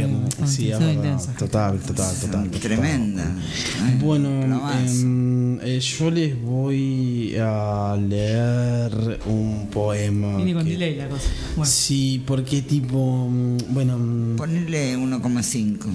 [0.47, 0.93] sí, es son verdad.
[0.93, 1.37] intensas.
[1.37, 2.43] Total, total, total.
[2.49, 2.59] total.
[2.59, 3.31] Tremenda.
[4.01, 4.29] Bueno,
[4.73, 10.37] em, eh, yo les voy a leer un poema.
[10.37, 11.23] Viene con que- delay la cosa.
[11.55, 11.71] Bueno.
[11.71, 15.87] Sí, porque tipo, mm, bueno, mm, Ponerle 1,5.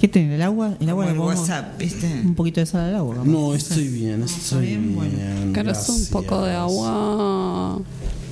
[0.00, 0.34] ¿Qué tiene?
[0.34, 0.76] ¿El agua?
[0.80, 2.06] ¿El agua Como el pongo WhatsApp, ¿viste?
[2.24, 3.16] Un poquito de sal al agua.
[3.24, 4.94] no, estoy bien, estoy bien, bien.
[4.96, 5.52] bueno.
[5.54, 7.80] ¿Querés un poco de agua?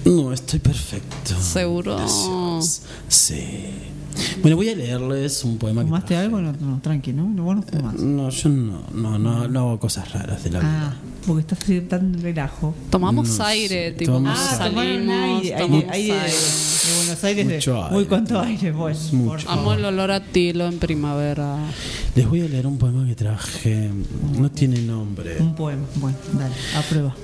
[0.05, 1.35] No, estoy perfecto.
[1.41, 1.97] ¿Seguro?
[1.97, 2.83] Gracias.
[3.09, 3.45] Sí.
[4.43, 6.41] Bueno, voy a leerles un poema que ¿Fumaste algo?
[6.41, 7.29] No, no, tranqui, ¿no?
[7.29, 7.95] No, vos no fumás.
[7.95, 10.91] No, yo no, no, no, no hago cosas raras de la vida.
[10.91, 10.95] Ah,
[11.27, 11.59] porque estás
[11.89, 12.75] tan relajo.
[12.91, 16.33] Tomamos No aire, sé, tipo, tomamos Ah, salimos, aire, tomamos aire, aire de, aire.
[16.33, 17.47] de Buenos Aires.
[17.49, 17.97] de- Mucho aire.
[17.97, 19.13] Uy, cuánto aire, pues.
[19.13, 19.51] Mucho.
[19.51, 21.57] Amo el olor a tilo en primavera.
[22.17, 23.91] Les voy a leer un poema que traje.
[24.39, 25.37] No tiene nombre.
[25.41, 25.85] Un poema.
[25.97, 27.15] Bueno, dale, a prueba.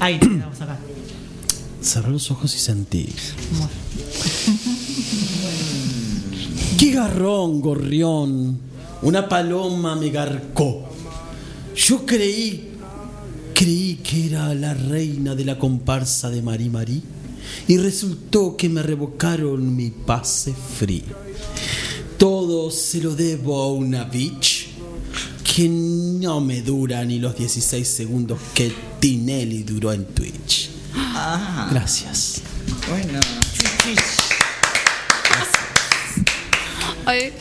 [0.00, 0.78] Aire, vamos acá.
[2.08, 3.08] Los ojos y sentí.
[3.52, 3.68] Bueno.
[6.78, 8.60] ¡Qué garrón, gorrión!
[9.02, 10.88] Una paloma me garcó.
[11.74, 12.70] Yo creí,
[13.52, 17.02] creí que era la reina de la comparsa de Marí Marí
[17.66, 21.02] y resultó que me revocaron mi pase free.
[22.16, 24.68] Todo se lo debo a una bitch
[25.42, 30.70] que no me dura ni los 16 segundos que Tinelli duró en Twitch.
[30.94, 32.42] Ah, Gracias.
[32.88, 33.18] bueno.
[37.08, 37.32] Ay,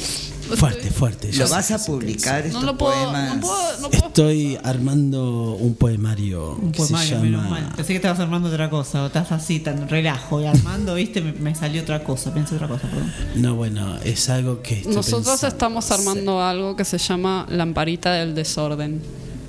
[0.56, 1.30] Fuerte, fuerte.
[1.30, 3.36] ya ¿Lo vas a publicar estos no lo puedo, poemas?
[3.36, 4.08] no puedo, no puedo.
[4.08, 7.74] Estoy armando un poemario Un que se poemario, menos llama mal.
[7.76, 9.04] Pensé que estabas armando otra cosa.
[9.04, 10.40] O estás así, tan relajo.
[10.42, 12.34] Y armando, viste, me, me salió otra cosa.
[12.34, 13.12] Pensé otra cosa, perdón.
[13.36, 15.48] No, bueno, es algo que estoy Nosotros pensando.
[15.50, 19.02] estamos armando algo que se llama lamparita del desorden.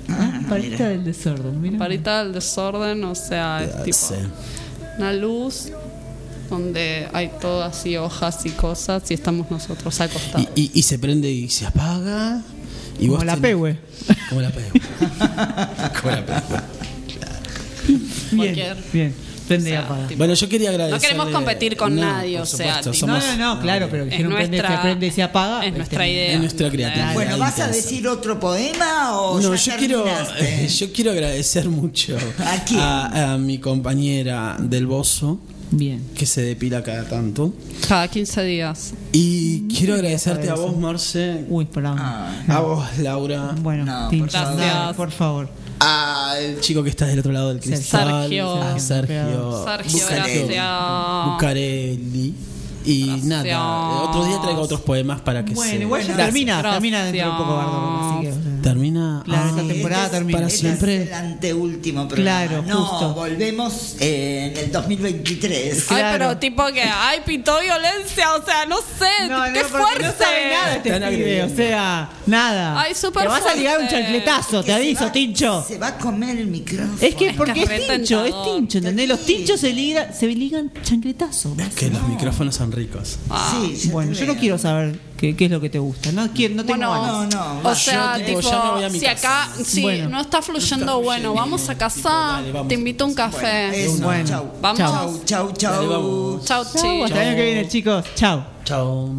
[0.09, 0.89] Ah, Parita mira.
[0.89, 1.71] del desorden, mira.
[1.73, 4.15] Lamparita del desorden, o sea, es Ah, tipo sí.
[4.97, 5.71] una luz
[6.49, 10.47] donde hay todo así hojas y cosas y estamos nosotros acostados.
[10.55, 12.41] Y, y- y se prende y se apaga.
[12.99, 13.77] Y Como vos la tenés- pehue.
[14.29, 14.71] Como la pehue.
[16.01, 16.59] Como la pehue.
[18.31, 19.13] Bien, bien.
[19.47, 20.07] Prende y o sea, apaga.
[20.07, 20.95] tipo- Bueno, yo quería agradecer.
[20.95, 24.33] No queremos competir con nadie, o sea, tipo- No, no, no, claro, pero Es dijeron
[24.33, 25.59] prende, nuestra- se prende y se apaga.
[25.61, 26.33] es este, nuestra idea.
[26.33, 27.13] Es nuestra creatividad.
[27.15, 30.05] Bueno, ¿vas a decir otro poema o No, ya yo quiero,
[30.79, 32.15] yo quiero agradecer mucho
[32.45, 32.79] ¿A quién?
[32.79, 35.39] a, a mi compañera del Bozo,
[35.71, 36.03] Bien.
[36.15, 37.53] que se depila cada tanto.
[37.87, 38.93] Cada 15 días.
[39.11, 41.97] Y quiero agradecerte a vos, Marce, Uy, perdón.
[41.99, 44.57] Ah, a vos, Laura, Bueno, No, por favor.
[44.57, 45.49] dale, por favor.
[45.79, 47.77] al chico que está del otro lado del Sergio.
[47.77, 48.61] cristal, Sergio.
[48.63, 49.29] a Sergio,
[49.69, 50.47] Sergio, Bucarelli.
[50.47, 51.25] gracias.
[51.27, 52.33] Bucarelli.
[52.85, 53.25] Y Gracias.
[53.27, 55.81] nada, otro día traigo otros poemas para que Bueno, se.
[55.81, 56.25] igual ya Gracias.
[56.27, 57.13] termina, termina Gracias.
[57.13, 58.58] dentro de un poco Bardo, así que.
[58.61, 59.21] Termina.
[59.25, 60.37] Claro, esta Ah, temporada Este es- termina.
[60.37, 60.95] para este siempre.
[61.03, 62.47] Es el anteúltimo programa.
[62.47, 63.13] Claro, no, justo.
[63.13, 65.85] volvemos eh, en el 2023.
[65.91, 66.17] Ay, Claro.
[66.17, 70.03] pero tipo que, ay, pintó violencia, o sea, no sé, No, qué no, porque fuerte.
[70.05, 72.81] no sabe nada este Están pibe, o sea, nada.
[72.81, 75.65] Ay, súper Te vas a ligar un chancletazo, te aviso, va- Tincho.
[75.67, 76.97] Se va a comer el micrófono.
[77.01, 78.33] Es que Es porque que es Tincho, es.
[78.43, 79.07] Tincho, ¿entendés?
[79.07, 81.55] Los tinchos se, ligan, se ligan chancletazo.
[81.59, 83.17] Es que los micrófonos son ricos.
[83.51, 86.11] Sí, ya Bueno, yo no quiero saber qué, qué es lo que te gusta.
[86.11, 87.35] No, quiero, no tengo Bueno, ganas.
[87.35, 89.43] No, no, O sea, Yo, tipo, tipo, ya me voy a mi si casa.
[89.43, 90.09] acá, si Bueno.
[90.09, 92.67] no está fluyendo bueno, vamos a casa, dale, vamos.
[92.67, 93.85] te invito a un café.
[93.85, 94.51] Eso, Bueno, chau.
[94.61, 94.79] Vamos.
[94.79, 96.39] Chau, chau, chau.
[96.43, 98.05] Chau, Chau, hasta el año que viene, chicos.
[98.15, 98.45] Chao.
[98.63, 99.09] Chao.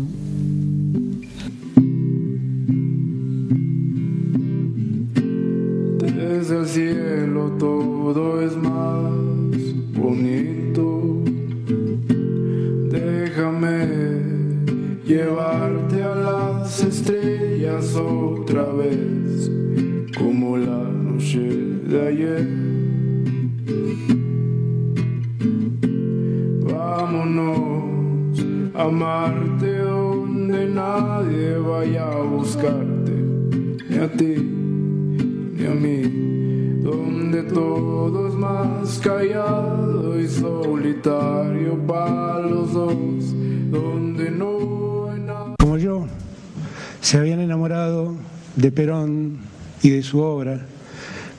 [6.03, 9.13] Desde el cielo todo es más
[9.95, 11.23] bonito.
[12.91, 13.87] Déjame
[15.07, 15.90] llevarte a
[16.71, 19.51] las estrellas otra vez,
[20.17, 22.49] como la noche de ayer.
[26.63, 33.17] Vámonos a Marte donde nadie vaya a buscarte,
[33.89, 34.37] ni a ti
[35.57, 43.35] ni a mí, donde todo es más callado y solitario para los dos,
[43.73, 44.90] donde no
[47.01, 48.15] se habían enamorado
[48.57, 49.39] de Perón
[49.83, 50.67] y de su obra,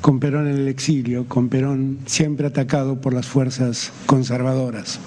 [0.02, 5.00] con Perón en el exilio, con Perón siempre atacado por las fuerzas conservadoras.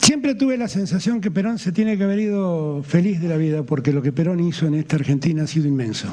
[0.00, 3.64] Siempre tuve la sensación que Perón se tiene que haber ido feliz de la vida
[3.64, 6.06] porque lo que Perón hizo en esta Argentina ha sido inmenso.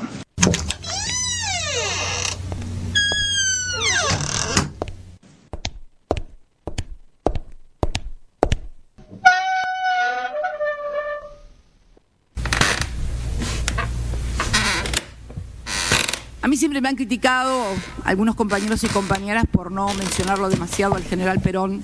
[16.83, 17.63] Me han criticado
[18.03, 21.81] algunos compañeros y compañeras por no mencionarlo demasiado al general Perón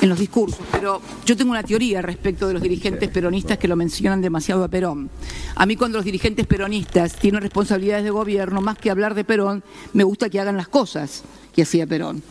[0.00, 3.76] en los discursos, pero yo tengo una teoría respecto de los dirigentes peronistas que lo
[3.76, 5.10] mencionan demasiado a Perón.
[5.56, 9.62] A mí cuando los dirigentes peronistas tienen responsabilidades de gobierno, más que hablar de Perón,
[9.92, 11.22] me gusta que hagan las cosas
[11.54, 12.22] que hacía Perón.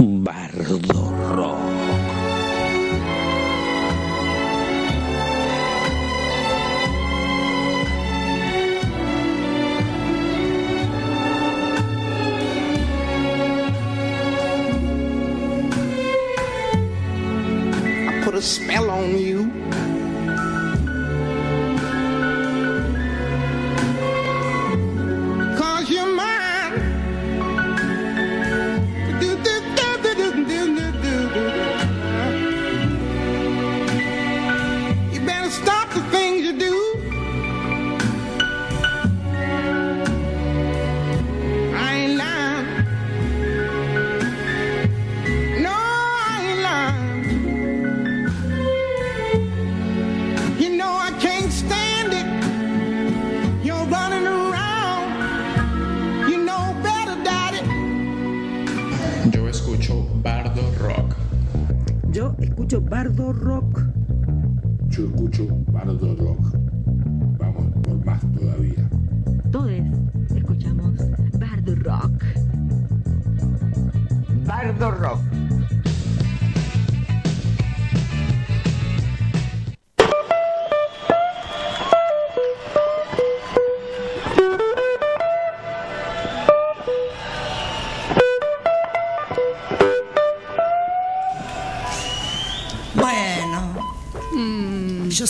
[0.00, 0.80] Bardo
[18.42, 19.61] smell on you.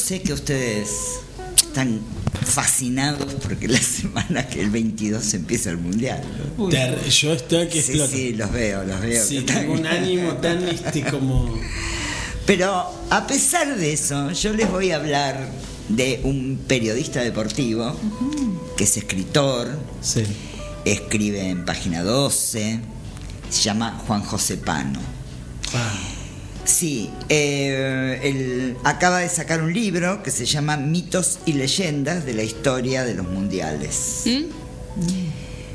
[0.03, 0.91] Sé que ustedes
[1.57, 2.01] están
[2.45, 6.23] fascinados porque la semana que el 22 empieza el mundial.
[7.09, 9.25] yo estoy que Sí, sí, los veo, los veo.
[9.25, 11.57] Sí, tengo un ánimo tan este como.
[12.47, 15.49] Pero a pesar de eso, yo les voy a hablar
[15.89, 17.97] de un periodista deportivo
[18.77, 19.69] que es escritor,
[20.85, 22.81] escribe en página 12,
[23.49, 24.99] se llama Juan José Pano.
[26.65, 32.35] Sí, eh, él acaba de sacar un libro que se llama Mitos y leyendas de
[32.35, 34.25] la historia de los mundiales.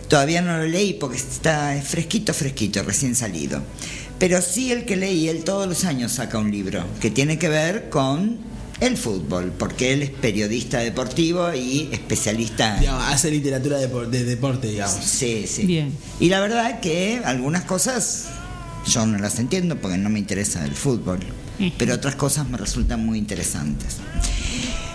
[0.08, 3.62] Todavía no lo leí porque está fresquito, fresquito, recién salido.
[4.20, 7.50] Pero sí el que leí, él todos los años saca un libro que tiene que
[7.50, 8.38] ver con
[8.80, 14.68] el fútbol, porque él es periodista deportivo y especialista Digamos, hace literatura de, de deporte,
[14.68, 15.04] digamos.
[15.04, 15.66] Sí, sí.
[15.66, 15.92] Bien.
[16.20, 18.28] Y la verdad que algunas cosas
[18.88, 21.20] yo no las entiendo porque no me interesa el fútbol,
[21.78, 23.98] pero otras cosas me resultan muy interesantes.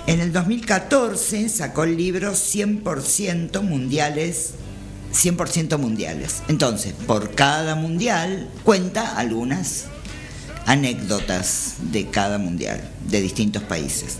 [0.07, 4.55] En el 2014 sacó el libro 100% mundiales,
[5.13, 6.43] 100% mundiales.
[6.49, 9.85] Entonces, por cada mundial cuenta algunas
[10.67, 14.19] anécdotas de cada mundial, de distintos países.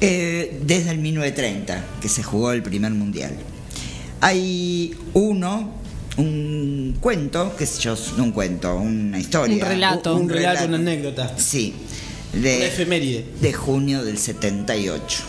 [0.00, 3.36] Eh, desde el 1930, que se jugó el primer mundial.
[4.20, 5.72] Hay uno,
[6.16, 9.56] un cuento, que es yo, un cuento, una historia.
[9.56, 10.16] Un relato.
[10.16, 11.36] Un relato, una anécdota.
[11.38, 11.74] Sí.
[12.32, 13.26] De, Una efeméride.
[13.40, 15.22] De junio del 78.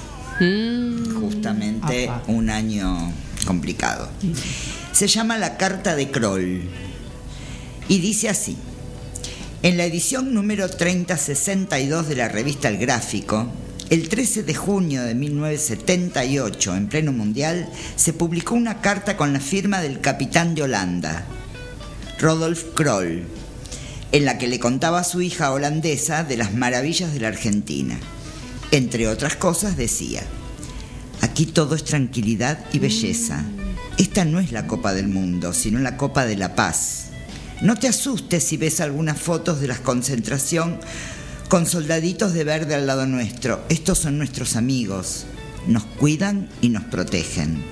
[1.19, 3.11] Justamente un año
[3.45, 4.09] complicado.
[4.91, 6.61] Se llama La Carta de Kroll.
[7.87, 8.57] Y dice así.
[9.61, 13.47] En la edición número 3062 de la revista El Gráfico,
[13.93, 19.39] el 13 de junio de 1978, en pleno mundial, se publicó una carta con la
[19.39, 21.25] firma del capitán de Holanda,
[22.19, 23.21] Rodolf Kroll,
[24.11, 27.99] en la que le contaba a su hija holandesa de las maravillas de la Argentina.
[28.71, 30.23] Entre otras cosas decía,
[31.21, 33.45] aquí todo es tranquilidad y belleza.
[33.99, 37.09] Esta no es la Copa del Mundo, sino la Copa de la Paz.
[37.61, 40.79] No te asustes si ves algunas fotos de la concentración
[41.53, 43.63] con soldaditos de verde al lado nuestro.
[43.69, 45.27] Estos son nuestros amigos.
[45.67, 47.63] Nos cuidan y nos protegen.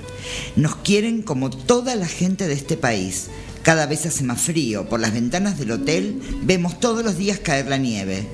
[0.54, 3.26] Nos quieren como toda la gente de este país.
[3.64, 4.88] Cada vez hace más frío.
[4.88, 8.28] Por las ventanas del hotel vemos todos los días caer la nieve.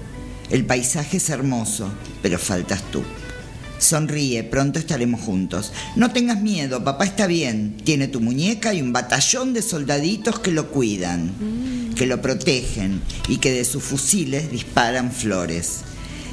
[0.50, 1.88] El paisaje es hermoso,
[2.20, 3.02] pero faltas tú.
[3.78, 5.72] Sonríe, pronto estaremos juntos.
[5.96, 7.76] No tengas miedo, papá está bien.
[7.84, 11.30] Tiene tu muñeca y un batallón de soldaditos que lo cuidan.
[11.94, 15.80] que lo protegen y que de sus fusiles disparan flores.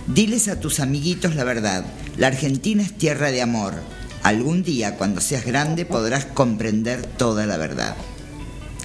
[0.07, 1.83] Diles a tus amiguitos la verdad,
[2.17, 3.73] la Argentina es tierra de amor.
[4.21, 7.95] Algún día, cuando seas grande, podrás comprender toda la verdad.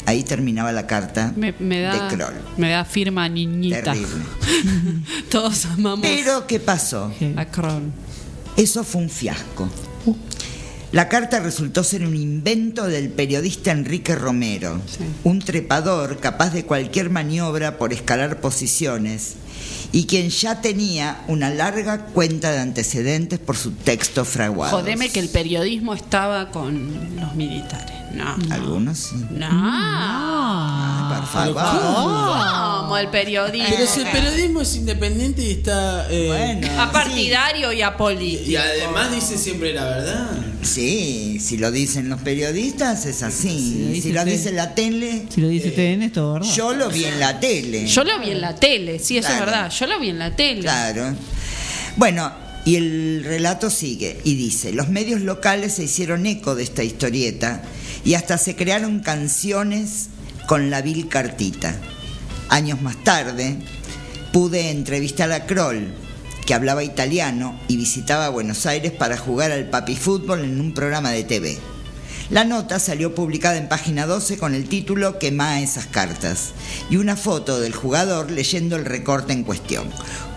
[0.07, 2.35] Ahí terminaba la carta Me, me da, de Kroll.
[2.57, 3.83] me da firma niñita.
[3.83, 4.25] Terrible.
[5.31, 7.13] Todos amamos Pero, ¿qué pasó?
[7.37, 7.93] a Kroll.
[8.61, 9.71] Eso fue un fiasco.
[10.93, 14.83] La carta resultó ser un invento del periodista Enrique Romero,
[15.25, 19.37] un trepador capaz de cualquier maniobra por escalar posiciones
[19.93, 24.79] y quien ya tenía una larga cuenta de antecedentes por su texto fraguado.
[24.79, 27.97] Jodeme que el periodismo estaba con los militares.
[28.15, 28.37] No.
[28.51, 29.15] Algunos sí.
[29.31, 29.49] No.
[31.17, 32.81] por favor.
[32.83, 33.69] ¿Cómo el periodismo?
[33.71, 36.07] Pero si el periodismo es independiente y está.
[36.11, 38.51] eh, a partidario y a político.
[38.51, 40.31] Y además dice siempre la verdad.
[40.63, 43.89] Sí, si lo dicen los periodistas es así.
[43.93, 46.49] dice si lo dice la tele, Si lo dice TN, es todo verdad.
[46.55, 47.87] yo lo vi en la tele.
[47.87, 49.45] Yo lo vi en la tele, sí, eso Claro.
[49.45, 49.71] es verdad.
[49.81, 50.61] Yo lo vi en la tele.
[50.61, 51.15] Claro.
[51.97, 52.31] Bueno,
[52.67, 57.63] y el relato sigue y dice, los medios locales se hicieron eco de esta historieta
[58.05, 60.09] y hasta se crearon canciones
[60.47, 61.75] con la vil cartita.
[62.51, 63.57] Años más tarde,
[64.35, 65.95] pude entrevistar a Kroll,
[66.45, 71.11] que hablaba italiano y visitaba Buenos Aires para jugar al papi fútbol en un programa
[71.11, 71.59] de TV.
[72.31, 76.53] La nota salió publicada en página 12 con el título Quema esas cartas
[76.89, 79.91] y una foto del jugador leyendo el recorte en cuestión.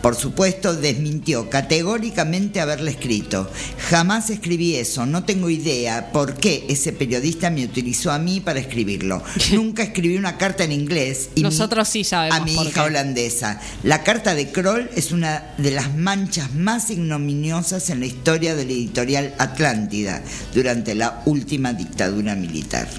[0.03, 3.49] Por supuesto, desmintió categóricamente haberle escrito.
[3.89, 8.59] Jamás escribí eso, no tengo idea por qué ese periodista me utilizó a mí para
[8.59, 9.23] escribirlo.
[9.53, 12.81] Nunca escribí una carta en inglés y mi- Nosotros sí sabemos a mi por hija
[12.81, 12.87] qué.
[12.89, 13.61] holandesa.
[13.83, 18.65] La carta de Kroll es una de las manchas más ignominiosas en la historia de
[18.65, 20.21] la editorial Atlántida
[20.53, 22.89] durante la última dictadura militar.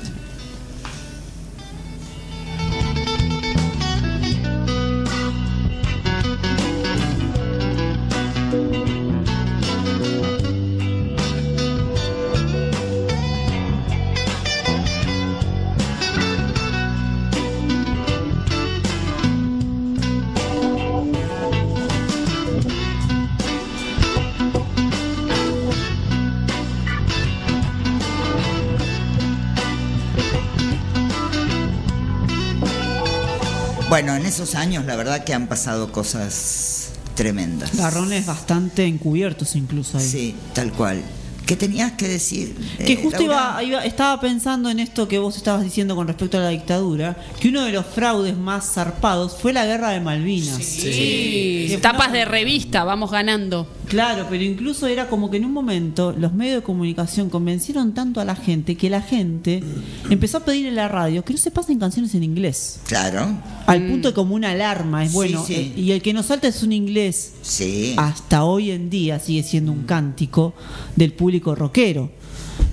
[34.35, 37.77] Esos años la verdad que han pasado cosas tremendas.
[37.77, 40.05] Garrones bastante encubiertos incluso ahí.
[40.09, 41.02] Sí, tal cual.
[41.47, 42.56] ¿Qué tenías que decir?
[42.78, 46.39] Que eh, justo iba, iba- estaba pensando en esto que vos estabas diciendo con respecto
[46.39, 50.56] a la dictadura, que uno de los fraudes más zarpados fue la guerra de Malvinas.
[50.65, 53.69] Sí, fue tapas de revista, vamos ganando.
[53.89, 58.20] Claro, pero incluso era como que en un momento los medios de comunicación convencieron tanto
[58.20, 59.62] a la gente que la gente
[60.11, 62.81] empezó a pedir en la radio que no se pasen canciones en inglés.
[62.86, 63.28] Claro.
[63.66, 65.44] Al punto de como una alarma, es Sí, bueno.
[65.47, 65.55] sí.
[65.55, 67.35] eh, y el que nos salta es un inglés.
[67.43, 67.94] Sí.
[67.97, 70.55] Hasta hoy en día sigue siendo un cántico
[70.97, 72.11] del público rockero.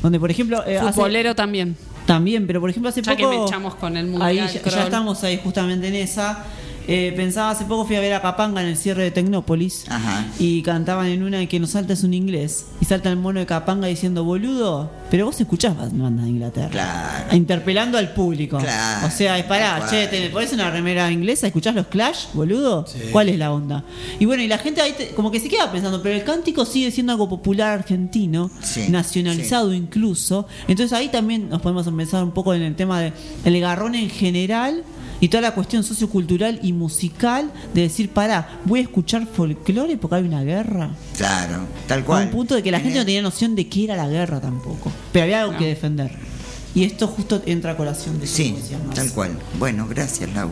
[0.01, 0.65] Donde, por ejemplo.
[0.65, 1.75] eh, hace- Futbolero también.
[2.05, 3.37] También, pero por ejemplo hace Ya que poco...
[3.37, 6.43] me echamos con el mundial, Ahí ya, estamos ahí justamente en esa.
[6.87, 10.25] Eh, pensaba hace poco fui a ver a Capanga en el cierre de Tecnópolis Ajá.
[10.39, 13.45] y cantaban en una que nos salta es un inglés y salta el mono de
[13.45, 16.69] Capanga diciendo boludo, pero vos escuchás banda de Inglaterra.
[16.69, 17.35] Claro.
[17.35, 18.57] Interpelando al público.
[18.57, 19.07] Claro.
[19.07, 20.07] O sea, es pará, che.
[20.07, 21.47] ¿te pones una remera inglesa?
[21.47, 22.85] ¿Escuchás los Clash, boludo?
[23.11, 23.83] ¿Cuál es la onda?
[24.19, 26.65] Y bueno, y la gente ahí te- como que se queda pensando, pero el cántico
[26.65, 30.47] sigue siendo algo popular argentino, Sí, nacionalizado incluso.
[30.67, 33.13] Entonces ahí también nos podemos empezar un poco en el tema del
[33.45, 34.83] el garrón en general
[35.21, 40.15] y toda la cuestión sociocultural y musical de decir, pará, voy a escuchar folclore porque
[40.17, 40.89] hay una guerra.
[41.15, 42.25] Claro, tal A cual.
[42.25, 44.41] un punto de que la En gente no tenía noción de qué era la guerra
[44.41, 44.91] tampoco.
[45.13, 46.11] Pero había algo que defender.
[46.75, 48.55] Y esto justo entra a colación de eso Sí,
[48.95, 49.37] tal cual.
[49.59, 50.49] Bueno, gracias, Lau.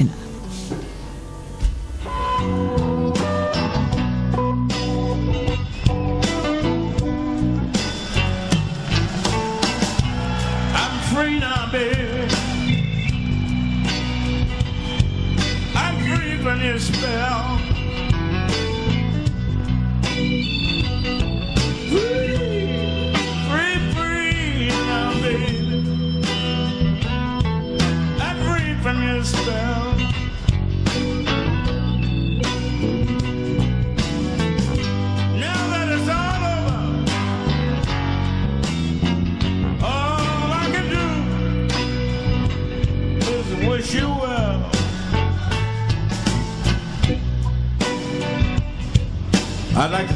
[0.00, 0.10] I'm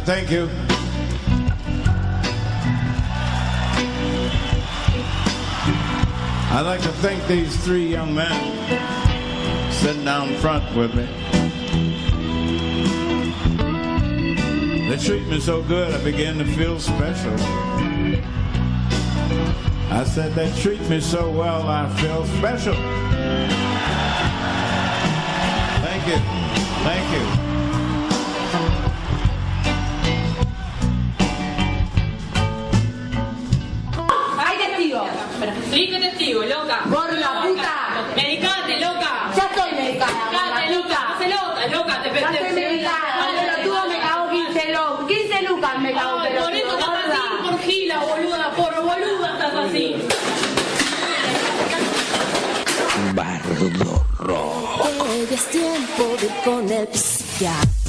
[0.05, 0.49] thank you.
[6.55, 11.07] I'd like to thank these three young men sitting down front with me.
[14.89, 17.33] They treat me so good, I begin to feel special.
[19.91, 22.75] I said, they treat me so well, I feel special.
[25.83, 26.19] Thank you.
[26.85, 27.42] Thank you.
[56.45, 57.82] Con el psiquiatra.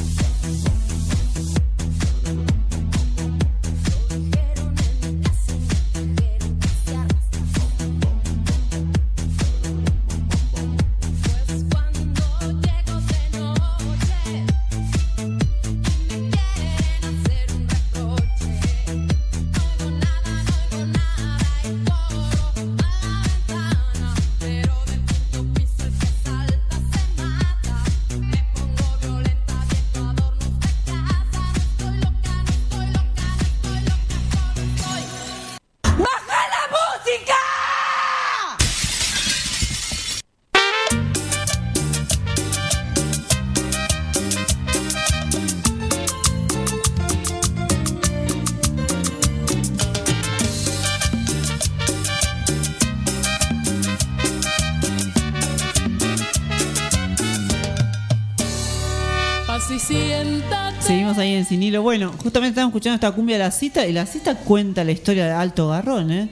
[61.73, 61.81] Sinilo.
[61.83, 65.25] Bueno, justamente estamos escuchando esta cumbia de la cita y la cita cuenta la historia
[65.25, 66.29] de Alto Garrón, ¿eh?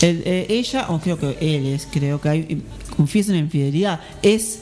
[0.00, 2.62] El- eh, ella, o creo que él es, creo que hay,
[2.96, 4.60] confiesa una infidelidad, es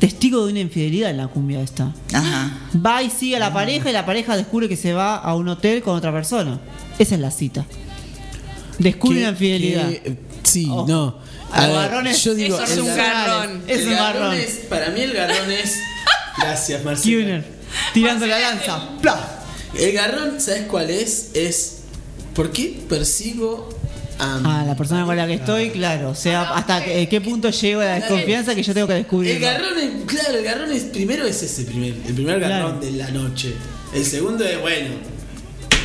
[0.00, 1.92] testigo de una infidelidad en la cumbia esta.
[2.12, 2.58] Ajá.
[2.84, 5.48] Va y sigue a la pareja y la pareja descubre que se va a un
[5.48, 6.58] hotel con otra persona.
[6.98, 7.64] Esa es la cita.
[8.78, 9.88] Descubre Que- una infidelidad.
[9.88, 10.86] que- sí, Oh.
[10.88, 11.16] no.
[11.50, 13.62] A A ver, garrones- yo digo, Eso es el un gar- garrón.
[13.66, 14.34] Es el un garrón garrón.
[14.40, 15.72] es- para mí el garrón es.
[16.38, 17.42] Gracias, Marcelo.
[17.94, 18.96] Tirando la lanza.
[19.00, 19.42] ¡Pla!
[19.76, 21.30] El garrón, ¿sabes cuál es?
[21.34, 21.78] Es.
[22.34, 23.68] ¿Por qué persigo
[24.18, 24.60] a.
[24.60, 26.10] A la persona con la que estoy, claro.
[26.10, 29.32] O sea, hasta qué punto llego a la desconfianza que yo tengo que descubrir.
[29.36, 29.90] El garrón es.
[30.06, 30.82] Claro, el garrón es.
[30.84, 31.94] Primero es ese primer.
[32.06, 32.80] El primer garrón Claro.
[32.80, 33.54] de la noche.
[33.94, 34.94] El segundo es, bueno.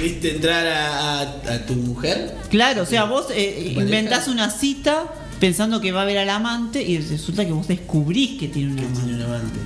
[0.01, 2.33] ¿Viste entrar a, a- a tu mujer?
[2.49, 3.81] Claro, o sea, vos eh, pareja.
[3.81, 5.05] inventás una cita
[5.39, 9.21] pensando que va a ver al amante y resulta que vos descubrís que tiene un
[9.21, 9.59] amante.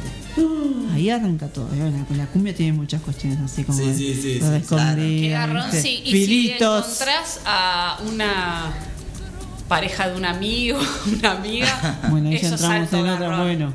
[0.94, 1.70] Ahí arranca todo.
[2.16, 6.02] la cumbia tiene muchas cuestiones así como Sí, sí, sí, sí, escondida, Qué garrón, sí.
[6.04, 6.86] Y si Filitos.
[6.86, 8.74] encontrás a una
[9.68, 10.80] pareja de un amigo,
[11.20, 13.44] una amiga, Bueno, ahí ya eso es entramos en otra.
[13.44, 13.74] Bueno.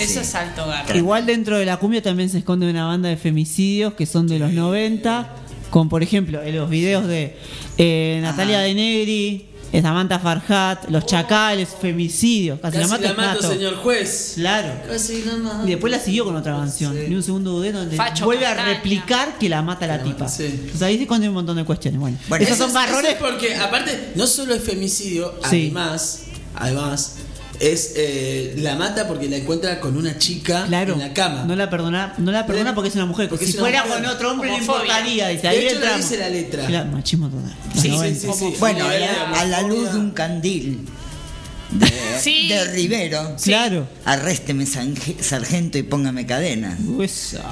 [0.00, 0.96] Eso es alto garrón.
[0.96, 4.38] Igual dentro de la cumbia también se esconde una banda de femicidios que son de
[4.38, 5.28] los 90,
[5.70, 7.36] con por ejemplo en los videos de
[7.78, 9.46] eh, Natalia De Negri,
[9.82, 14.32] Samantha Farhat, Los Chacales, femicidios, casi, Casi la mato, la mato, señor juez.
[14.36, 14.72] Claro.
[14.88, 15.66] Casi la mato.
[15.66, 18.54] Y después la siguió con otra canción, ni un segundo dudé, donde Facho vuelve a
[18.64, 20.28] replicar que la mata la tipa.
[20.28, 20.70] sí.
[20.74, 22.00] O sea, ahí se esconde un montón de cuestiones.
[22.00, 23.04] Bueno, esos Eso son es- barrones.
[23.04, 25.66] eso es porque, aparte, no solo es femicidio, Sí.
[25.74, 26.20] además,
[26.54, 27.16] además,
[27.60, 31.44] es eh, la mata porque la encuentra con una chica en la cama.
[31.46, 33.28] No la perdona, no la perdona porque es una mujer.
[33.28, 34.02] Porque si una fuera mujer.
[34.02, 35.28] con otro hombre no importaría.
[35.28, 36.66] Dice, De ahí hecho, lo dice la letra.
[36.66, 37.54] Claro, machismo total.
[37.74, 38.20] Sí, sí, 90.
[38.20, 38.54] sí, sí.
[38.58, 38.86] Bueno,
[39.34, 40.86] a la luz de un candil
[41.78, 43.36] de, de Rivero.
[43.42, 43.86] Claro.
[44.04, 46.78] Arrésteme, sargento, y póngame cadenas.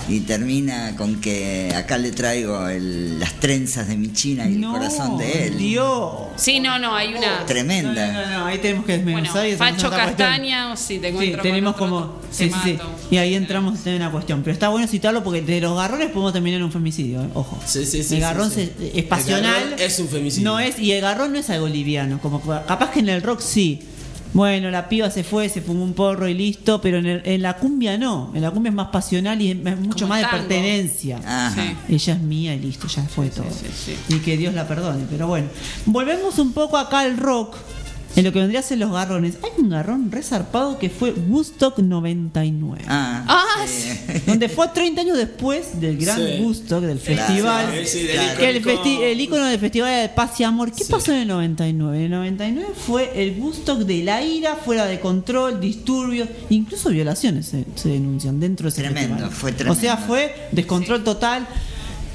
[0.08, 4.64] Y termina con que acá le traigo el- las trenzas de mi china y el
[4.64, 5.58] corazón de él.
[5.58, 6.10] Dios.
[6.36, 7.44] Sí, no, no, hay una.
[7.46, 8.12] Tremenda.
[8.12, 9.90] No, no, no, ahí tenemos que desmenuzar Bueno, y Facho.
[9.90, 12.20] Castaña, o si te Sí, tenemos con otro, como.
[12.20, 12.72] te Sí, sí, sí.
[12.74, 12.90] mato.
[13.10, 14.42] Y ahí entramos en una cuestión.
[14.42, 17.22] Pero está bueno citarlo porque de los garrones podemos terminar en un femicidio.
[17.22, 17.28] ¿eh?
[17.34, 17.60] Ojo.
[17.66, 18.72] Sí, sí, sí, el garrón sí, sí.
[18.78, 19.52] se- es El pasional.
[19.64, 20.50] garrón es un femicidio.
[20.50, 22.20] No es, y el garrón no es algo liviano.
[22.20, 23.80] Como capaz que en el rock sí.
[24.34, 27.42] Bueno, la piba se fue, se fumó un porro y listo, pero en, el- en
[27.42, 28.30] la cumbia no.
[28.34, 31.18] En la cumbia es más pasional y es, mucho Como más de pertenencia.
[31.26, 31.74] Ajá.
[31.88, 33.44] Ella es mía y listo, ya fue todo.
[34.08, 35.04] Y que Dios la perdone.
[35.10, 35.48] Pero bueno,
[35.86, 37.56] volvemos un poco acá al rock.
[38.14, 39.38] En lo que vendría a ser los garrones.
[39.42, 42.84] Hay un garrón resarpado que fue Woodstock 99.
[42.86, 43.64] Ah, Ah,
[44.26, 46.38] Donde fue 30 años después del gran Sí.
[46.40, 47.72] Woodstock, del festival.
[47.84, 50.72] sí, sí, del que el, festi- el icono del festival era de paz y amor.
[50.72, 51.96] ¿Qué pasó en el 99?
[51.98, 57.46] En el 99 fue el Woodstock de la ira, fuera de control, disturbios, incluso violaciones
[57.46, 59.30] se, se denuncian dentro de ese Tremendo, festival.
[59.32, 59.78] fue tremendo.
[59.78, 61.46] O sea, fue descontrol total.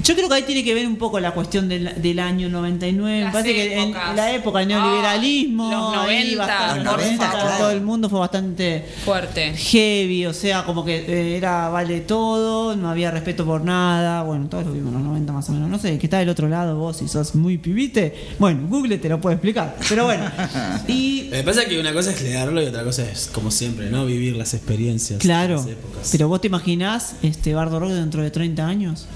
[0.04, 3.24] Yo creo que ahí tiene que ver un poco la cuestión del, del año 99.
[3.26, 7.58] Me parece que en la época del neoliberalismo, los ahí 90, bastante- por 90, favor.
[7.58, 9.54] todo el mundo fue bastante Fuerte.
[9.56, 14.22] heavy, o sea, como que eh, era vale todo, no había respeto por nada.
[14.22, 15.68] Bueno, todos lo vimos en los 90 más o menos.
[15.68, 18.14] No sé, que está del otro lado vos si sos muy pibite.
[18.38, 19.76] Bueno, Google te lo puede explicar.
[19.88, 20.24] Pero bueno.
[20.88, 24.06] Y Me pasa que una cosa es leerlo y otra cosa es, como siempre, ¿no?
[24.06, 25.18] Vivir las experiencias.
[25.20, 26.08] claro, las épocas.
[26.12, 29.06] pero vos te imaginás este Bardo Rock dentro de 30 años.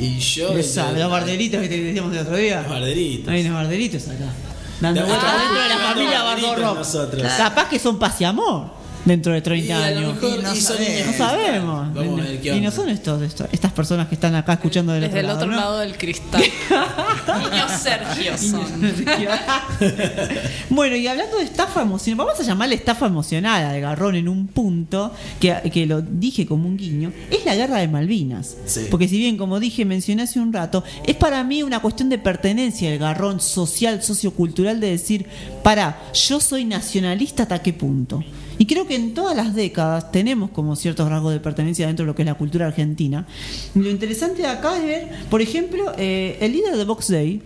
[0.00, 0.56] Y yo.
[0.56, 2.62] Esa, los barderitos que te decíamos el otro día.
[2.62, 3.28] Los barderitos.
[3.28, 4.32] Hay unos barderitos acá.
[4.80, 6.78] Dando vueltas dentro de la familia Bardo Rock.
[6.78, 7.32] nosotros.
[7.36, 8.77] Capaz que son paz y amor
[9.08, 10.14] dentro de 30 Y a lo años.
[10.14, 11.06] mejor- Y no sabemos.
[11.06, 11.94] No sabemos.
[11.94, 14.92] Vamos a ver qué y no son estos, estos- estas personas que están acá escuchando
[14.92, 15.78] del Desde el otro otro lado.
[15.78, 16.42] del cristal.
[16.42, 18.66] Niños Sergio son.
[20.70, 24.46] Bueno, y hablando de estafa emocional, vamos a llamarle estafa emocional al garrón en un
[24.46, 28.56] punto que, que lo dije como un guiño, es la guerra de Malvinas.
[28.66, 28.86] Sí.
[28.90, 32.18] Porque si bien, como dije, mencioné hace un rato, es para mí una cuestión de
[32.18, 35.26] pertenencia, el garrón social, sociocultural, de decir,
[35.62, 38.22] para, yo soy nacionalista hasta qué punto.
[38.58, 42.08] Y creo que en todas las décadas tenemos como ciertos rasgos de pertenencia dentro de
[42.08, 43.26] lo que es la cultura argentina.
[43.74, 47.40] Y lo interesante de acá es ver, por ejemplo, eh, el líder de Box Day,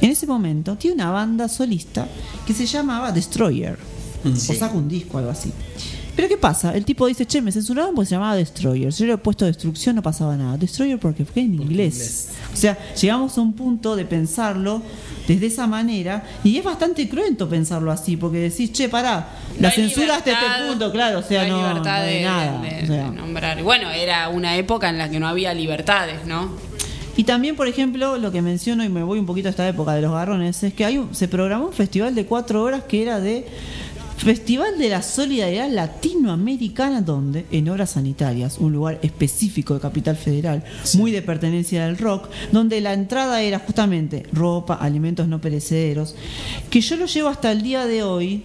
[0.00, 2.06] en ese momento, tiene una banda solista
[2.46, 3.78] que se llamaba Destroyer.
[4.24, 5.52] O saca un disco, algo así.
[6.18, 6.74] Pero ¿qué pasa?
[6.74, 8.92] El tipo dice, che, me censuraban porque se llamaba Destroyer.
[8.92, 10.56] Si yo le he puesto destrucción, no pasaba nada.
[10.56, 12.30] Destroyer porque fue en inglés.
[12.52, 14.82] O sea, llegamos a un punto de pensarlo
[15.28, 19.28] desde esa manera y es bastante cruento pensarlo así porque decís, che, pará,
[19.60, 22.14] la hay censura hasta este punto, claro, o sea, no no, hay libertad no hay
[22.16, 22.62] de, nada.
[22.62, 23.10] de- o sea.
[23.10, 23.62] de nombrar.
[23.62, 26.50] Bueno, era una época en la que no había libertades, ¿no?
[27.16, 29.92] Y también, por ejemplo, lo que menciono y me voy un poquito a esta época
[29.94, 33.02] de los garrones, es que hay un- se programó un festival de cuatro horas que
[33.02, 33.44] era de
[34.18, 40.64] Festival de la Solidaridad Latinoamericana, donde en Obras Sanitarias, un lugar específico de Capital Federal,
[40.94, 46.16] muy de pertenencia del rock, donde la entrada era justamente ropa, alimentos no perecederos,
[46.68, 48.42] que yo lo llevo hasta el día de hoy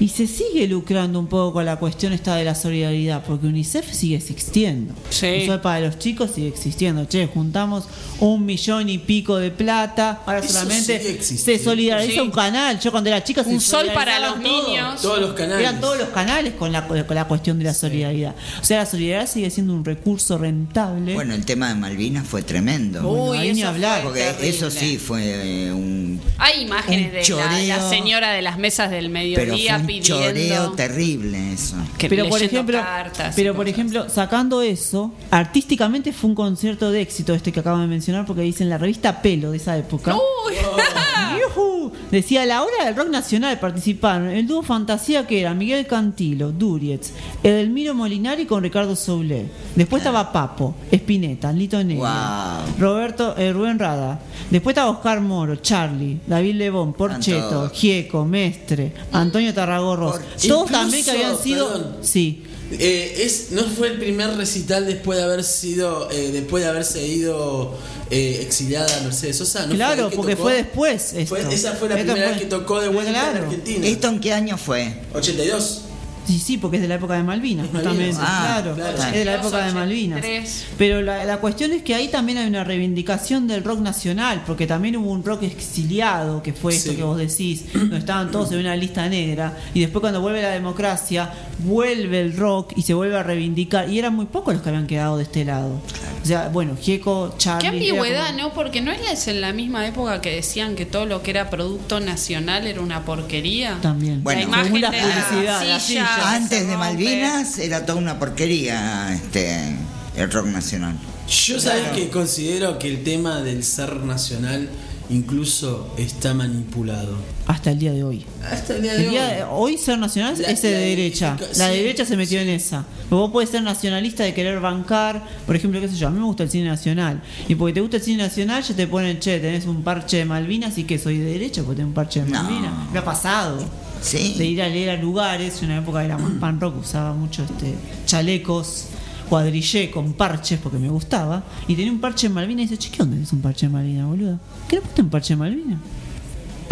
[0.00, 3.92] y se sigue lucrando un poco con la cuestión esta de la solidaridad, porque UNICEF
[3.92, 4.94] sigue existiendo.
[5.10, 5.26] Sí.
[5.26, 7.04] Eso para los chicos sigue existiendo.
[7.04, 7.84] Che, juntamos
[8.18, 10.22] un millón y pico de plata.
[10.24, 12.18] Ahora Eso solamente se solidariza Sí.
[12.20, 12.80] un canal.
[12.80, 14.42] Yo cuando era chica se Un sol para los todos.
[14.42, 15.02] niños.
[15.02, 15.60] Todos los canales.
[15.68, 18.34] Eran todos los canales con la, con la cuestión de la solidaridad.
[18.60, 21.12] O sea, la solidaridad sigue siendo un recurso rentable.
[21.12, 23.06] Bueno, el tema de Malvinas fue tremendo.
[23.06, 24.00] Uy, ahí ni eso hablar.
[24.00, 24.48] fue Porque terrible.
[24.48, 29.10] eso sí fue eh, un, Hay imágenes Un de la, señora de las mesas del
[29.10, 30.24] pero fue mediodía un pidiendo.
[30.24, 31.76] choreo terrible eso.
[31.98, 37.00] que pero por ejemplo, cartas pero por ejemplo, sacando eso, artísticamente fue un concierto de
[37.00, 40.14] éxito este que acabo de mencionar porque dice en la revista Pelo de esa época.
[40.14, 40.54] Uy.
[41.40, 41.92] ¡Yujú!
[42.10, 46.52] Decía, a la hora del rock nacional participaron el dúo Fantasía que era Miguel Cantilo,
[46.52, 47.12] Durietz,
[47.42, 49.46] Edelmiro Molinari con Ricardo Soule.
[49.74, 52.74] Después estaba Papo, Espineta, Lito Negro, Wow.
[52.78, 54.20] Roberto eh, Rubén Rada.
[54.50, 57.70] Después estaba Oscar Moro, Charlie, David Lebón, Porcheto.
[57.70, 60.20] Gieco, Mestre, Antonio Tarragorros.
[60.46, 61.68] Todos también que habían sido...
[61.72, 61.96] perdón.
[62.02, 62.44] Sí.
[62.72, 67.04] Eh, es, no fue el primer recital después de haber sido eh, después de haberse
[67.06, 67.76] ido
[68.10, 70.44] eh, exiliada Mercedes Sosa ¿no claro, que porque tocó?
[70.44, 71.12] fue después.
[71.14, 71.26] Esto.
[71.36, 73.36] Fue- esa fue la Esto primera fue- vez que tocó de vuelta en.
[73.44, 74.94] Argentina ¿Esto en qué año fue?
[75.14, 75.82] 82
[76.30, 78.16] Sí, sí, porque es de la época de Malvinas, justamente.
[78.20, 78.98] Ah, claro, claro.
[78.98, 80.18] es de la época de Malvinas.
[80.18, 80.66] 83.
[80.78, 84.66] Pero la, la cuestión es que ahí también hay una reivindicación del rock nacional, porque
[84.66, 86.96] también hubo un rock exiliado, que fue esto Sí.
[86.96, 90.50] que vos decís, donde estaban todos en una lista negra, y después cuando vuelve la
[90.50, 94.68] democracia, vuelve el rock y se vuelve a reivindicar, y eran muy pocos los que
[94.70, 95.80] habían quedado de este lado.
[96.22, 97.60] O sea, bueno, Gieco, Charlie...
[97.60, 98.52] Qué ambigüedad, como- ¿no?
[98.54, 101.98] Porque no es en la misma época que decían que todo lo que era producto
[102.00, 103.78] nacional era una porquería.
[103.80, 104.22] También.
[104.22, 106.16] Bueno, la imagen según la de publicidad, la la silla silla.
[106.24, 106.76] Antes de.
[106.76, 109.76] Malvinas era toda una porquería este
[110.16, 110.94] el rock nacional.
[111.28, 114.68] yo sabés que considero que el tema del ser nacional
[115.08, 117.16] incluso está manipulado
[117.48, 118.24] Hasta el día de hoy.
[118.48, 120.78] hasta el día de El hoy día de- hoy ser nacional La- es de la
[120.78, 121.36] derecha.
[121.56, 122.84] La sí, derecha se metió en esa.
[123.10, 126.24] Vos podés ser nacionalista de querer bancar, por ejemplo, qué sé yo, a mí me
[126.26, 127.20] gusta el cine nacional.
[127.48, 130.24] Y porque te gusta el cine nacional, ya te ponen, che, tenés un parche de
[130.26, 132.42] Malvinas y que soy de derecha porque tengo un parche de No.
[132.44, 132.72] Malvinas.
[132.92, 133.58] Me ha pasado.
[134.00, 134.34] Sí.
[134.38, 137.44] De ir a leer a lugares, en una época era más pan rock, usaba mucho
[137.44, 137.74] este
[138.06, 138.86] chalecos,
[139.28, 141.42] cuadrillé con parches porque me gustaba.
[141.68, 143.72] Y tenía un parche de Malvinas y dice, che, ¿qué onda es un parche de
[143.72, 144.38] Malvinas, boludo?
[144.68, 145.78] ¿Qué le pusiste un parche de Malvinas?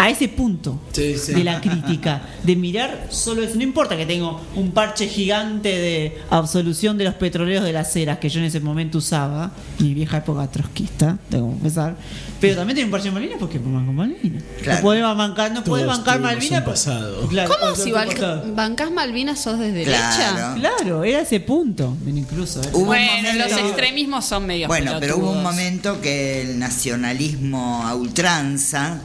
[0.00, 1.32] A ese punto Sí, sí.
[1.34, 3.56] de la crítica, de mirar solo eso.
[3.56, 8.18] No importa que tengo un parche gigante de absolución de los petroleros de las eras
[8.18, 9.50] que yo en ese momento usaba,
[9.80, 11.96] mi vieja época trotskista, tengo que confesar.
[12.40, 14.42] Pero también tengo un parche de Malvinas porque me banco Malvinas.
[14.62, 14.78] Claro.
[14.78, 16.62] No podés bancar, no podés bancar Malvinas.
[16.62, 17.26] pasado.
[17.26, 20.54] Claro, ¿Cómo si banca- bancás Malvinas sos de derecha?
[20.56, 21.96] Claro, era ese punto.
[22.06, 22.62] Incluso.
[22.62, 22.68] ¿eh?
[22.72, 29.00] Bueno, los extremismos son medio Bueno, pero hubo un momento que el nacionalismo a ultranza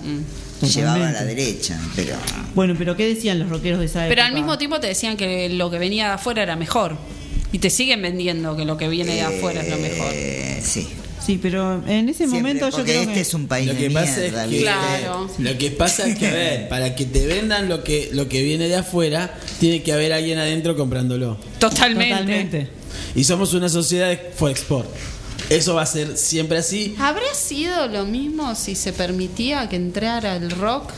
[0.68, 2.16] llevaba a la derecha, pero
[2.56, 4.10] Bueno, pero ¿qué decían los rockeros de esa época?
[4.16, 6.98] Pero al mismo tiempo te decían que lo que venía de afuera era mejor.
[7.52, 10.08] Y te siguen vendiendo que lo que viene de afuera es lo mejor.
[10.12, 10.88] Eh, sí.
[11.26, 13.74] Sí, pero en ese Siempre, momento yo porque creo este que es un país Lo
[13.74, 14.62] de que pasa mierda, es que.
[14.62, 15.30] Claro.
[15.40, 18.42] lo que pasa es que a ver, para que te vendan lo que lo que
[18.44, 21.38] viene de afuera, tiene que haber alguien adentro comprándolo.
[21.60, 22.10] Totalmente.
[22.10, 22.68] Totalmente.
[23.16, 24.14] Y somos una sociedad de
[24.50, 24.90] export.
[25.50, 26.96] Eso va a ser siempre así.
[27.00, 30.92] ¿Habría sido lo mismo si se permitía que entrara el rock,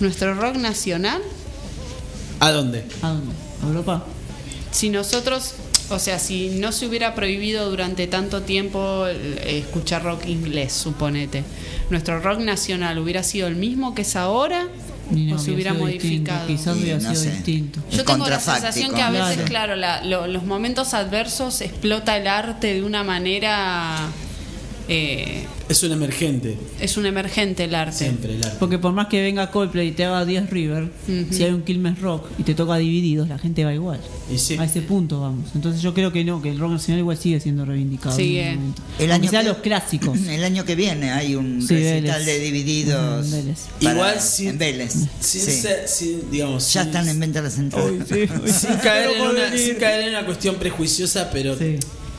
[0.00, 1.22] nuestro rock nacional?
[2.40, 2.84] ¿A dónde?
[3.02, 3.34] ¿A dónde?
[3.62, 4.04] ¿A Europa?
[4.70, 5.54] Si nosotros,
[5.90, 11.44] o sea, si no se hubiera prohibido durante tanto tiempo eh, escuchar rock inglés, suponete,
[11.90, 14.68] ¿nuestro rock nacional hubiera sido el mismo que es ahora?
[15.34, 16.46] ¿O se hubiera hubiera sido distinto, modificado?
[16.46, 17.30] Quizás hubiera no sido sé.
[17.32, 17.80] distinto.
[17.90, 19.48] Yo tengo la sensación que a veces, Claro.
[19.48, 24.08] claro, la- lo- los momentos adversos explota el arte de una manera...
[24.92, 26.56] eh, Es un emergente.
[26.80, 27.96] es un emergente el arte.
[27.96, 28.56] Siempre el arte.
[28.58, 30.90] Porque por más que venga Coldplay y te haga 10 River,
[31.30, 34.00] si hay un Quilmes Rock y te toca divididos, la gente va igual.
[34.32, 34.56] Y sí.
[34.58, 35.50] A ese punto vamos.
[35.54, 38.16] Entonces yo creo que no, que el rock nacional igual sigue siendo reivindicado.
[38.16, 38.58] Sigue.
[38.98, 40.18] El año sea que- los clásicos.
[40.28, 42.26] El año que viene hay un Sí, recital Vélez.
[42.26, 43.26] de divididos.
[43.26, 43.58] En Vélez.
[43.80, 44.92] para- Igual sin- en Vélez.
[45.20, 45.50] Sin, Sí.
[45.52, 47.92] ser- sin, digamos, Ya sin- están en venta las entradas.
[48.08, 51.56] sin caer, en una, sin caer en una cuestión prejuiciosa, pero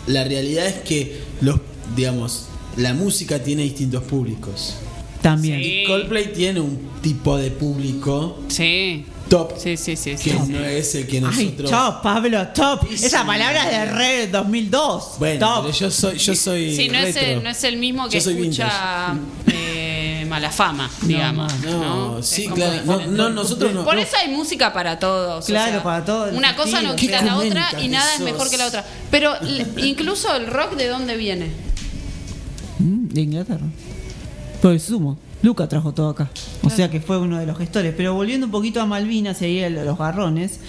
[0.07, 1.59] la realidad es que los,
[1.95, 2.45] digamos,
[2.77, 4.75] la música tiene distintos públicos.
[5.21, 5.59] También.
[5.61, 9.05] Y Coldplay tiene un tipo de público Sí.
[9.29, 10.11] top Sí, sí, sí.
[10.15, 10.37] que sí.
[10.49, 11.69] no es el que Ay, nosotros.
[11.69, 12.87] top, Pablo, top.
[12.89, 13.27] Sí, Esa sí.
[13.27, 15.03] palabra es de Re 2002.
[15.19, 15.65] Bueno, top.
[15.65, 19.13] pero yo soy, yo soy Sí, no es, el, no es el mismo que escucha
[19.47, 21.53] eh, Malafama, digamos.
[21.59, 22.81] No, Es sí, claro.
[22.85, 23.83] No, no, nosotros no.
[23.83, 24.01] Por no.
[24.01, 25.43] eso hay música para todos.
[25.43, 26.33] o Claro, sea, para todos.
[26.33, 28.83] Una cosa no quita la otra y nada es mejor que la otra.
[29.11, 29.33] Pero
[29.77, 31.51] incluso el rock, ¿de dónde viene?
[32.81, 33.65] Mm, De Inglaterra.
[34.63, 35.17] El sumo.
[35.41, 36.29] Luca trajo todo acá.
[36.63, 37.93] O sea que fue uno de los gestores.
[37.97, 40.59] Pero volviendo un poquito a Malvinas y ahí a los garrones.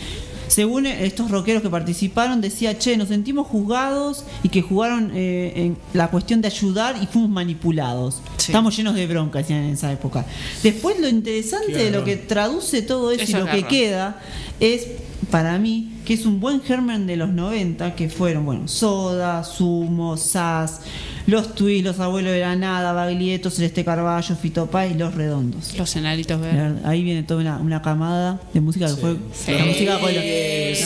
[0.49, 5.77] Según estos rockeros que participaron, decía, che, nos sentimos juzgados y que jugaron eh, en
[5.95, 8.21] la cuestión de ayudar y fuimos manipulados.
[8.39, 10.27] Estamos llenos de bronca, decían en esa época.
[10.63, 13.69] Después lo interesante de lo que traduce todo eso, Eso y es lo que garrón.
[13.71, 14.21] queda
[14.61, 14.87] es,
[15.33, 20.17] para mí, que es un buen germen de los 90, que fueron, bueno, Soda, Sumo,
[20.19, 20.83] Sass,
[21.27, 25.77] Los Twists, Los Abuelos de la Nada, Baglietto, Celeste Carballo, Fito Páez y Los Redondos.
[25.77, 26.85] Los enanitos verdes.
[26.85, 29.53] Ahí viene toda una, una camada de música que fue Sí.
[29.53, 30.21] la música con la,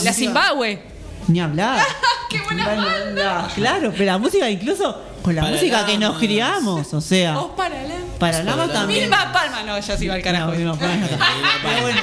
[0.03, 0.79] la Zimbabue.
[1.27, 1.79] ni hablar.
[2.29, 2.75] ¡Qué buena
[3.13, 5.61] la- claro, pero la música incluso con la Paralamas.
[5.63, 7.95] música que nos criamos, o sea, Vos parala.
[8.17, 9.01] para nada también.
[9.01, 10.51] Vilma Palma, no, ya se iba al carajo.
[10.51, 11.07] No, Vilma Palma.
[11.63, 12.01] Pero bueno,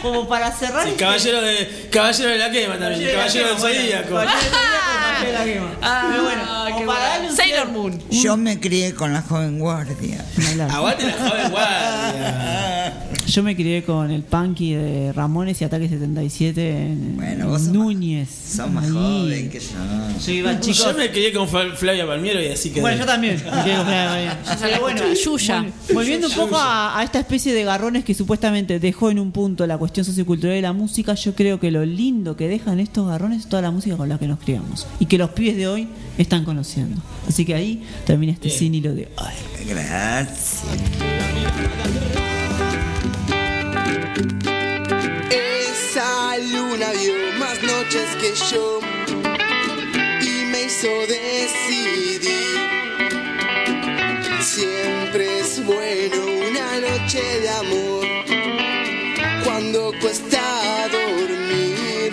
[0.00, 4.08] como para cerrar Sí, este- caballero de caballero de la quema también, caballero del zodíaco.
[4.08, 5.70] Caballero del Zodíaco, Caballero de la Quema.
[5.82, 7.12] Ah, Pero bueno, qué como para bueno.
[7.12, 8.02] darle un Sailor Moon.
[8.10, 10.24] Yo me crié con la joven guardia.
[10.70, 12.94] Aguante la joven guardia.
[13.26, 17.62] Yo me crié con el Punky de Ramones y Ataque 77 en, Bueno, en vos
[17.62, 18.28] Núñez.
[18.56, 19.66] Sos más joven que yo.
[20.26, 20.78] Yo iba, chicos.
[20.84, 23.36] Yo me crié con Fla- Flavia Palmiero y Bueno, yo también.
[23.36, 23.42] me
[24.60, 25.62] Pero bueno, Yuya.
[25.62, 29.32] vol- volviendo un poco a, a esta especie de garrones que supuestamente dejó en un
[29.32, 33.08] punto la cuestión sociocultural de la música, yo creo que lo lindo que dejan estos
[33.08, 35.66] garrones es toda la música con la que nos criamos y que los pibes de
[35.68, 37.00] hoy están conociendo.
[37.28, 39.34] Así que ahí termina este cine y lo de ay.
[39.66, 40.62] Gracias.
[45.30, 48.80] Esa luna vio más noches que yo
[50.62, 52.20] me hizo decidir.
[54.40, 58.06] Siempre es bueno una noche de amor
[59.44, 62.12] cuando cuesta dormir.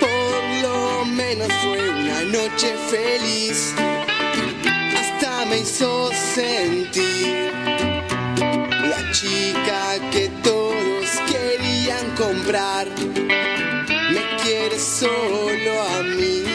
[0.00, 3.74] Por lo menos fue una noche feliz,
[4.96, 7.52] hasta me hizo sentir
[8.90, 12.86] la chica que todos querían comprar
[14.12, 16.45] me quiere solo a mí.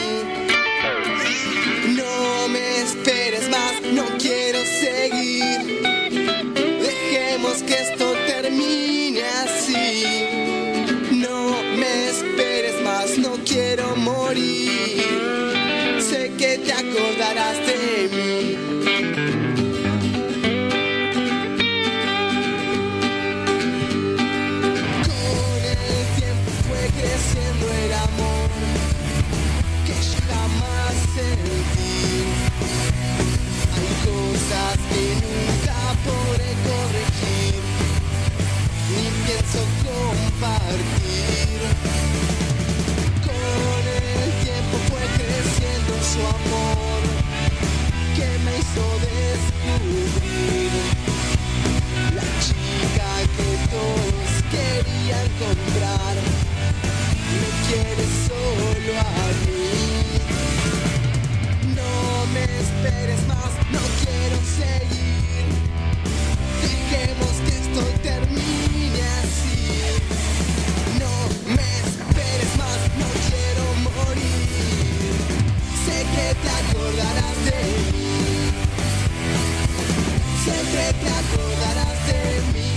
[80.92, 82.22] Te acordarás de
[82.52, 82.72] mí.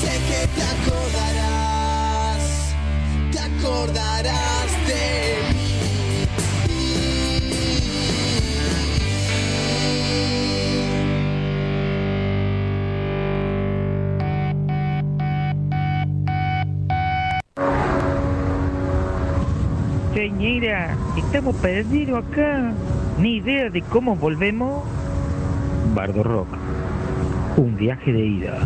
[0.00, 2.42] Sé que te acordarás,
[3.32, 5.41] te acordarás de
[21.16, 22.72] estamos perdidos acá.
[23.18, 24.84] Ni idea de cómo volvemos.
[25.94, 26.48] Bardo Rock.
[27.56, 28.58] Un viaje de ida.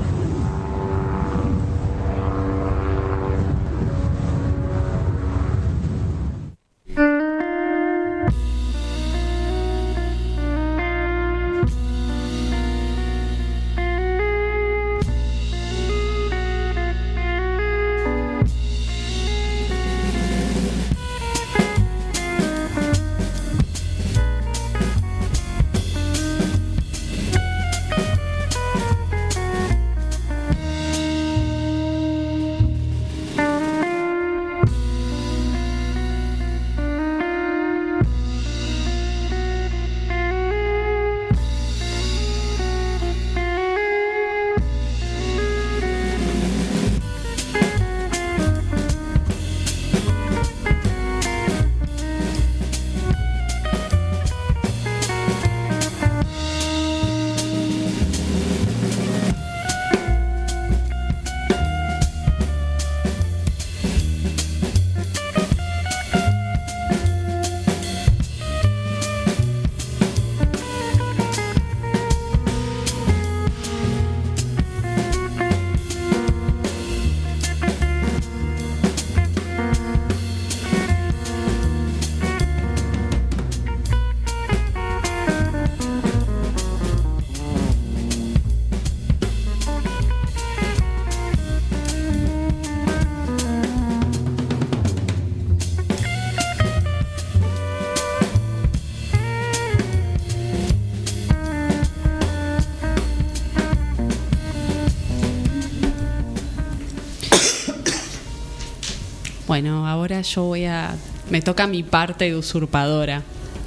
[109.57, 110.95] Bueno, ahora yo voy a.
[111.31, 113.23] Me toca mi parte de usurpadora.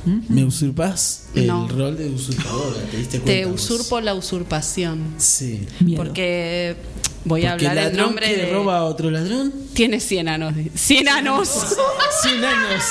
[0.06, 1.68] ¿Me usurpas el No.
[1.68, 2.80] rol de usurpadora?
[2.92, 3.26] ¿Te diste cuenta?
[3.26, 3.60] Te vos?
[3.72, 5.16] usurpo la usurpación.
[5.18, 5.66] Sí.
[5.96, 6.76] Porque
[7.26, 8.54] voy a Porque hablar el nombre que de.
[8.54, 9.52] roba a otro ladrón.
[9.74, 10.54] Tiene 100 anos.
[10.76, 11.50] 100 anos.
[12.22, 12.84] 100 años.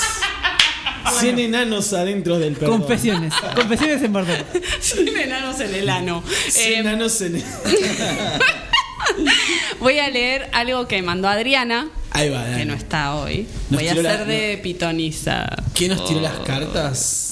[1.21, 2.79] 100 enanos adentro del perdón.
[2.79, 3.33] Confesiones.
[3.55, 4.33] Confesiones en Bardo.
[4.81, 6.21] 100 enanos en el ano.
[6.49, 7.41] 100 Eh, enanos en
[9.79, 13.47] voy a leer algo que mandó Adriana, Ahí va, que no está hoy.
[13.69, 15.47] Nos Voy a la- hacer de pitoniza.
[15.75, 16.43] ¿Quién nos tiró las Oh.
[16.43, 17.25] cartas?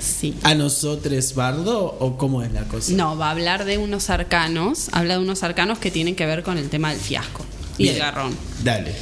[0.00, 0.34] Sí.
[0.42, 1.96] ¿A nosotros, Bardo?
[2.00, 2.92] ¿O cómo es la cosa?
[2.94, 4.88] No, va a hablar de unos arcanos.
[4.92, 7.44] Habla de unos arcanos que tienen que ver con el tema del fiasco
[7.78, 7.94] y Bien.
[7.94, 8.36] el garrón.
[8.64, 8.92] Dale.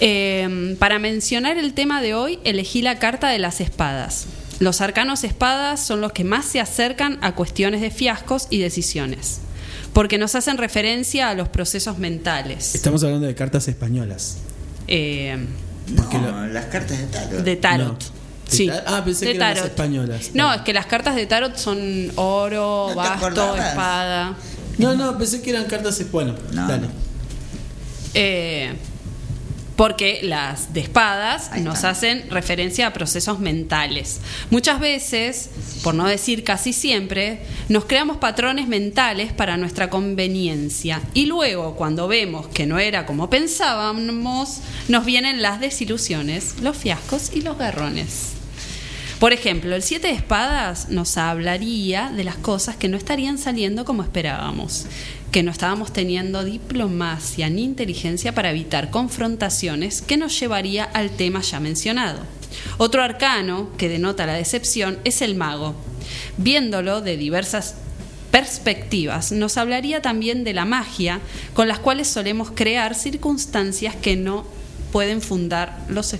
[0.00, 4.26] Eh, para mencionar el tema de hoy, elegí la carta de las espadas.
[4.58, 9.40] Los arcanos espadas son los que más se acercan a cuestiones de fiascos y decisiones,
[9.92, 12.74] porque nos hacen referencia a los procesos mentales.
[12.74, 14.36] Estamos hablando de cartas españolas.
[14.86, 15.36] Eh,
[15.88, 17.44] No, las cartas de tarot.
[17.44, 18.02] de tarot.
[18.04, 18.20] No.
[18.48, 19.70] Sí, ah, pensé de que eran las tarot.
[19.70, 20.30] españolas.
[20.34, 24.34] No, es que las cartas de tarot son oro, ¿No te basto, espada.
[24.78, 26.00] No, no, pensé que eran cartas.
[26.10, 26.88] Bueno, dale.
[28.14, 28.74] Eh,
[29.80, 34.20] porque las de espadas nos hacen referencia a procesos mentales.
[34.50, 35.48] Muchas veces,
[35.82, 37.40] por no decir casi siempre,
[37.70, 43.30] nos creamos patrones mentales para nuestra conveniencia y luego cuando vemos que no era como
[43.30, 44.58] pensábamos,
[44.88, 48.32] nos vienen las desilusiones, los fiascos y los garrones.
[49.20, 53.84] Por ejemplo, el siete de espadas nos hablaría de las cosas que no estarían saliendo
[53.84, 54.86] como esperábamos,
[55.30, 61.40] que no estábamos teniendo diplomacia ni inteligencia para evitar confrontaciones que nos llevaría al tema
[61.40, 62.20] ya mencionado.
[62.78, 65.74] Otro arcano que denota la decepción es el mago.
[66.36, 67.76] Viéndolo de diversas
[68.30, 71.20] perspectivas, nos hablaría también de la magia
[71.54, 74.44] con las cuales solemos crear circunstancias que no
[74.92, 76.14] pueden fundar los,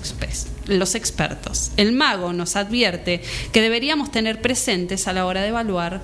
[0.67, 1.73] los expertos.
[1.77, 3.23] El mago nos advierte
[3.53, 6.01] que deberíamos tener presentes a la hora de evaluar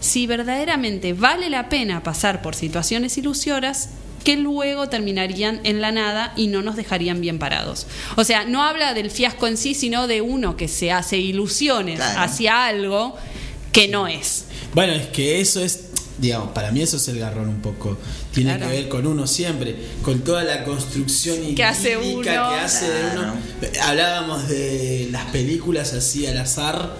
[0.00, 3.90] si verdaderamente vale la pena pasar por situaciones ilusorias
[4.24, 7.86] que luego terminarían en la nada y no nos dejarían bien parados.
[8.16, 11.96] O sea, no habla del fiasco en sí, sino de uno que se hace ilusiones
[11.96, 12.20] Claro.
[12.20, 13.16] hacia algo
[13.72, 14.44] que no es.
[14.74, 15.86] Bueno, es que eso es,
[16.18, 17.96] digamos, para mí eso es el garrón un poco.
[18.34, 18.70] Tiene Claro.
[18.70, 22.20] que ver con uno siempre, con toda la construcción y Que hace uno.
[22.20, 23.34] que hace de uno.
[23.84, 26.94] Hablábamos de las películas así al azar,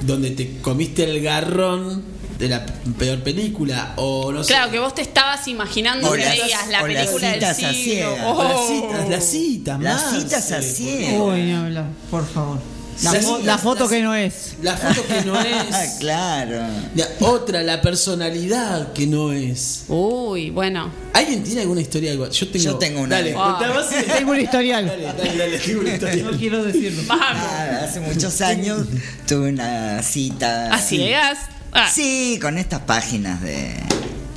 [0.00, 2.02] donde te comiste el garrón
[2.38, 2.64] de la
[2.98, 4.52] peor película, o no sé.
[4.52, 7.62] Claro, que vos te estabas imaginando O que las- veías la las película del citas
[7.64, 8.20] a ciegas.
[8.24, 8.42] Oh.
[8.44, 11.10] Las citas, las citas, Las citas a por ciegas.
[11.12, 11.34] favor.
[11.34, 12.58] Uy, no, la- por favor.
[13.02, 14.54] La, Las- fo- la las- foto las- que no es.
[14.60, 15.90] La foto que no es.
[16.00, 16.62] claro.
[16.96, 19.84] La otra, la personalidad que no es.
[19.88, 20.90] Uy, bueno.
[21.12, 22.12] ¿Alguien tiene alguna historia?
[22.12, 22.30] igual?
[22.30, 23.16] Yo tengo, Yo tengo una.
[23.16, 23.88] Dale, vos.
[24.16, 24.86] Tengo un historial.
[24.86, 26.24] Dale, dale, dale, tengo una historia.
[26.24, 27.02] No quiero decirlo.
[27.08, 28.86] Ah, hace muchos años
[29.28, 30.74] tuve una cita.
[30.74, 31.38] ¿A ciegas?
[31.72, 31.90] Ah.
[31.92, 33.74] Sí, con estas páginas de.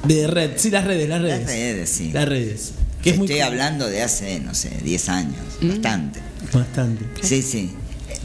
[0.05, 1.39] De red, sí, las redes, las redes.
[1.41, 2.11] Las redes, sí.
[2.11, 2.71] Las redes.
[3.03, 5.35] Que es Estoy hablando de hace, no sé, 10 años.
[5.61, 5.69] Mm.
[5.69, 6.19] Bastante.
[6.53, 7.05] Bastante.
[7.23, 7.71] Sí, sí.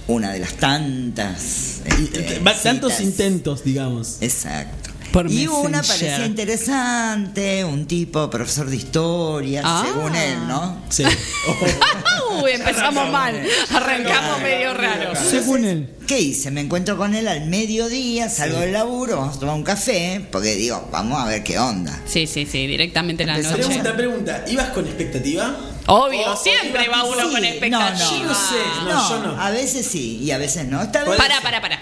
[0.06, 1.80] Una de las tantas.
[1.84, 3.04] este, Va- tantos citas.
[3.06, 4.18] intentos, digamos.
[4.20, 4.85] Exacto.
[5.16, 9.82] Por y una parecía interesante, un tipo profesor de historia, Ah.
[9.86, 10.82] según él, ¿no?
[10.90, 11.04] Sí.
[12.42, 13.42] Uy, empezamos mal.
[13.72, 15.12] Arrancamos medio raro.
[15.16, 15.94] Según él.
[16.06, 16.50] ¿Qué hice?
[16.50, 20.54] Me encuentro con él al mediodía, salgo del laburo, vamos a tomar un café, porque
[20.54, 21.98] digo, vamos a ver qué onda.
[22.06, 23.54] Sí, sí, sí, directamente la noche.
[23.54, 24.44] Pregunta, pregunta.
[24.46, 25.56] ¿Ibas con expectativa?
[25.86, 27.90] Obvio, O- siempre o va uno con expectativa.
[27.90, 29.40] No, no, Yo no sé, no, yo no.
[29.40, 30.82] A veces sí y a veces no.
[30.82, 31.16] Esta vez.
[31.16, 31.80] Para, para, para.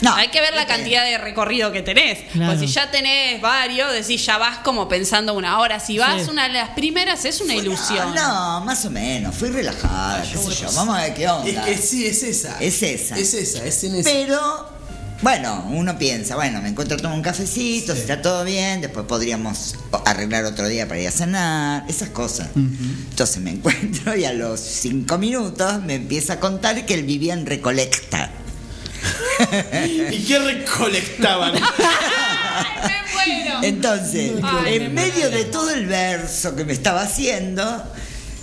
[0.00, 0.74] No, Hay que ver la ¿viste?
[0.74, 2.20] cantidad de recorrido que tenés.
[2.32, 2.52] Claro.
[2.56, 5.80] Pues si ya tenés varios, decís, ya vas como pensando una hora.
[5.80, 6.30] Si vas Sí.
[6.30, 8.14] una de las primeras, es una ilusión.
[8.14, 9.34] No, más o menos.
[9.34, 10.72] Fui relajada, qué sé yo.
[10.72, 11.48] Vamos a ver qué onda.
[11.68, 12.56] Es que sí, es esa.
[12.60, 13.18] Es esa.
[13.18, 14.10] Es esa, es en esa.
[14.10, 14.68] Pero,
[15.20, 19.04] bueno, uno piensa, bueno, me encuentro a tomar un cafecito, si está todo bien, después
[19.06, 22.50] podríamos arreglar otro día para ir a cenar, esas cosas.
[22.54, 27.32] Entonces me encuentro y a los cinco minutos me empieza a contar que él vivía
[27.34, 28.30] en Recolecta.
[30.12, 31.54] ¿Y qué recolectaban?
[33.62, 37.82] Entonces, Ay, en medio de todo el verso que me estaba haciendo,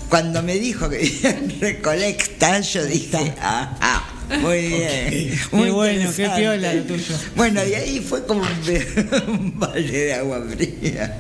[0.10, 4.04] cuando me dijo que Recolecta, yo dije, ah, ah,
[4.40, 5.40] muy bien.
[5.52, 6.42] muy Qué bueno, qué interesante".
[6.42, 7.16] piola lo tuyo.
[7.36, 11.20] Bueno, y ahí fue como un, un balde de agua fría.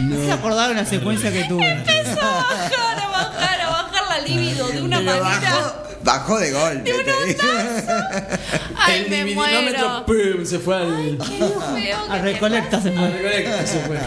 [0.00, 0.26] No.
[0.26, 1.72] se acordaba una secuencia que tuve.
[1.72, 5.54] Empezó a bajar, a bajar, a bajar la libido de una Pero manera.
[5.54, 6.90] bajó, bajó de golpe.
[6.90, 7.42] te digo.
[8.76, 10.06] Ay, el me muero.
[10.06, 10.44] ¡pum!
[10.44, 11.18] se fue al.
[11.18, 13.08] Qué feo A Recolecta se fue.
[13.10, 13.98] recolecta, se fue.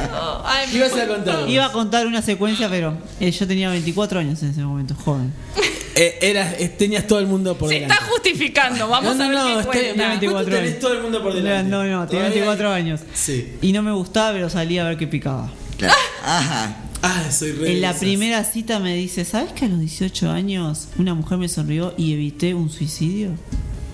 [0.46, 1.48] Ay, ¿Qué ibas a contar?
[1.50, 5.32] Iba a contar una secuencia, pero eh, yo tenía 24 años en ese momento, joven.
[6.02, 7.94] Eh, eras, eh, tenías todo el mundo por Se delante.
[7.94, 8.88] está justificando.
[8.88, 9.72] Vamos no, a ver no, qué no, está-.
[9.74, 10.80] Tenía 24 ¿Cuánto tenés años.
[10.80, 11.70] todo el mundo por delante?
[11.70, 13.02] No, no, tenía Todavía 24 hay- años.
[13.14, 13.58] Sí.
[13.62, 15.52] Y no me gustaba, pero salía a ver qué picaba.
[15.78, 15.94] Claro.
[16.24, 16.74] Ajá.
[17.02, 20.90] Ah, soy re En la primera cita me dice, ¿sabes que a los 18 años
[20.98, 23.32] una mujer me sonrió y evité un suicidio?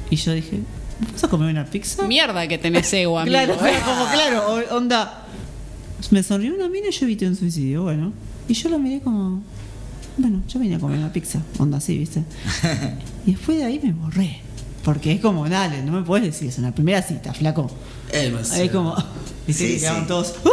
[0.10, 0.60] Y yo dije,
[1.12, 2.08] ¿vas a comer una pizza?
[2.08, 3.32] Mierda que tenés ego, amigo.
[3.32, 3.74] Claro, ¿eh?
[3.86, 5.22] como claro, onda.
[6.12, 8.12] Me sonrió una mina y yo evité un suicidio, bueno.
[8.48, 9.42] Y yo lo miré como.
[10.18, 12.24] Bueno, yo vine a comer una pizza, onda así, ¿viste?
[13.28, 14.40] Y después de ahí me borré.
[14.84, 17.70] Porque es como, dale, no me puedes decir eso, en la primera cita, flaco.
[18.12, 18.96] Es como.
[19.48, 19.86] Viste Sí, sí.
[20.08, 20.36] todos.
[20.44, 20.50] "Uh".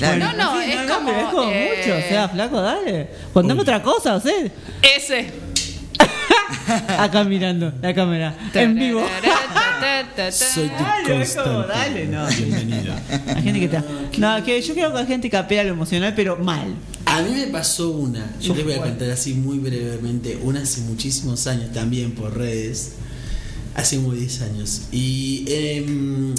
[0.00, 0.18] Claro.
[0.18, 3.08] No, no, sí, es como, es como eh, mucho, o sea, flaco, dale.
[3.34, 4.32] Contame otra cosa, o sea.
[4.80, 5.30] Ese.
[6.98, 9.04] Acá mirando la cámara, en vivo.
[10.30, 12.26] Soy tu Dale, es como, dale, no.
[12.28, 12.94] Bienvenido.
[13.36, 13.84] Hay gente que está.
[14.16, 16.74] No, que yo creo que hay gente que apela a lo emocional, pero mal.
[17.06, 20.80] A mí me pasó una, yo les voy a contar así muy brevemente, una hace
[20.82, 22.92] muchísimos años también por redes,
[23.74, 24.82] hace como 10 años.
[24.92, 26.34] Y em,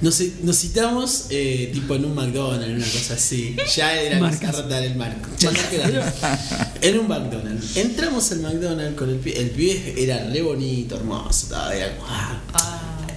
[0.00, 3.56] nos, nos citamos eh, tipo en un McDonald's, una cosa así.
[3.76, 5.28] Ya era retar el marco.
[5.38, 5.50] Ya.
[6.80, 7.76] En un McDonald's.
[7.76, 9.40] Entramos al McDonald's con el pibe.
[9.40, 12.58] El pibe era re bonito, hermoso, todo, era, wow.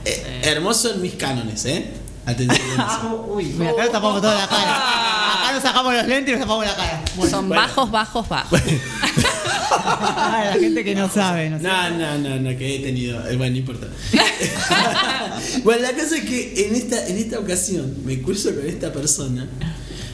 [0.04, 1.92] Eh, hermoso en mis cánones, ¿eh?
[2.26, 2.60] Atención.
[2.72, 3.26] eso.
[3.30, 5.44] Uy, mira, acá nos tapamos toda la cara.
[5.44, 7.04] Acá nos sacamos los lentes y nos tapamos la cara.
[7.16, 7.62] Bueno, Son bueno.
[7.62, 8.62] bajos, bajos, bajos.
[9.72, 11.98] la gente que no sabe, no sabe.
[11.98, 13.20] No, no, no, no, que he tenido.
[13.30, 13.88] eh, Bueno, no importa.
[15.64, 19.48] bueno, la cosa es que en esta, en esta ocasión me curso con esta persona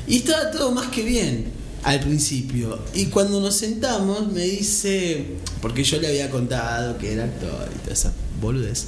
[0.08, 1.46] y estaba todo más que bien
[1.84, 2.80] al principio.
[2.94, 5.26] Y cuando nos sentamos me dice,
[5.62, 8.86] porque yo le había contado que era actor y toda esa boludez.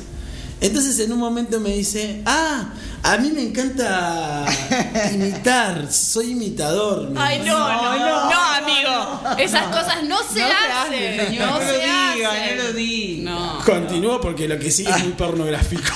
[0.61, 4.45] Entonces en un momento me dice, ah, a mí me encanta
[5.13, 7.13] imitar, soy imitador.
[7.15, 7.49] Ay, dice.
[7.49, 9.21] no, no, no, amigo.
[9.37, 10.93] Esas cosas no se No se hacen.
[10.93, 11.47] hacen, señor.
[11.47, 13.31] No No lo se diga, no lo diga.
[13.31, 13.59] No.
[13.65, 15.83] Continúo porque lo que sigue es muy pornográfico.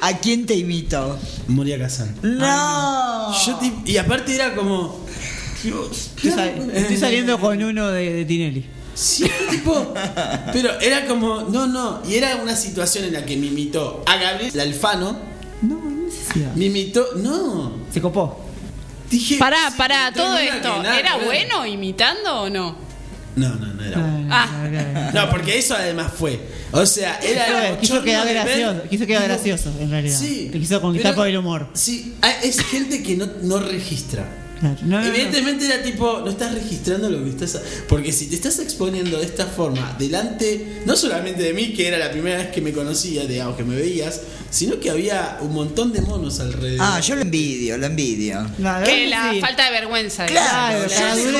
[0.00, 1.18] ¿A quién te imito?
[1.48, 2.14] Moria Kazan.
[2.22, 3.34] No.
[3.46, 5.06] Yo y aparte era como.
[5.62, 8.64] Dios, Estoy, sal- estoy saliendo con uno de, de Tinelli.
[8.98, 9.94] Sí, tipo.
[10.52, 11.42] Pero era como.
[11.42, 12.02] No, no.
[12.08, 15.16] Y era una situación en la que me imitó a Gabriel Alfano.
[15.62, 16.52] No, no necesidad.
[16.54, 17.06] Me imitó.
[17.16, 17.72] No.
[17.92, 18.44] Se copó.
[19.08, 19.36] Dije.
[19.38, 22.76] Pará, sí, pará, todo esto, nada ¿era bueno imitando o no?
[23.36, 24.28] No, no, no era bueno.
[24.30, 26.40] Ah, No, porque eso además fue.
[26.72, 27.78] O sea, era.
[27.80, 30.18] Quiso- quedar gracioso, quiso quedar gracioso, en realidad.
[30.18, 30.48] Sí.
[30.50, 31.68] Te quiso conquistar pero- por el humor.
[31.72, 34.26] Sí, ah, es gente que no, no registra.
[34.60, 34.76] Claro.
[34.82, 35.06] No, no, no.
[35.08, 37.60] Evidentemente era tipo, no estás registrando lo que estás.
[37.88, 41.98] Porque si te estás exponiendo de esta forma, delante, no solamente de mí, que era
[41.98, 44.20] la primera vez que me conocía, digamos, que me veías,
[44.50, 46.80] sino que había un montón de monos alrededor.
[46.88, 48.46] Ah, yo lo envidio, lo envidio.
[48.84, 50.26] Que la falta de vergüenza.
[50.26, 50.92] Claro, digamos.
[50.98, 51.38] yo La- dejo,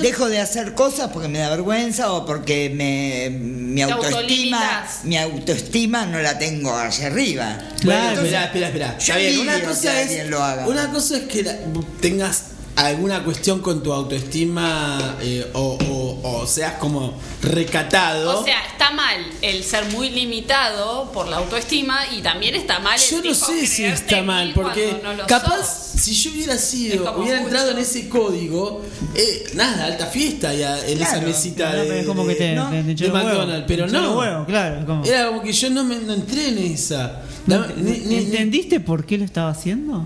[0.08, 6.06] dejo de hacer cosas porque me da vergüenza o porque me, mi autoestima, mi autoestima
[6.06, 7.58] no la tengo allá arriba.
[7.82, 8.98] Bueno, Entonces, espera, espera, espera.
[8.98, 10.08] yo Está bien, una cosa es.
[10.08, 10.66] alguien lo haga.
[10.68, 11.58] Una cosa es que la-
[12.00, 12.44] tengas
[12.76, 18.40] alguna cuestión con tu autoestima eh, o, o- o seas como recatado.
[18.40, 22.98] O sea, está mal el ser muy limitado por la autoestima y también está mal
[23.00, 27.40] el Yo no sé si está mal, porque no capaz si yo hubiera sido, hubiera
[27.40, 28.82] entrado en ese código,
[29.14, 32.70] eh, nada, alta fiesta ya en esa mesita No, de, como de- que te, ¿no?
[32.70, 33.12] de huevos.
[33.12, 34.18] McDonald's, pero no.
[34.18, 34.84] huevos, claro.
[34.84, 37.22] como- Era como que yo no, me, no entré en esa.
[37.46, 40.04] ¿No La- ent- ni- ni- ni- ¿Entendiste por qué lo estaba haciendo?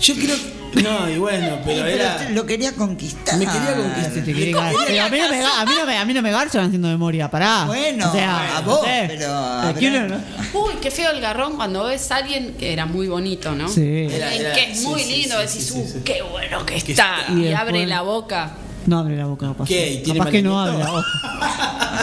[0.00, 0.55] yo creo que.
[0.74, 2.28] No, y bueno, pero Pero era.
[2.30, 3.38] lo quería conquistar.
[3.38, 4.12] Me quería conquistar.
[4.12, 6.22] Te quería gar- Pero a mí no me, a mí no me, a mí no
[6.22, 7.64] me garchan haciendo memoria, pará.
[7.66, 9.04] Bueno, O sea, a vos, no sé.
[9.08, 10.16] pero a no-
[10.54, 13.68] Uy, qué feo el garrón cuando ves a alguien que era muy bonito, ¿no?
[13.68, 14.06] Sí.
[14.10, 15.98] Era- era- que es sí, muy sí, lindo, sí, decís, sí, sí, uh, sí.
[16.04, 17.16] qué bueno que está.
[17.28, 18.50] Y, Y después- abre la boca.
[18.86, 19.66] No abre la boca, capaz.
[19.66, 19.94] ¿Qué?
[19.94, 21.02] ¿Y tiene Capaz que no habla, ojo.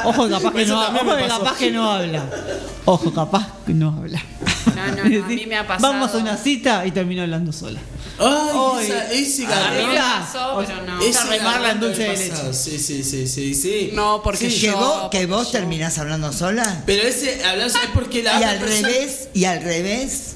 [0.06, 2.26] Ojo, capaz que no, ojo que capaz que no habla.
[2.86, 4.22] Ojo, capaz que no habla.
[4.76, 5.94] No, no, no, a mí me ha pasado.
[5.94, 7.80] Vamos a una cita y termino hablando sola.
[8.20, 9.96] Ay, esa, ese garrón.
[9.96, 11.02] pasó, pero no.
[11.02, 12.54] Esa remarla en dulce de leche.
[12.54, 13.92] Sí, sí, sí, sí, sí.
[13.94, 14.78] No, porque que yo.
[14.78, 16.84] vos, que vos porque yo- terminás hablando sola.
[16.86, 20.36] Pero ese, hablar es porque la Y al persona- revés, y al revés,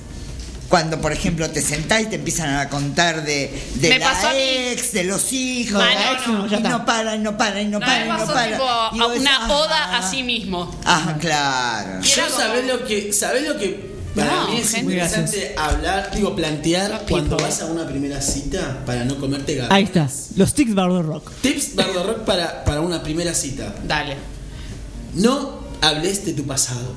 [0.70, 4.92] cuando por ejemplo te sentás y te empiezan a contar de, de Me la ex,
[4.92, 7.66] de los hijos, la no, ex, no, ya y no para, y no para, y
[7.68, 8.52] no No, para, y no para.
[8.52, 8.64] tipo
[8.94, 10.76] Y a vos una decís, oda ah, a sí mismo.
[10.84, 12.02] Ah, claro.
[12.02, 14.80] Yo sabés lo que, sabés lo que para No, mí es gente.
[14.94, 17.46] interesante hablar, digo, plantear cuando people.
[17.50, 19.74] vas a una primera cita para no comerte gato.
[19.74, 20.10] Ahí está.
[20.36, 21.32] Los tics Bardo Rock.
[21.42, 23.74] Tips Bardo Rock para, para una primera cita.
[23.88, 24.18] Dale.
[25.14, 26.94] No hables de tu pasado.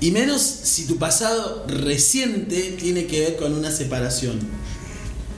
[0.00, 4.38] Y menos si tu pasado reciente tiene que ver con una separación.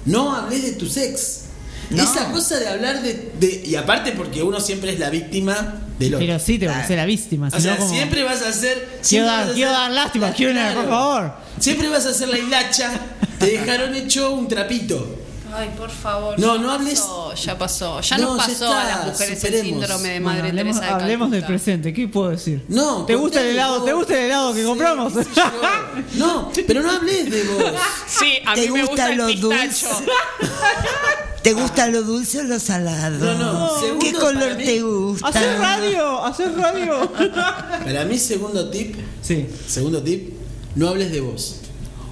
[0.04, 1.42] No hables de tu ex.
[1.90, 2.02] No.
[2.02, 6.14] Esa cosa de hablar de, de- Y aparte porque uno siempre es la víctima del
[6.14, 6.26] otro.
[6.26, 7.48] Pero sí, te vas a ser la víctima.
[7.52, 9.00] o sea, como- siempre vas a ser...
[9.02, 11.32] Quiero siempre vas dar, a quiero ser- dar lástima, quiero una, por favor.
[11.58, 12.90] Siempre vas a ser la hilacha.
[13.38, 15.14] Te dejaron hecho un trapito.
[15.50, 16.38] Ay, por favor.
[16.38, 18.00] No, no hables- pasó, ya pasó.
[18.02, 19.64] Ya No, nos ya pasó está, a las mujeres superemos.
[19.64, 21.92] el síndrome de Bueno, Madre hablemos Teresa de hablemos del presente.
[21.94, 22.64] ¿Qué puedo decir?
[22.68, 23.76] No, ¿Te gusta el helado?
[23.78, 23.86] vos.
[23.86, 25.12] ¿Te gusta el helado que Sí, compramos?
[26.14, 27.72] No, pero no hables de vos.
[28.06, 30.02] Sí, a ¿Te mí me gusta gusta el lo pistacho.
[31.48, 33.24] ¿Te gusta lo dulce o lo salado?
[33.24, 35.28] No, no, segundo, ¿Qué color para mí- te gusta?
[35.28, 36.22] ¡Hacer radio!
[36.26, 37.10] ¡Hacer radio!
[37.84, 39.46] Para mí, segundo tip, sí.
[39.66, 40.34] segundo tip,
[40.74, 41.60] no hables de vos.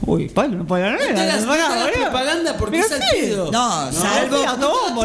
[0.06, 3.06] Uy, Pablo, no puede No te hagas, no te hagas propaganda porque es al sí.
[3.12, 3.50] pedo.
[3.52, 4.36] No, salvo,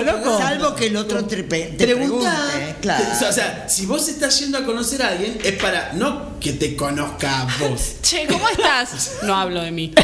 [0.02, 0.38] loco.
[0.38, 2.76] salvo que el otro te, pe- te Pregunta, pregunte.
[2.82, 3.04] Claro.
[3.30, 6.78] o sea, si vos estás yendo a conocer a alguien, es para no que te
[6.78, 7.96] conozca a vos.
[8.02, 9.18] Che, ¿cómo estás?
[9.24, 9.94] No hablo de mí.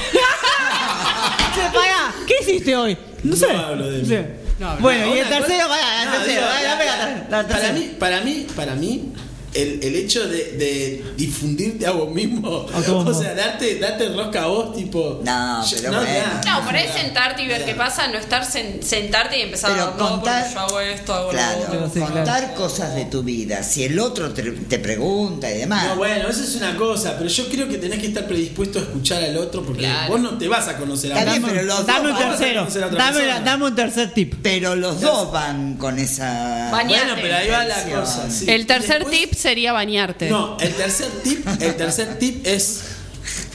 [1.55, 1.96] Che, pará,
[2.27, 2.95] ¿qué hiciste hoy?
[3.23, 3.51] No sé.
[3.51, 4.05] No hablo de mí.
[4.05, 4.17] Sí.
[4.59, 4.81] No hablo.
[4.81, 7.47] bueno, y el Una cosa- tercero, pará, el No, tercero, digo, la- la- la- la
[7.47, 9.13] para mí, para mí, para mí,
[9.57, 12.49] el, el hecho de, de difundirte a vos mismo,
[12.87, 15.21] o sea, darte, darte rosca a vos, tipo.
[15.23, 16.01] No, bueno.
[16.45, 19.83] No, por ahí sentarte y ver qué pasa, no estar sen- sentarte y empezar Pero
[19.83, 21.91] a no, contar- yo hago esto, hago lo otro.
[21.93, 23.63] sí, contar cosas de tu vida.
[23.63, 25.87] Si el otro te, te pregunta y demás.
[25.89, 28.83] No, bueno, eso es una cosa, pero yo creo que tenés que estar predispuesto a
[28.83, 30.11] escuchar al otro porque Claro.
[30.13, 32.59] vos no te vas a conocer a bien, pero los Dame un dos van- tercero.
[32.61, 34.33] conocer a otra Dame, la- dame un tercer tip.
[34.41, 36.69] Pero los dos van con esa.
[36.71, 37.05] Bañate.
[37.05, 38.29] Bueno, pero ahí va la cosa.
[38.29, 38.45] sí.
[38.49, 40.29] El tercer Después- tip sería bañarte.
[40.29, 42.81] No, el tercer tip, el tercer tip es,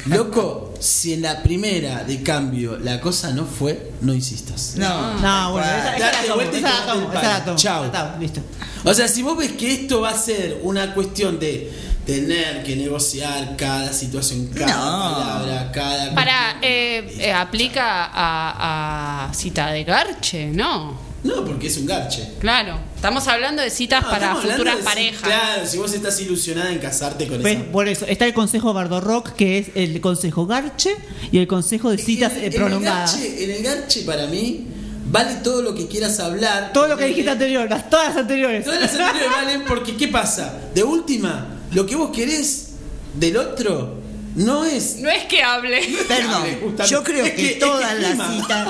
[0.06, 4.74] loco, si en la primera de cambio la cosa no fue, no insistas.
[4.77, 5.97] No, No, bueno, tal esa, cual.
[5.97, 7.44] esa Date la tomo, vuelta y esa la tomate tomo, el esa la palo.
[7.44, 7.59] tomo.
[7.59, 8.19] Chao.
[8.20, 8.40] Listo.
[8.85, 11.70] O sea, si vos ves que esto va a ser una cuestión de
[12.06, 15.14] tener que negociar cada situación, cada No.
[15.14, 16.14] palabra, cada.
[16.14, 21.11] Para, eh, eh, aplica a, a cita de garche, ¿no?
[21.24, 22.28] No, porque es un garche.
[22.40, 25.23] Claro, estamos hablando de citas No, para futuras de parejas.
[25.23, 27.65] Claro, si vos estás ilusionada en casarte con Pues, esa.
[27.70, 30.90] por eso, está el consejo Bardo Rock, que es el consejo Garche
[31.31, 33.12] y el consejo de citas eh, En el prolongadas.
[33.12, 34.66] garche, en el garche, para mí,
[35.07, 36.73] vale todo lo que quieras hablar.
[36.73, 38.65] Todo lo que dijiste anterior, las, todas las anteriores.
[38.65, 40.59] Todas las anteriores valen porque, ¿qué pasa?
[40.74, 42.70] De última, lo que vos querés
[43.15, 44.01] del otro
[44.34, 44.96] no es.
[44.98, 45.80] No es que hable.
[46.09, 46.86] Perdón, justamente.
[46.88, 48.68] yo creo Es que, que- es todas que las citas,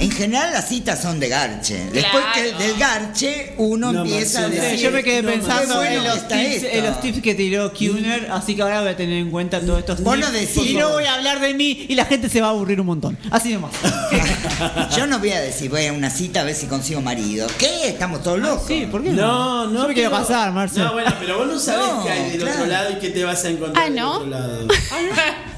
[0.00, 1.86] en general las citas son de garche.
[1.92, 4.78] Después que del garche uno No, empieza a decir.
[4.80, 8.28] Yo me quedé No, pensando bueno en, los tips, en los tips que tiró Kuhner,
[8.30, 10.26] así que ahora voy a tener en cuenta todos estos Vos tips.
[10.26, 10.94] no decís, y no vos.
[10.96, 13.18] voy a hablar de mí y la gente se va a aburrir un montón.
[13.30, 13.72] Así nomás.
[14.96, 17.46] Yo no voy a decir, voy a una cita a ver si consigo marido.
[17.58, 17.88] ¿Qué?
[17.88, 18.64] Estamos todos locos.
[18.66, 19.82] Sí, ¿por qué No, no.
[19.82, 20.84] Yo me quiero pero- casar, Marcel.
[20.84, 22.56] No, bueno, pero vos no sabés No, qué hay del claro.
[22.56, 24.12] otro lado y qué te vas a encontrar Ah, del ¿no?
[24.12, 24.68] otro lado.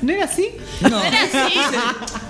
[0.03, 0.49] ¿No era así?
[0.83, 1.03] No.
[1.03, 1.59] Era así.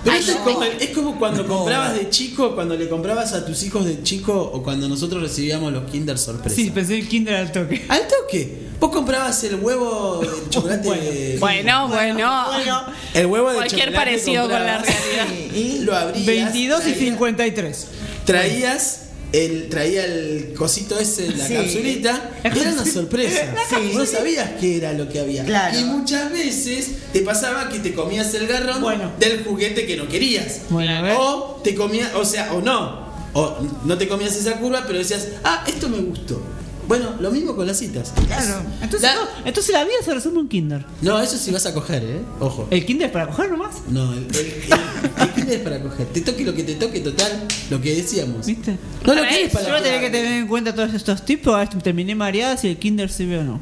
[0.03, 0.43] Pero es, no.
[0.43, 4.33] como, es como cuando comprabas de chico, cuando le comprabas a tus hijos de chico
[4.53, 6.55] o cuando nosotros recibíamos los Kinder sorpresa.
[6.55, 7.85] Sí, pensé el Kinder al toque.
[7.89, 8.65] Al toque.
[8.79, 11.37] Vos comprabas el huevo de chocolate.
[11.39, 12.45] Bueno, bueno.
[13.13, 15.27] el huevo de Cualquier chocolate parecido con la realidad.
[15.53, 16.25] Y Lo abrías.
[16.25, 17.87] 22 y traías- 53.
[18.25, 19.01] Traías
[19.43, 21.53] el, traía el cosito ese, la Sí.
[21.55, 23.53] capsulita, y era una sorpresa.
[23.69, 23.91] Sí.
[23.93, 25.43] No sabías qué era lo que había.
[25.45, 25.77] Claro.
[25.79, 29.11] Y muchas veces te pasaba que te comías el garrón Bueno.
[29.19, 30.61] del juguete que no querías.
[30.69, 31.19] Bueno.
[31.19, 33.05] O te comías, o sea, o no.
[33.33, 36.41] O no te comías esa curva, pero decías, ah, esto me gustó.
[36.87, 38.13] Bueno, lo mismo con las citas.
[38.27, 38.61] Claro.
[38.81, 40.85] Entonces, La- no, entonces la vida se resume en un Kinder.
[41.01, 42.21] No, eso sí vas a coger, ¿eh?
[42.39, 42.67] Ojo.
[42.71, 43.75] ¿El Kinder es para coger nomás?
[43.89, 46.05] No, el, el, el- el Kinder es para coger.
[46.07, 47.31] Te toque lo que te toque, total,
[47.69, 48.45] lo que decíamos.
[48.45, 48.77] ¿Viste?
[49.05, 51.43] No lo quieres eso, para Yo a tener que tener en cuenta todos estos tips,
[51.43, 53.59] porque ahora terminé mareada si el Kinder sirve o no.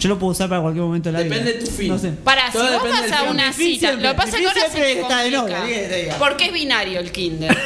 [0.00, 1.34] Yo lo puedo usar para cualquier momento de la vida.
[1.36, 1.88] Depende de tu fin.
[1.88, 2.10] No sé.
[2.10, 4.60] Para, si Todo vos vas a una cita, siempre- lo que pasa es que ahora
[4.62, 5.30] se siempre te está de
[6.02, 6.16] diga.
[6.18, 7.56] Porque es binario el kinder.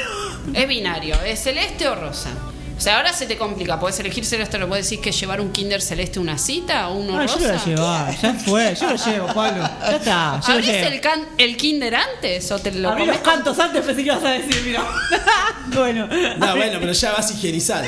[0.55, 2.31] es binario, es celeste o rosa.
[2.79, 3.79] O sea, ahora se te complica.
[3.81, 7.19] Puedes elegir celeste, lo puedes decir que llevar un kinder celeste una cita o uno
[7.19, 7.67] Ah, yo lo voy a rosa.
[7.67, 9.63] llevar, ya fue, yo lo llevo, Pablo.
[9.81, 10.87] Ya está, yo lo ¿Abrís llevo.
[10.87, 14.07] el, can- el kinder antes o te lo Abrí los con- cantos antes, pensé que
[14.13, 14.85] ibas a decir, mira.
[15.75, 16.07] bueno.
[16.39, 17.85] No, bueno, pero ya vas higienizada.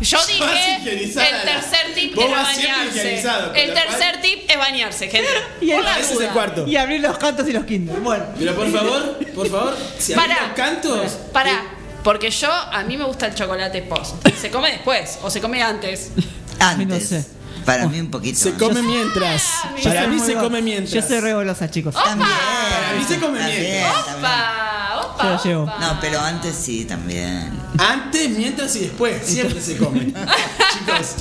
[0.00, 2.62] Yo Vas dije, el tercer tip es bañarse.
[2.88, 5.28] higienizado, El tercer tip es bañarse, gente.
[5.60, 6.66] Y el- Ese es el cuarto.
[6.66, 7.96] Y abrir los cantos y los Kinder.
[7.96, 8.24] Bueno.
[8.38, 10.46] Pero por favor, por favor, si abrís Pará.
[10.46, 11.10] los cantos.
[11.34, 11.64] Pará,
[12.02, 14.26] porque yo, a mí me gusta el chocolate post.
[14.40, 16.10] ¿Se come después o se come antes?
[16.58, 16.88] Antes.
[16.88, 17.24] No sé.
[17.64, 18.38] Para mí un poquito.
[18.38, 19.42] Se come mientras.
[19.82, 20.90] Yo Para mí se come mientras.
[20.92, 21.94] Yo soy re golosa, chicos.
[21.94, 22.28] También.
[22.28, 24.06] Para mí se come También, mientras.
[24.06, 24.18] también.
[24.24, 25.62] Opa, opa, Yo lo llevo.
[25.64, 25.78] opa.
[25.80, 27.50] No, pero antes sí, también.
[27.78, 29.24] Antes, mientras y después.
[29.24, 30.06] Siempre se come.
[30.06, 31.16] Chicos.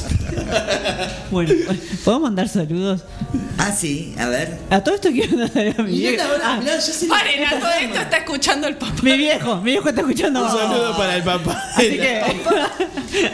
[1.31, 1.53] Bueno,
[2.03, 3.01] ¿puedo mandar saludos?
[3.57, 4.57] Ah, sí, a ver.
[4.69, 6.23] A todo esto quiero mandar a mi viejo.
[6.43, 6.59] Ah,
[7.09, 8.93] Paren, a todo esto está escuchando el papá.
[9.01, 10.43] mi viejo, mi viejo está escuchando.
[10.45, 11.63] Un saludo para el papá.
[11.75, 12.21] Así que,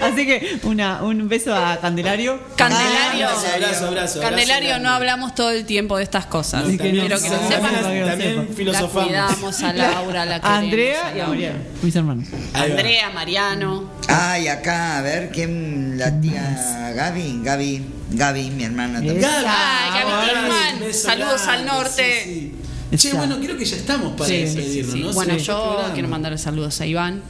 [0.02, 2.40] así que una, un beso a Candelario.
[2.56, 3.28] Candelario.
[3.28, 4.22] Abrazo, abrazo, abrazo.
[4.22, 6.64] Candelario, abrazo no hablamos todo el tiempo de estas cosas.
[6.66, 7.76] Así que Quiero no, que lo no, sepan.
[7.82, 9.06] También no, La filosofamos.
[9.08, 10.58] cuidamos a Laura, la A.
[10.58, 11.28] Andrea y a.
[11.28, 12.28] Mariano, mis hermanos.
[12.54, 13.90] Andrea, Mariano.
[14.08, 15.98] Ay, acá, a ver, ¿quién?
[15.98, 19.24] La tía Gaby, Gaby, Gaby, mi hermana también.
[19.26, 20.12] Ay, Gaby
[20.52, 22.22] Ay, beso Saludos al norte.
[22.24, 22.54] sí,
[22.92, 22.98] sí.
[22.98, 25.14] Che, bueno, creo que ya estamos para Sí, sí, despedirnos, Sí, ¿no?
[25.14, 27.22] Bueno, yo quiero mandarle saludos a Iván,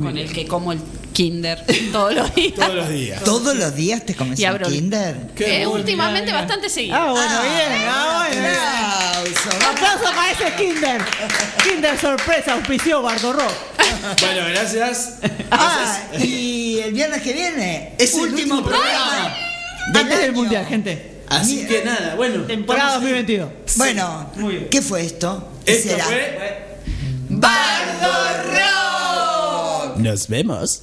[0.00, 0.78] con el que como el
[1.16, 2.54] kinder todos los días.
[2.54, 3.24] Todos los días.
[3.24, 5.16] ¿Todos los días te comes un kinder?
[5.34, 5.80] Qué Eh, bueno.
[5.80, 6.38] últimamente mira.
[6.40, 6.94] bastante seguido.
[6.94, 8.54] Ah, bueno, Ah, bien, ah, bueno, bien.
[8.54, 9.66] aplauso.
[9.70, 11.02] Aplauso para ese Kinder.
[11.64, 13.52] Kinder sorpresa, auspició Bardo Rock.
[14.20, 15.14] Bueno, gracias.
[15.50, 19.34] Ah, y el viernes que viene, Es el último programa.
[19.94, 21.22] del Antes del mundial, gente.
[21.28, 22.42] Así que nada, bueno.
[22.44, 23.12] Temporada estamos ahí.
[23.14, 23.76] 2022.
[23.76, 24.68] Bueno, Muy bien.
[24.70, 25.50] ¿qué fue esto?
[25.64, 26.04] ¿Qué Esto será?
[26.04, 26.78] fue.
[27.30, 28.12] Bardo
[28.52, 29.96] Rock.
[29.98, 30.82] Nos vemos.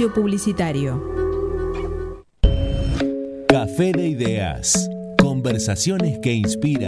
[0.00, 1.02] Publicitario.
[3.46, 4.88] Café de Ideas.
[5.18, 6.80] Conversaciones que inspiran.